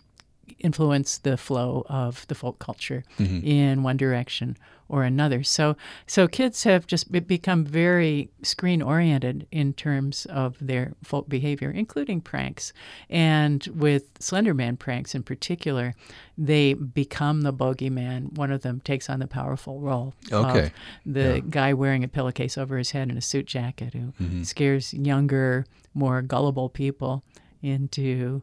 influence 0.59 1.19
the 1.19 1.37
flow 1.37 1.85
of 1.89 2.27
the 2.29 2.35
folk 2.35 2.59
culture 2.59 3.05
mm-hmm. 3.19 3.47
in 3.47 3.83
one 3.83 3.97
direction 3.97 4.57
or 4.93 5.05
another. 5.05 5.43
So, 5.43 5.75
so 6.07 6.29
kids 6.29 6.65
have 6.65 6.87
just 6.87 7.11
become 7.11 7.65
very 7.65 8.31
screen 8.43 8.83
oriented 8.83 9.47
in 9.51 9.73
terms 9.73 10.27
of 10.27 10.57
their 10.61 10.93
folk 11.03 11.31
behavior, 11.31 11.71
including 11.71 12.21
pranks. 12.21 12.75
And 13.09 13.67
with 13.75 14.13
Slenderman 14.21 14.79
pranks 14.79 15.15
in 15.15 15.23
particular, 15.23 15.95
they 16.37 16.75
become 16.75 17.41
the 17.41 17.55
bogeyman. 17.55 18.37
One 18.37 18.53
of 18.53 18.61
them 18.61 18.81
takes 18.81 19.09
on 19.09 19.19
the 19.19 19.27
powerful 19.27 19.81
role 19.81 20.15
okay. 20.31 20.67
of 20.67 20.73
the 21.07 21.37
yeah. 21.37 21.41
guy 21.49 21.73
wearing 21.73 22.05
a 22.05 22.09
pillowcase 22.09 22.59
over 22.59 22.77
his 22.77 22.91
head 22.91 23.09
and 23.09 23.17
a 23.17 23.23
suit 23.23 23.47
jacket 23.47 23.95
who 23.95 24.13
mm-hmm. 24.23 24.43
scares 24.43 24.93
younger, 24.93 25.65
more 25.95 26.21
gullible 26.21 26.69
people 26.69 27.25
into 27.63 28.43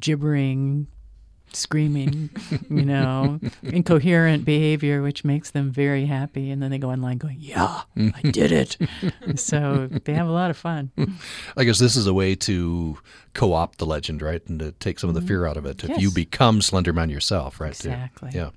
gibbering 0.00 0.86
screaming, 1.52 2.30
you 2.68 2.84
know, 2.84 3.40
incoherent 3.62 4.44
behavior, 4.44 5.02
which 5.02 5.24
makes 5.24 5.50
them 5.50 5.70
very 5.70 6.06
happy. 6.06 6.50
And 6.50 6.62
then 6.62 6.70
they 6.70 6.78
go 6.78 6.90
online 6.90 7.18
going, 7.18 7.36
Yeah, 7.40 7.82
I 7.96 8.30
did 8.30 8.52
it. 8.52 8.76
so 9.36 9.88
they 10.04 10.14
have 10.14 10.28
a 10.28 10.32
lot 10.32 10.50
of 10.50 10.56
fun. 10.56 10.92
I 11.56 11.64
guess 11.64 11.78
this 11.78 11.96
is 11.96 12.06
a 12.06 12.14
way 12.14 12.34
to 12.36 12.98
co 13.34 13.52
opt 13.52 13.78
the 13.78 13.86
legend, 13.86 14.22
right? 14.22 14.46
And 14.48 14.60
to 14.60 14.72
take 14.72 14.98
some 14.98 15.08
of 15.08 15.14
the 15.14 15.20
mm-hmm. 15.20 15.28
fear 15.28 15.46
out 15.46 15.56
of 15.56 15.66
it. 15.66 15.82
If 15.82 15.90
yes. 15.90 16.00
you 16.00 16.10
become 16.10 16.60
Slenderman 16.60 17.10
yourself, 17.10 17.60
right? 17.60 17.70
Exactly. 17.70 18.30
Yeah. 18.34 18.50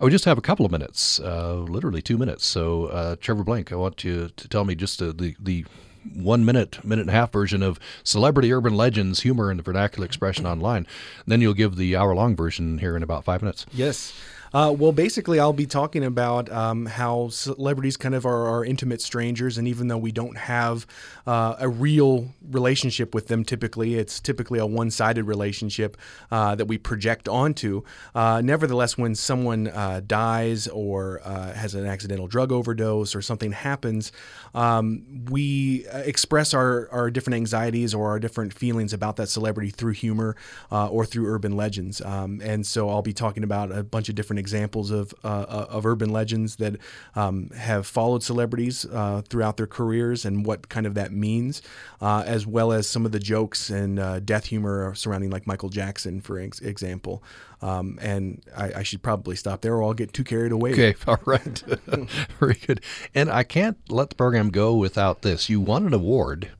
I 0.00 0.04
would 0.04 0.12
just 0.12 0.24
have 0.24 0.38
a 0.38 0.42
couple 0.42 0.64
of 0.64 0.72
minutes, 0.72 1.20
uh, 1.20 1.54
literally 1.54 2.02
two 2.02 2.16
minutes. 2.16 2.46
So, 2.46 2.86
uh, 2.86 3.16
Trevor 3.20 3.44
Blank, 3.44 3.72
I 3.72 3.76
want 3.76 4.02
you 4.02 4.30
to 4.34 4.48
tell 4.48 4.64
me 4.64 4.74
just 4.74 5.00
uh, 5.02 5.12
the, 5.14 5.36
the 5.38 5.66
one 6.14 6.44
minute, 6.44 6.82
minute 6.84 7.02
and 7.02 7.10
a 7.10 7.14
half 7.14 7.32
version 7.32 7.62
of 7.62 7.78
celebrity 8.04 8.52
urban 8.52 8.76
legends, 8.76 9.20
humor, 9.20 9.50
and 9.50 9.62
vernacular 9.62 10.06
expression 10.06 10.46
online. 10.46 10.86
then 11.26 11.40
you'll 11.40 11.54
give 11.54 11.76
the 11.76 11.96
hour 11.96 12.14
long 12.14 12.34
version 12.34 12.78
here 12.78 12.96
in 12.96 13.02
about 13.02 13.24
five 13.24 13.42
minutes. 13.42 13.66
Yes. 13.72 14.12
Uh, 14.52 14.74
well, 14.76 14.90
basically, 14.90 15.38
I'll 15.38 15.52
be 15.52 15.66
talking 15.66 16.04
about 16.04 16.50
um, 16.50 16.86
how 16.86 17.28
celebrities 17.28 17.96
kind 17.96 18.14
of 18.14 18.26
are, 18.26 18.50
intimate 18.64 19.00
strangers, 19.00 19.58
and 19.58 19.66
even 19.68 19.88
though 19.88 19.98
we 19.98 20.12
don't 20.12 20.36
have 20.36 20.86
uh, 21.26 21.54
a 21.58 21.68
real 21.68 22.28
relationship 22.50 23.14
with 23.14 23.28
them, 23.28 23.44
typically 23.44 23.94
it's 23.94 24.20
typically 24.20 24.58
a 24.58 24.66
one-sided 24.66 25.24
relationship 25.24 25.96
uh, 26.30 26.54
that 26.54 26.66
we 26.66 26.76
project 26.76 27.28
onto. 27.28 27.82
Uh, 28.14 28.40
nevertheless, 28.44 28.98
when 28.98 29.14
someone 29.14 29.68
uh, 29.68 30.00
dies 30.06 30.66
or 30.68 31.20
uh, 31.24 31.52
has 31.52 31.74
an 31.74 31.86
accidental 31.86 32.26
drug 32.26 32.50
overdose 32.52 33.14
or 33.14 33.22
something 33.22 33.52
happens, 33.52 34.12
um, 34.54 35.24
we 35.30 35.86
express 35.92 36.52
our, 36.52 36.88
our 36.90 37.10
different 37.10 37.36
anxieties 37.36 37.94
or 37.94 38.08
our 38.08 38.18
different 38.18 38.52
feelings 38.52 38.92
about 38.92 39.16
that 39.16 39.28
celebrity 39.28 39.70
through 39.70 39.92
humor 39.92 40.36
or 40.70 41.06
through 41.06 41.32
urban 41.32 41.56
legends. 41.56 42.00
Um, 42.00 42.40
and 42.42 42.66
so 42.66 42.90
I'll 42.90 43.02
be 43.02 43.12
talking 43.12 43.44
about 43.44 43.70
a 43.72 43.82
bunch 43.84 44.08
of 44.08 44.16
different 44.16 44.39
examples 44.40 44.90
of 44.90 45.14
uh, 45.22 45.28
uh, 45.28 45.66
of 45.70 45.86
urban 45.86 46.10
legends 46.10 46.56
that 46.56 46.76
um, 47.14 47.50
have 47.50 47.86
followed 47.86 48.24
celebrities 48.24 48.84
uh, 48.86 49.22
throughout 49.28 49.56
their 49.56 49.68
careers 49.68 50.24
and 50.24 50.44
what 50.44 50.68
kind 50.68 50.86
of 50.86 50.94
that 50.94 51.12
means, 51.12 51.62
uh, 52.00 52.24
as 52.26 52.46
well 52.46 52.72
as 52.72 52.88
some 52.88 53.06
of 53.06 53.12
the 53.12 53.20
jokes 53.20 53.70
and 53.70 54.00
uh, 54.00 54.18
death 54.18 54.46
humor 54.46 54.92
surrounding 54.96 55.30
like 55.30 55.46
Michael 55.46 55.68
Jackson, 55.68 56.20
for 56.20 56.40
ex- 56.40 56.60
example. 56.60 57.22
Um, 57.62 57.98
and 58.00 58.42
I, 58.56 58.72
I, 58.76 58.82
should 58.82 59.02
probably 59.02 59.36
stop 59.36 59.60
there, 59.60 59.74
or 59.74 59.82
I'll 59.82 59.92
get 59.92 60.14
too 60.14 60.24
carried 60.24 60.50
away. 60.50 60.72
Okay, 60.72 60.94
all 61.06 61.20
right, 61.26 61.62
very 62.40 62.54
good. 62.54 62.80
And 63.14 63.30
I 63.30 63.42
can't 63.42 63.76
let 63.90 64.08
the 64.08 64.16
program 64.16 64.48
go 64.48 64.74
without 64.74 65.22
this. 65.22 65.50
You 65.50 65.60
won 65.60 65.86
an 65.86 65.92
award 65.92 66.50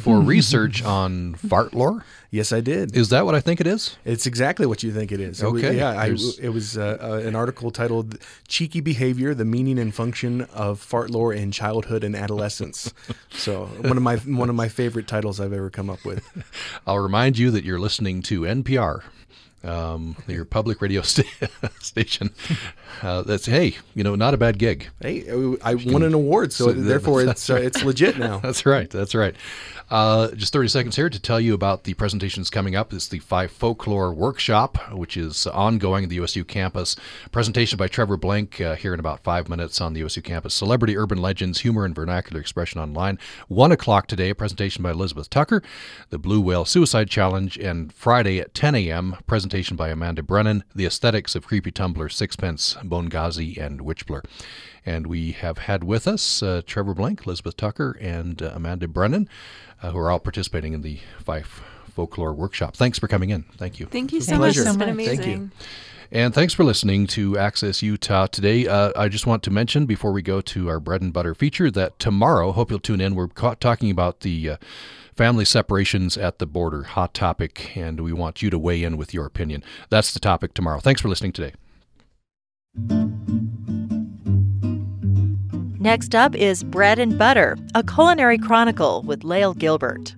for 0.00 0.20
research 0.20 0.82
on 0.82 1.34
fart 1.34 1.74
lore. 1.74 2.04
Yes, 2.32 2.50
I 2.50 2.62
did. 2.62 2.96
Is 2.96 3.10
that 3.10 3.26
what 3.26 3.34
I 3.34 3.40
think 3.40 3.60
it 3.60 3.66
is? 3.66 3.98
It's 4.06 4.24
exactly 4.24 4.64
what 4.64 4.82
you 4.82 4.90
think 4.90 5.12
it 5.12 5.20
is. 5.20 5.44
Okay. 5.44 5.66
It 5.66 5.68
was, 5.68 5.76
yeah, 5.76 5.90
I, 5.90 6.46
it 6.46 6.48
was 6.48 6.78
uh, 6.78 6.96
uh, 6.98 7.28
an 7.28 7.36
article 7.36 7.70
titled 7.70 8.16
"Cheeky 8.48 8.80
Behavior: 8.80 9.34
The 9.34 9.44
Meaning 9.44 9.78
and 9.78 9.94
Function 9.94 10.40
of 10.54 10.80
Fart 10.80 11.10
Lore 11.10 11.34
in 11.34 11.52
Childhood 11.52 12.02
and 12.02 12.16
Adolescence." 12.16 12.94
so 13.32 13.66
one 13.66 13.98
of 13.98 14.02
my 14.02 14.16
one 14.16 14.48
of 14.48 14.54
my 14.54 14.68
favorite 14.68 15.06
titles 15.06 15.40
I've 15.40 15.52
ever 15.52 15.68
come 15.68 15.90
up 15.90 16.06
with. 16.06 16.26
I'll 16.86 17.00
remind 17.00 17.36
you 17.36 17.50
that 17.50 17.64
you're 17.64 17.78
listening 17.78 18.22
to 18.22 18.40
NPR 18.40 19.02
um, 19.64 20.16
your 20.26 20.44
public 20.44 20.80
radio 20.80 21.02
st- 21.02 21.26
station. 21.80 22.30
Uh, 23.00 23.22
that's 23.22 23.46
hey, 23.46 23.76
you 23.94 24.04
know, 24.04 24.14
not 24.14 24.34
a 24.34 24.36
bad 24.36 24.58
gig. 24.58 24.88
Hey, 25.00 25.28
I 25.62 25.74
won 25.74 26.02
an 26.02 26.14
award, 26.14 26.52
so, 26.52 26.66
so 26.66 26.72
therefore 26.72 27.22
it's 27.22 27.48
uh, 27.48 27.54
it's 27.54 27.82
legit 27.84 28.18
now. 28.18 28.38
that's 28.38 28.66
right. 28.66 28.90
That's 28.90 29.14
right. 29.14 29.34
Uh, 29.90 30.30
just 30.30 30.54
30 30.54 30.68
seconds 30.68 30.96
here 30.96 31.10
to 31.10 31.20
tell 31.20 31.38
you 31.38 31.52
about 31.52 31.84
the 31.84 31.92
presentations 31.92 32.48
coming 32.48 32.74
up. 32.74 32.94
It's 32.94 33.08
the 33.08 33.18
Fife 33.18 33.52
Folklore 33.52 34.10
Workshop, 34.14 34.78
which 34.92 35.18
is 35.18 35.46
ongoing 35.46 36.04
at 36.04 36.08
the 36.08 36.16
USU 36.16 36.44
campus. 36.44 36.96
Presentation 37.30 37.76
by 37.76 37.88
Trevor 37.88 38.16
Blank 38.16 38.58
uh, 38.58 38.74
here 38.74 38.94
in 38.94 39.00
about 39.00 39.20
five 39.20 39.50
minutes 39.50 39.82
on 39.82 39.92
the 39.92 40.00
USU 40.00 40.22
campus. 40.22 40.54
Celebrity 40.54 40.96
Urban 40.96 41.18
Legends, 41.18 41.60
Humor 41.60 41.84
and 41.84 41.94
Vernacular 41.94 42.40
Expression 42.40 42.80
Online. 42.80 43.18
One 43.48 43.70
o'clock 43.70 44.06
today, 44.06 44.30
a 44.30 44.34
presentation 44.34 44.82
by 44.82 44.92
Elizabeth 44.92 45.28
Tucker, 45.28 45.62
the 46.08 46.18
Blue 46.18 46.40
Whale 46.40 46.64
Suicide 46.64 47.10
Challenge, 47.10 47.58
and 47.58 47.92
Friday 47.92 48.40
at 48.40 48.54
10 48.54 48.74
a.m., 48.74 49.16
presentation 49.26 49.51
by 49.52 49.90
Amanda 49.90 50.22
Brennan, 50.22 50.64
The 50.74 50.86
Aesthetics 50.86 51.34
of 51.34 51.46
Creepy 51.46 51.70
Tumblr, 51.70 52.10
Sixpence, 52.10 52.74
Bonegazi, 52.82 53.58
and 53.58 53.80
Witchblr. 53.80 54.24
And 54.86 55.06
we 55.06 55.32
have 55.32 55.58
had 55.58 55.84
with 55.84 56.08
us 56.08 56.42
uh, 56.42 56.62
Trevor 56.64 56.94
Blank, 56.94 57.26
Elizabeth 57.26 57.58
Tucker, 57.58 57.94
and 58.00 58.40
uh, 58.40 58.52
Amanda 58.54 58.88
Brennan, 58.88 59.28
uh, 59.82 59.90
who 59.90 59.98
are 59.98 60.10
all 60.10 60.20
participating 60.20 60.72
in 60.72 60.80
the 60.80 61.00
Fife 61.22 61.62
Folklore 61.94 62.32
Workshop. 62.32 62.78
Thanks 62.78 62.98
for 62.98 63.08
coming 63.08 63.28
in. 63.28 63.42
Thank 63.58 63.78
you. 63.78 63.84
Thank 63.84 64.14
you 64.14 64.22
so 64.22 64.38
much. 64.38 64.56
It's 64.56 64.74
been 64.74 64.88
amazing. 64.88 65.16
Thank 65.18 65.28
you. 65.28 65.50
And 66.10 66.32
thanks 66.32 66.54
for 66.54 66.64
listening 66.64 67.06
to 67.08 67.36
Access 67.36 67.82
Utah 67.82 68.28
today. 68.28 68.66
Uh, 68.66 68.92
I 68.96 69.08
just 69.08 69.26
want 69.26 69.42
to 69.42 69.50
mention 69.50 69.84
before 69.84 70.12
we 70.12 70.22
go 70.22 70.40
to 70.40 70.70
our 70.70 70.80
bread 70.80 71.02
and 71.02 71.12
butter 71.12 71.34
feature 71.34 71.70
that 71.72 71.98
tomorrow, 71.98 72.52
hope 72.52 72.70
you'll 72.70 72.80
tune 72.80 73.02
in, 73.02 73.14
we're 73.14 73.28
ca- 73.28 73.56
talking 73.56 73.90
about 73.90 74.20
the 74.20 74.50
uh, 74.50 74.56
family 75.14 75.44
separations 75.44 76.16
at 76.16 76.38
the 76.38 76.46
border, 76.46 76.82
hot 76.84 77.14
topic, 77.14 77.76
and 77.76 78.00
we 78.00 78.12
want 78.12 78.42
you 78.42 78.50
to 78.50 78.58
weigh 78.58 78.82
in 78.82 78.96
with 78.96 79.12
your 79.12 79.26
opinion. 79.26 79.62
That's 79.90 80.12
the 80.12 80.20
topic 80.20 80.54
tomorrow. 80.54 80.80
Thanks 80.80 81.00
for 81.00 81.08
listening 81.08 81.32
today. 81.32 81.54
Next 85.78 86.14
up 86.14 86.36
is 86.36 86.62
Bread 86.62 86.98
and 86.98 87.18
Butter, 87.18 87.56
a 87.74 87.82
culinary 87.82 88.38
chronicle 88.38 89.02
with 89.02 89.24
Lael 89.24 89.52
Gilbert. 89.52 90.14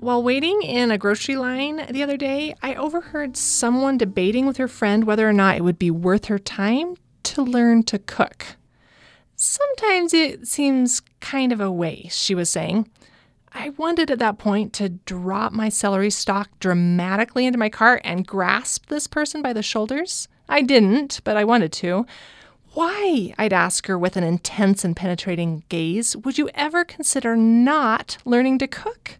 While 0.00 0.22
waiting 0.22 0.62
in 0.62 0.90
a 0.90 0.96
grocery 0.96 1.36
line 1.36 1.86
the 1.90 2.02
other 2.02 2.16
day, 2.16 2.54
I 2.62 2.74
overheard 2.74 3.36
someone 3.36 3.98
debating 3.98 4.46
with 4.46 4.56
her 4.56 4.68
friend 4.68 5.04
whether 5.04 5.28
or 5.28 5.34
not 5.34 5.56
it 5.56 5.64
would 5.64 5.78
be 5.78 5.90
worth 5.90 6.24
her 6.24 6.38
time 6.38 6.96
to 7.24 7.42
learn 7.42 7.82
to 7.82 7.98
cook. 7.98 8.56
Sometimes 9.36 10.14
it 10.14 10.48
seems 10.48 11.02
kind 11.20 11.52
of 11.52 11.60
a 11.60 11.70
waste, 11.70 12.18
she 12.18 12.34
was 12.34 12.48
saying. 12.48 12.88
I 13.52 13.70
wanted 13.70 14.10
at 14.10 14.18
that 14.20 14.38
point 14.38 14.72
to 14.74 14.88
drop 14.88 15.52
my 15.52 15.68
celery 15.68 16.10
stalk 16.10 16.48
dramatically 16.60 17.46
into 17.46 17.58
my 17.58 17.68
cart 17.68 18.00
and 18.04 18.26
grasp 18.26 18.86
this 18.86 19.06
person 19.06 19.42
by 19.42 19.52
the 19.52 19.62
shoulders. 19.62 20.28
I 20.48 20.62
didn't, 20.62 21.20
but 21.24 21.36
I 21.36 21.44
wanted 21.44 21.72
to. 21.74 22.06
Why, 22.72 23.34
I'd 23.36 23.52
ask 23.52 23.86
her 23.88 23.98
with 23.98 24.16
an 24.16 24.22
intense 24.22 24.84
and 24.84 24.96
penetrating 24.96 25.64
gaze, 25.68 26.16
would 26.16 26.38
you 26.38 26.48
ever 26.54 26.84
consider 26.84 27.34
not 27.36 28.18
learning 28.24 28.58
to 28.58 28.68
cook? 28.68 29.18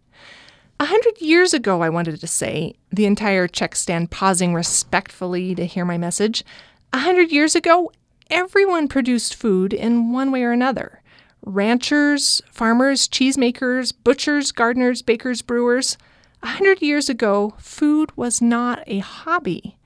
A 0.78 0.86
hundred 0.86 1.20
years 1.20 1.52
ago, 1.52 1.82
I 1.82 1.88
wanted 1.88 2.20
to 2.20 2.26
say, 2.26 2.74
the 2.90 3.06
entire 3.06 3.48
check 3.48 3.74
stand 3.74 4.12
pausing 4.12 4.54
respectfully 4.54 5.54
to 5.56 5.66
hear 5.66 5.84
my 5.84 5.98
message. 5.98 6.44
A 6.92 7.00
hundred 7.00 7.32
years 7.32 7.56
ago, 7.56 7.90
everyone 8.30 8.86
produced 8.86 9.34
food 9.34 9.72
in 9.72 10.12
one 10.12 10.30
way 10.30 10.44
or 10.44 10.52
another 10.52 10.99
ranchers, 11.44 12.42
farmers, 12.50 13.08
cheesemakers, 13.08 13.92
butchers, 14.04 14.52
gardeners, 14.52 15.02
bakers, 15.02 15.42
brewers. 15.42 15.96
A 16.42 16.48
hundred 16.48 16.80
years 16.80 17.08
ago, 17.08 17.54
food 17.58 18.16
was 18.16 18.40
not 18.40 18.82
a 18.86 18.98
hobby. 18.98 19.76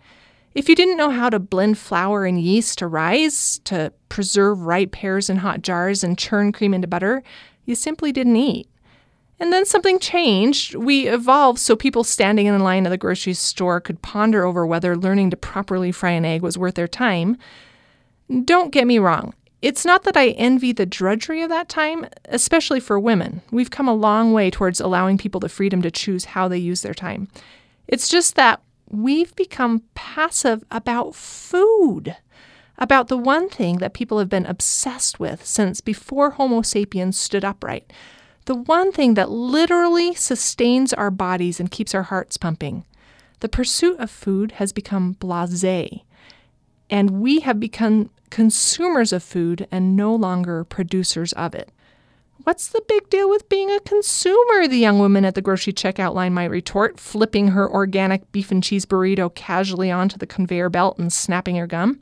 If 0.55 0.69
you 0.69 0.77
didn't 0.77 0.97
know 0.97 1.11
how 1.11 1.31
to 1.31 1.41
blend 1.41 1.79
flour 1.79 2.25
and 2.25 2.41
yeast 2.41 2.79
to 2.79 2.87
rise, 2.87 3.59
to 3.65 3.93
preserve 4.09 4.61
ripe 4.61 4.93
pears 4.93 5.29
in 5.29 5.39
hot 5.39 5.63
jars 5.63 6.05
and 6.05 6.17
churn 6.17 6.53
cream 6.53 6.73
into 6.73 6.87
butter, 6.87 7.25
you 7.65 7.75
simply 7.75 8.13
didn't 8.13 8.37
eat. 8.37 8.69
And 9.41 9.53
then 9.53 9.67
something 9.67 9.99
changed. 9.99 10.77
We 10.77 11.09
evolved 11.09 11.59
so 11.59 11.75
people 11.75 12.05
standing 12.05 12.47
in 12.47 12.57
line 12.61 12.87
at 12.87 12.91
the 12.91 12.97
grocery 12.97 13.35
store 13.35 13.81
could 13.81 14.01
ponder 14.01 14.45
over 14.45 14.65
whether 14.65 14.97
learning 14.97 15.31
to 15.31 15.37
properly 15.37 15.91
fry 15.91 16.11
an 16.11 16.25
egg 16.25 16.43
was 16.43 16.57
worth 16.57 16.77
their 16.77 16.87
time. 16.87 17.37
Don't 18.45 18.71
get 18.71 18.87
me 18.87 19.01
wrong. 19.01 19.35
It's 19.65 19.87
not 19.87 20.03
that 20.03 20.15
I 20.15 20.29
envy 20.33 20.73
the 20.73 20.85
drudgery 20.85 21.41
of 21.41 21.49
that 21.49 21.71
time, 21.71 22.05
especially 22.27 22.81
for 22.81 23.01
women. 23.01 23.41
We've 23.51 23.71
come 23.71 23.89
a 23.89 23.95
long 23.95 24.35
way 24.35 24.51
towards 24.51 24.79
allowing 24.79 25.17
people 25.17 25.41
the 25.41 25.49
freedom 25.49 25.81
to 25.81 25.91
choose 25.91 26.27
how 26.27 26.49
they 26.49 26.59
use 26.59 26.83
their 26.83 26.93
time. 26.93 27.29
It's 27.89 28.11
just 28.11 28.35
that 28.35 28.61
we've 28.91 29.35
become 29.35 29.83
passive 29.95 30.65
about 30.71 31.15
food, 31.15 32.15
about 32.77 33.09
the 33.09 33.17
one 33.17 33.49
thing 33.49 33.79
that 33.79 33.95
people 33.95 34.19
have 34.19 34.29
been 34.29 34.45
obsessed 34.45 35.19
with 35.19 35.47
since 35.47 35.81
before 35.81 36.33
Homo 36.33 36.61
sapiens 36.61 37.19
stood 37.19 37.43
upright, 37.43 37.91
the 38.45 38.55
one 38.55 38.93
thing 38.93 39.15
that 39.15 39.31
literally 39.31 40.15
sustains 40.15 40.93
our 40.93 41.11
bodies 41.11 41.59
and 41.59 41.71
keeps 41.71 41.95
our 41.95 42.03
hearts 42.03 42.37
pumping. 42.37 42.85
The 43.41 43.49
pursuit 43.49 43.99
of 43.99 44.11
food 44.11 44.53
has 44.53 44.75
become 44.75 45.13
blase, 45.13 46.03
and 46.91 47.11
we 47.23 47.41
have 47.41 47.59
become 47.59 48.11
consumers 48.31 49.13
of 49.13 49.23
food 49.23 49.67
and 49.71 49.97
no 49.97 50.15
longer 50.15 50.65
producers 50.65 51.33
of 51.35 51.55
it. 51.55 51.71
What's 52.43 52.69
the 52.69 52.83
big 52.87 53.09
deal 53.09 53.31
with 53.31 53.49
being 53.49 53.71
a 53.71 53.81
consumer? 53.81 54.69
The 54.69 54.77
young 54.77 54.99
woman 54.99 55.25
at 55.25 55.35
the 55.35 55.41
grocery 55.41 55.73
checkout 55.73 56.15
line 56.15 56.35
might 56.35 56.51
retort, 56.51 57.01
flipping 57.01 57.49
her 57.49 57.71
organic 57.71 58.31
beef 58.33 58.51
and 58.51 58.63
cheese 58.63 58.85
burrito 58.85 59.35
casually 59.35 59.91
onto 59.91 60.19
the 60.19 60.27
conveyor 60.27 60.69
belt 60.69 60.99
and 60.99 61.13
snapping 61.13 61.57
her 61.57 61.67
gum. 61.67 62.01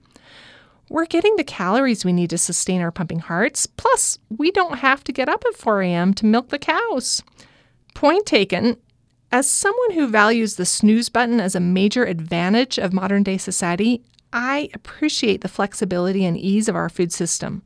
We're 0.89 1.07
getting 1.07 1.37
the 1.37 1.45
calories 1.45 2.05
we 2.05 2.13
need 2.13 2.31
to 2.31 2.39
sustain 2.39 2.81
our 2.81 2.91
pumping 2.91 3.21
hearts. 3.21 3.67
Plus, 3.67 4.19
we 4.37 4.51
don't 4.51 4.79
have 4.79 5.05
to 5.05 5.13
get 5.13 5.29
up 5.29 5.45
at 5.47 5.57
4 5.57 5.83
a.m. 5.83 6.13
to 6.15 6.27
milk 6.27 6.49
the 6.49 6.59
cows. 6.59 7.23
Point 7.95 8.27
taken. 8.27 8.77
As 9.31 9.49
someone 9.49 9.93
who 9.93 10.09
values 10.09 10.57
the 10.57 10.67
snooze 10.67 11.09
button 11.09 11.41
as 11.41 11.55
a 11.55 11.61
major 11.61 12.05
advantage 12.05 12.79
of 12.79 12.93
modern 12.93 13.23
day 13.23 13.39
society, 13.39 14.03
I 14.33 14.71
appreciate 14.75 15.41
the 15.41 15.49
flexibility 15.49 16.25
and 16.25 16.39
ease 16.39 16.69
of 16.69 16.77
our 16.77 16.89
food 16.89 17.13
system. 17.13 17.63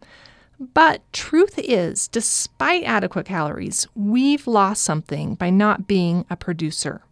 But 0.58 1.02
truth 1.12 1.58
is, 1.58 2.08
despite 2.08 2.84
adequate 2.84 3.26
calories, 3.26 3.86
we've 3.94 4.46
lost 4.46 4.82
something 4.82 5.34
by 5.34 5.50
not 5.50 5.86
being 5.86 6.24
a 6.30 6.36
producer. 6.36 7.02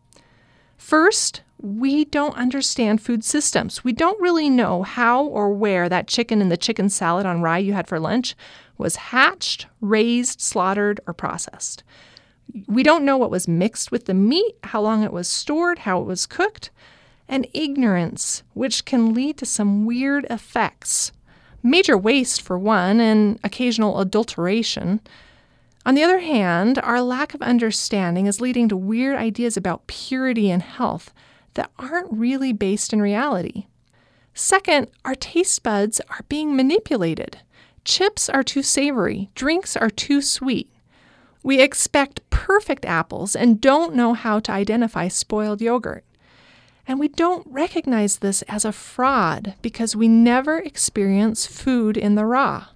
First, 0.79 1.43
we 1.61 2.05
don't 2.05 2.37
understand 2.37 3.01
food 3.03 3.23
systems. 3.25 3.85
We 3.85 3.93
don't 3.93 4.21
really 4.21 4.51
know 4.51 4.83
how 4.83 5.25
or 5.25 5.51
where 5.51 5.89
that 5.89 6.09
chicken 6.09 6.41
in 6.41 6.49
the 6.49 6.57
chicken 6.57 6.89
salad 6.89 7.27
on 7.27 7.43
rye 7.43 7.59
you 7.59 7.73
had 7.75 7.87
for 7.87 8.01
lunch 8.01 8.35
was 8.77 8.97
hatched, 8.97 9.67
raised, 9.81 10.41
slaughtered, 10.41 11.01
or 11.07 11.15
processed. 11.15 11.85
We 12.67 12.83
don't 12.83 13.05
know 13.05 13.17
what 13.17 13.31
was 13.31 13.49
mixed 13.49 13.91
with 13.91 14.07
the 14.07 14.15
meat, 14.15 14.57
how 14.65 14.81
long 14.81 15.03
it 15.03 15.13
was 15.13 15.29
stored, 15.29 15.81
how 15.81 16.01
it 16.01 16.07
was 16.07 16.27
cooked, 16.27 16.71
and 17.29 17.47
ignorance, 17.53 18.43
which 18.53 18.85
can 18.85 19.15
lead 19.15 19.39
to 19.39 19.47
some 19.47 19.87
weird 19.87 20.27
effects 20.31 21.13
major 21.65 21.97
waste 21.97 22.43
for 22.43 22.59
one, 22.59 23.01
and 23.01 23.41
occasional 23.43 23.99
adulteration. 23.99 25.01
On 25.87 25.95
the 25.95 26.03
other 26.03 26.21
hand, 26.21 26.79
our 26.79 27.01
lack 27.01 27.35
of 27.35 27.43
understanding 27.43 28.27
is 28.27 28.41
leading 28.41 28.69
to 28.69 28.77
weird 28.77 29.17
ideas 29.17 29.57
about 29.57 29.87
purity 29.87 30.51
and 30.51 30.63
health 30.63 31.13
that 31.55 31.71
aren't 31.79 32.13
really 32.13 32.53
based 32.53 32.93
in 32.93 33.01
reality. 33.01 33.67
Second, 34.35 34.89
our 35.05 35.15
taste 35.15 35.63
buds 35.63 36.01
are 36.11 36.25
being 36.29 36.55
manipulated. 36.55 37.39
Chips 37.85 38.29
are 38.29 38.43
too 38.43 38.63
savory, 38.63 39.31
drinks 39.35 39.77
are 39.77 39.91
too 39.91 40.21
sweet. 40.21 40.71
We 41.43 41.61
expect 41.61 42.29
perfect 42.31 42.85
apples 42.85 43.37
and 43.37 43.61
don't 43.61 43.95
know 43.95 44.15
how 44.15 44.41
to 44.41 44.53
identify 44.53 45.09
spoiled 45.09 45.61
yogurt. 45.61 46.05
And 46.87 47.01
we 47.01 47.09
don't 47.09 47.47
recognize 47.51 48.19
this 48.19 48.43
as 48.43 48.65
a 48.65 48.73
fraud 48.73 49.55
because 49.63 49.97
we 49.97 50.09
never 50.09 50.59
experience 50.59 51.47
food 51.47 51.97
in 51.97 52.15
the 52.15 52.27
raw. 52.27 52.67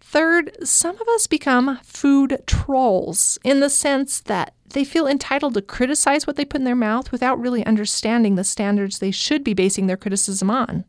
Third, 0.00 0.56
some 0.64 0.96
of 0.96 1.08
us 1.08 1.26
become 1.26 1.78
food 1.84 2.42
trolls 2.46 3.38
in 3.44 3.60
the 3.60 3.70
sense 3.70 4.20
that 4.20 4.54
they 4.70 4.84
feel 4.84 5.06
entitled 5.06 5.54
to 5.54 5.62
criticize 5.62 6.26
what 6.26 6.36
they 6.36 6.44
put 6.44 6.60
in 6.60 6.64
their 6.64 6.74
mouth 6.74 7.12
without 7.12 7.40
really 7.40 7.64
understanding 7.66 8.34
the 8.34 8.44
standards 8.44 8.98
they 8.98 9.10
should 9.10 9.44
be 9.44 9.54
basing 9.54 9.86
their 9.86 9.96
criticism 9.96 10.50
on. 10.50 10.84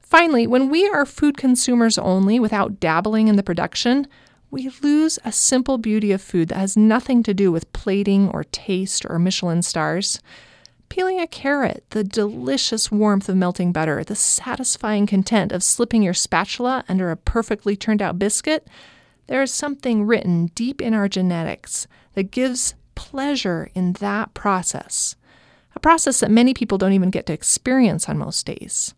Finally, 0.00 0.46
when 0.46 0.68
we 0.68 0.88
are 0.88 1.06
food 1.06 1.36
consumers 1.36 1.98
only 1.98 2.40
without 2.40 2.80
dabbling 2.80 3.28
in 3.28 3.36
the 3.36 3.42
production, 3.42 4.06
we 4.50 4.70
lose 4.82 5.18
a 5.24 5.32
simple 5.32 5.78
beauty 5.78 6.12
of 6.12 6.22
food 6.22 6.48
that 6.48 6.58
has 6.58 6.76
nothing 6.76 7.22
to 7.22 7.34
do 7.34 7.50
with 7.50 7.72
plating 7.72 8.28
or 8.30 8.44
taste 8.44 9.04
or 9.08 9.18
Michelin 9.18 9.62
stars. 9.62 10.20
Peeling 10.94 11.18
a 11.18 11.26
carrot, 11.26 11.82
the 11.90 12.04
delicious 12.04 12.88
warmth 12.88 13.28
of 13.28 13.34
melting 13.34 13.72
butter, 13.72 14.04
the 14.04 14.14
satisfying 14.14 15.08
content 15.08 15.50
of 15.50 15.60
slipping 15.60 16.04
your 16.04 16.14
spatula 16.14 16.84
under 16.88 17.10
a 17.10 17.16
perfectly 17.16 17.74
turned 17.74 18.00
out 18.00 18.16
biscuit, 18.16 18.68
there 19.26 19.42
is 19.42 19.50
something 19.50 20.06
written 20.06 20.52
deep 20.54 20.80
in 20.80 20.94
our 20.94 21.08
genetics 21.08 21.88
that 22.12 22.30
gives 22.30 22.74
pleasure 22.94 23.68
in 23.74 23.94
that 23.94 24.34
process, 24.34 25.16
a 25.74 25.80
process 25.80 26.20
that 26.20 26.30
many 26.30 26.54
people 26.54 26.78
don't 26.78 26.92
even 26.92 27.10
get 27.10 27.26
to 27.26 27.32
experience 27.32 28.08
on 28.08 28.16
most 28.16 28.46
days. 28.46 28.94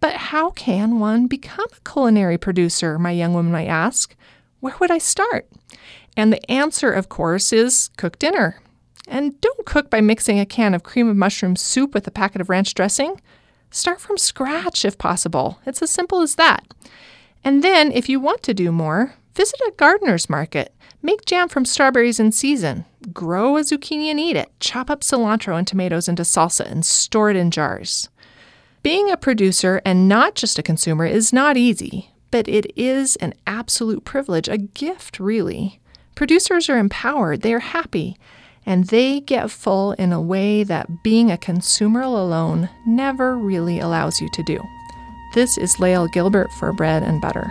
But 0.00 0.16
how 0.16 0.50
can 0.50 1.00
one 1.00 1.28
become 1.28 1.68
a 1.74 1.90
culinary 1.90 2.36
producer? 2.36 2.98
My 2.98 3.12
young 3.12 3.32
woman 3.32 3.52
might 3.52 3.68
ask. 3.68 4.14
Where 4.60 4.76
would 4.80 4.90
I 4.90 4.98
start? 4.98 5.48
And 6.14 6.30
the 6.30 6.50
answer, 6.50 6.92
of 6.92 7.08
course, 7.08 7.54
is 7.54 7.88
cook 7.96 8.18
dinner. 8.18 8.60
And 9.08 9.40
don't 9.40 9.66
cook 9.66 9.88
by 9.90 10.00
mixing 10.00 10.38
a 10.38 10.46
can 10.46 10.74
of 10.74 10.82
cream 10.82 11.08
of 11.08 11.16
mushroom 11.16 11.56
soup 11.56 11.94
with 11.94 12.06
a 12.06 12.10
packet 12.10 12.40
of 12.40 12.50
ranch 12.50 12.74
dressing. 12.74 13.20
Start 13.70 14.00
from 14.00 14.18
scratch 14.18 14.84
if 14.84 14.98
possible. 14.98 15.58
It's 15.66 15.82
as 15.82 15.90
simple 15.90 16.20
as 16.20 16.34
that. 16.34 16.66
And 17.42 17.64
then, 17.64 17.90
if 17.90 18.08
you 18.08 18.20
want 18.20 18.42
to 18.44 18.54
do 18.54 18.70
more, 18.70 19.14
visit 19.34 19.60
a 19.66 19.72
gardener's 19.76 20.28
market. 20.28 20.74
Make 21.00 21.24
jam 21.24 21.48
from 21.48 21.64
strawberries 21.64 22.20
in 22.20 22.32
season. 22.32 22.84
Grow 23.12 23.56
a 23.56 23.60
zucchini 23.60 24.10
and 24.10 24.20
eat 24.20 24.36
it. 24.36 24.50
Chop 24.60 24.90
up 24.90 25.00
cilantro 25.00 25.56
and 25.56 25.66
tomatoes 25.66 26.08
into 26.08 26.22
salsa 26.22 26.70
and 26.70 26.84
store 26.84 27.30
it 27.30 27.36
in 27.36 27.50
jars. 27.50 28.08
Being 28.82 29.10
a 29.10 29.16
producer 29.16 29.80
and 29.84 30.08
not 30.08 30.34
just 30.34 30.58
a 30.58 30.62
consumer 30.62 31.06
is 31.06 31.32
not 31.32 31.56
easy, 31.56 32.10
but 32.30 32.48
it 32.48 32.72
is 32.76 33.16
an 33.16 33.34
absolute 33.46 34.04
privilege, 34.04 34.48
a 34.48 34.58
gift, 34.58 35.18
really. 35.20 35.80
Producers 36.14 36.68
are 36.68 36.78
empowered, 36.78 37.42
they 37.42 37.54
are 37.54 37.60
happy, 37.60 38.18
and 38.68 38.84
they 38.88 39.18
get 39.20 39.50
full 39.50 39.92
in 39.92 40.12
a 40.12 40.20
way 40.20 40.62
that 40.62 41.02
being 41.02 41.30
a 41.30 41.38
consumer 41.38 42.02
alone 42.02 42.68
never 42.86 43.34
really 43.34 43.80
allows 43.80 44.20
you 44.20 44.28
to 44.34 44.42
do. 44.42 44.60
This 45.34 45.56
is 45.56 45.80
Lael 45.80 46.06
Gilbert 46.08 46.52
for 46.52 46.74
Bread 46.74 47.02
and 47.02 47.18
Butter. 47.18 47.50